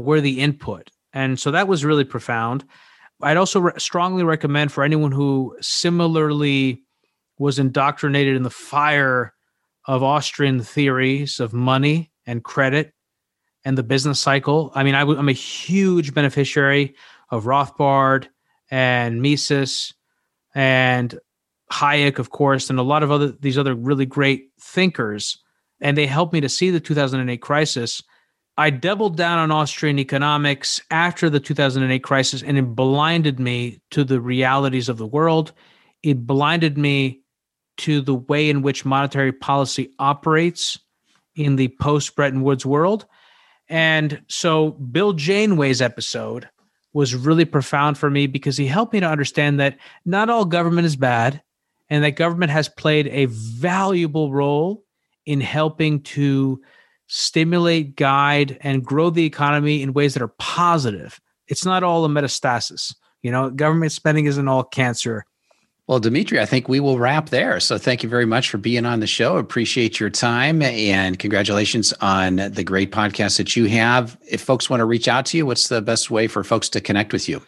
we're 0.00 0.20
the 0.20 0.40
input. 0.40 0.90
And 1.12 1.38
so 1.38 1.50
that 1.50 1.68
was 1.68 1.84
really 1.84 2.04
profound. 2.04 2.64
I'd 3.22 3.36
also 3.36 3.60
re- 3.60 3.72
strongly 3.78 4.24
recommend 4.24 4.72
for 4.72 4.82
anyone 4.82 5.12
who 5.12 5.56
similarly 5.60 6.82
was 7.38 7.58
indoctrinated 7.58 8.36
in 8.36 8.42
the 8.42 8.50
fire 8.50 9.34
of 9.90 10.04
Austrian 10.04 10.62
theories 10.62 11.40
of 11.40 11.52
money 11.52 12.12
and 12.24 12.44
credit 12.44 12.94
and 13.64 13.76
the 13.76 13.82
business 13.82 14.20
cycle. 14.20 14.70
I 14.76 14.84
mean, 14.84 14.94
i 14.94 15.00
w- 15.00 15.18
I'm 15.18 15.28
a 15.28 15.32
huge 15.32 16.14
beneficiary 16.14 16.94
of 17.30 17.44
Rothbard 17.44 18.28
and 18.70 19.20
Mises 19.20 19.92
and 20.54 21.18
Hayek, 21.72 22.20
of 22.20 22.30
course, 22.30 22.70
and 22.70 22.78
a 22.78 22.84
lot 22.84 23.02
of 23.02 23.10
other 23.10 23.32
these 23.32 23.58
other 23.58 23.74
really 23.74 24.06
great 24.06 24.50
thinkers. 24.60 25.42
And 25.80 25.98
they 25.98 26.06
helped 26.06 26.32
me 26.32 26.40
to 26.40 26.48
see 26.48 26.70
the 26.70 26.78
2008 26.78 27.42
crisis 27.42 28.00
I 28.56 28.70
doubled 28.70 29.16
down 29.16 29.38
on 29.38 29.50
Austrian 29.50 29.98
economics 29.98 30.80
after 30.90 31.30
the 31.30 31.40
2008 31.40 32.04
crisis, 32.04 32.42
and 32.42 32.58
it 32.58 32.76
blinded 32.76 33.40
me 33.40 33.80
to 33.90 34.04
the 34.04 34.20
realities 34.20 34.88
of 34.88 34.98
the 34.98 35.06
world. 35.06 35.52
It 36.02 36.26
blinded 36.26 36.76
me 36.76 37.19
to 37.80 38.00
the 38.00 38.14
way 38.14 38.48
in 38.50 38.62
which 38.62 38.84
monetary 38.84 39.32
policy 39.32 39.92
operates 39.98 40.78
in 41.34 41.56
the 41.56 41.68
post 41.80 42.14
Bretton 42.16 42.42
Woods 42.42 42.66
world. 42.66 43.06
And 43.68 44.22
so, 44.28 44.72
Bill 44.72 45.12
Janeway's 45.12 45.80
episode 45.80 46.48
was 46.92 47.14
really 47.14 47.44
profound 47.44 47.96
for 47.98 48.10
me 48.10 48.26
because 48.26 48.56
he 48.56 48.66
helped 48.66 48.92
me 48.92 49.00
to 49.00 49.08
understand 49.08 49.60
that 49.60 49.78
not 50.04 50.28
all 50.28 50.44
government 50.44 50.86
is 50.86 50.96
bad 50.96 51.40
and 51.88 52.02
that 52.02 52.16
government 52.16 52.50
has 52.50 52.68
played 52.68 53.06
a 53.08 53.26
valuable 53.26 54.32
role 54.32 54.84
in 55.24 55.40
helping 55.40 56.02
to 56.02 56.60
stimulate, 57.06 57.96
guide, 57.96 58.58
and 58.60 58.84
grow 58.84 59.10
the 59.10 59.24
economy 59.24 59.82
in 59.82 59.92
ways 59.92 60.14
that 60.14 60.22
are 60.22 60.34
positive. 60.38 61.20
It's 61.48 61.64
not 61.64 61.82
all 61.82 62.04
a 62.04 62.08
metastasis. 62.08 62.94
You 63.22 63.30
know, 63.30 63.50
government 63.50 63.92
spending 63.92 64.26
isn't 64.26 64.48
all 64.48 64.64
cancer. 64.64 65.26
Well, 65.90 65.98
Demetri, 65.98 66.38
I 66.38 66.46
think 66.46 66.68
we 66.68 66.78
will 66.78 67.00
wrap 67.00 67.30
there. 67.30 67.58
So 67.58 67.76
thank 67.76 68.04
you 68.04 68.08
very 68.08 68.24
much 68.24 68.48
for 68.48 68.58
being 68.58 68.86
on 68.86 69.00
the 69.00 69.08
show. 69.08 69.38
Appreciate 69.38 69.98
your 69.98 70.08
time 70.08 70.62
and 70.62 71.18
congratulations 71.18 71.92
on 71.94 72.36
the 72.36 72.62
great 72.62 72.92
podcast 72.92 73.38
that 73.38 73.56
you 73.56 73.64
have. 73.64 74.16
If 74.30 74.40
folks 74.40 74.70
want 74.70 74.82
to 74.82 74.84
reach 74.84 75.08
out 75.08 75.26
to 75.26 75.36
you, 75.36 75.46
what's 75.46 75.66
the 75.66 75.82
best 75.82 76.08
way 76.08 76.28
for 76.28 76.44
folks 76.44 76.68
to 76.68 76.80
connect 76.80 77.12
with 77.12 77.28
you? 77.28 77.42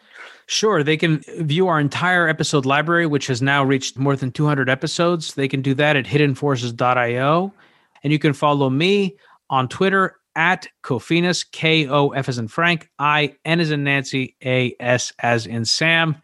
Sure. 0.47 0.83
They 0.83 0.97
can 0.97 1.23
view 1.39 1.69
our 1.69 1.79
entire 1.79 2.27
episode 2.27 2.67
library, 2.67 3.07
which 3.07 3.29
has 3.29 3.41
now 3.41 3.63
reached 3.63 3.97
more 3.97 4.17
than 4.17 4.33
200 4.33 4.69
episodes. 4.69 5.35
They 5.35 5.47
can 5.47 5.63
do 5.63 5.73
that 5.75 5.95
at 5.95 6.07
hiddenforces.io. 6.07 7.55
And 8.03 8.13
you 8.13 8.19
can 8.19 8.33
follow 8.33 8.69
me 8.69 9.19
on 9.51 9.69
Twitter 9.69 10.17
at 10.35 10.67
Kofinas, 10.83 11.49
K 11.49 11.87
O 11.87 12.09
F 12.09 12.29
as 12.29 12.39
in 12.39 12.49
Frank, 12.49 12.91
I 12.99 13.37
N 13.45 13.61
as 13.61 13.71
in 13.71 13.85
Nancy, 13.85 14.35
A 14.45 14.75
S 14.81 15.13
as 15.21 15.47
in 15.47 15.65
Sam. 15.65 16.17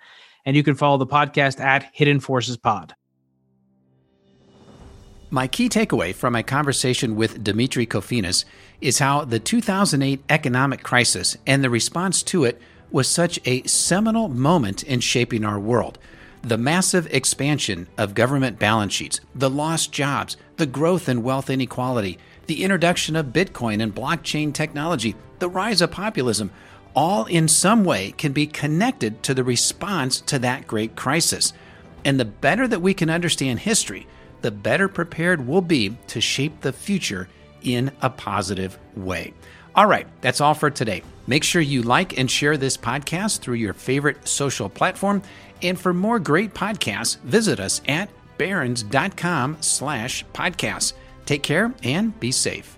And 0.44 0.56
you 0.56 0.62
can 0.62 0.74
follow 0.74 0.96
the 0.96 1.06
podcast 1.06 1.60
at 1.60 1.90
Hidden 1.92 2.20
Forces 2.20 2.56
Pod. 2.56 2.94
My 5.30 5.46
key 5.46 5.68
takeaway 5.68 6.14
from 6.14 6.32
my 6.32 6.42
conversation 6.42 7.14
with 7.14 7.44
Demetri 7.44 7.86
Kofinas 7.86 8.46
is 8.80 8.98
how 8.98 9.26
the 9.26 9.38
2008 9.38 10.22
economic 10.30 10.82
crisis 10.82 11.36
and 11.46 11.62
the 11.62 11.68
response 11.68 12.22
to 12.24 12.44
it 12.44 12.58
was 12.90 13.08
such 13.08 13.38
a 13.44 13.62
seminal 13.64 14.28
moment 14.28 14.82
in 14.82 15.00
shaping 15.00 15.44
our 15.44 15.60
world. 15.60 15.98
The 16.40 16.56
massive 16.56 17.06
expansion 17.12 17.88
of 17.98 18.14
government 18.14 18.58
balance 18.58 18.94
sheets, 18.94 19.20
the 19.34 19.50
lost 19.50 19.92
jobs, 19.92 20.38
the 20.56 20.64
growth 20.64 21.10
in 21.10 21.22
wealth 21.22 21.50
inequality, 21.50 22.16
the 22.46 22.64
introduction 22.64 23.14
of 23.14 23.26
Bitcoin 23.26 23.82
and 23.82 23.94
blockchain 23.94 24.54
technology, 24.54 25.14
the 25.40 25.50
rise 25.50 25.82
of 25.82 25.90
populism, 25.90 26.50
all 26.94 27.26
in 27.26 27.48
some 27.48 27.84
way 27.84 28.12
can 28.12 28.32
be 28.32 28.46
connected 28.46 29.22
to 29.24 29.34
the 29.34 29.44
response 29.44 30.20
to 30.22 30.38
that 30.40 30.66
great 30.66 30.96
crisis. 30.96 31.52
And 32.04 32.18
the 32.18 32.24
better 32.24 32.66
that 32.68 32.82
we 32.82 32.94
can 32.94 33.10
understand 33.10 33.60
history, 33.60 34.06
the 34.40 34.50
better 34.50 34.88
prepared 34.88 35.46
we'll 35.46 35.60
be 35.60 35.96
to 36.08 36.20
shape 36.20 36.60
the 36.60 36.72
future 36.72 37.28
in 37.62 37.90
a 38.00 38.10
positive 38.10 38.78
way. 38.96 39.34
All 39.74 39.86
right, 39.86 40.06
that's 40.20 40.40
all 40.40 40.54
for 40.54 40.70
today. 40.70 41.02
Make 41.26 41.44
sure 41.44 41.62
you 41.62 41.82
like 41.82 42.18
and 42.18 42.30
share 42.30 42.56
this 42.56 42.76
podcast 42.76 43.40
through 43.40 43.56
your 43.56 43.74
favorite 43.74 44.26
social 44.26 44.68
platform. 44.68 45.22
And 45.62 45.78
for 45.78 45.92
more 45.92 46.18
great 46.18 46.54
podcasts, 46.54 47.18
visit 47.20 47.60
us 47.60 47.80
at 47.86 48.10
barrons.com 48.38 49.58
slash 49.60 50.24
podcasts. 50.32 50.94
Take 51.26 51.42
care 51.42 51.74
and 51.82 52.18
be 52.18 52.32
safe. 52.32 52.77